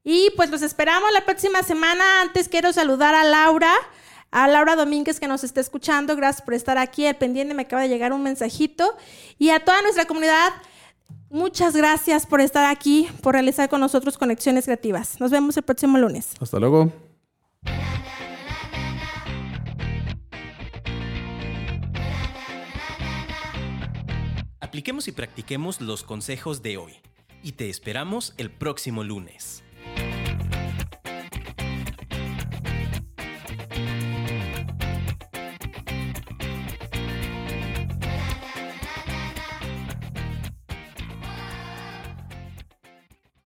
Y 0.04 0.30
pues 0.36 0.50
los 0.50 0.62
esperamos 0.62 1.10
la 1.12 1.24
próxima 1.24 1.64
semana. 1.64 2.20
Antes 2.20 2.48
quiero 2.48 2.72
saludar 2.72 3.16
a 3.16 3.24
Laura, 3.24 3.74
a 4.30 4.46
Laura 4.46 4.76
Domínguez 4.76 5.18
que 5.18 5.26
nos 5.26 5.42
está 5.42 5.60
escuchando. 5.60 6.14
Gracias 6.14 6.42
por 6.42 6.54
estar 6.54 6.78
aquí. 6.78 7.06
El 7.06 7.16
pendiente 7.16 7.54
me 7.54 7.62
acaba 7.62 7.82
de 7.82 7.88
llegar 7.88 8.12
un 8.12 8.22
mensajito. 8.22 8.96
Y 9.36 9.50
a 9.50 9.64
toda 9.64 9.82
nuestra 9.82 10.04
comunidad 10.04 10.52
Muchas 11.30 11.76
gracias 11.76 12.26
por 12.26 12.40
estar 12.40 12.64
aquí, 12.64 13.08
por 13.22 13.34
realizar 13.34 13.68
con 13.68 13.80
nosotros 13.80 14.18
conexiones 14.18 14.64
creativas. 14.64 15.20
Nos 15.20 15.30
vemos 15.30 15.56
el 15.56 15.62
próximo 15.62 15.96
lunes. 15.96 16.34
Hasta 16.40 16.58
luego. 16.58 16.92
Apliquemos 24.60 25.08
y 25.08 25.12
practiquemos 25.12 25.80
los 25.80 26.02
consejos 26.04 26.62
de 26.62 26.76
hoy 26.76 26.92
y 27.42 27.52
te 27.52 27.68
esperamos 27.68 28.34
el 28.36 28.50
próximo 28.50 29.04
lunes. 29.04 29.59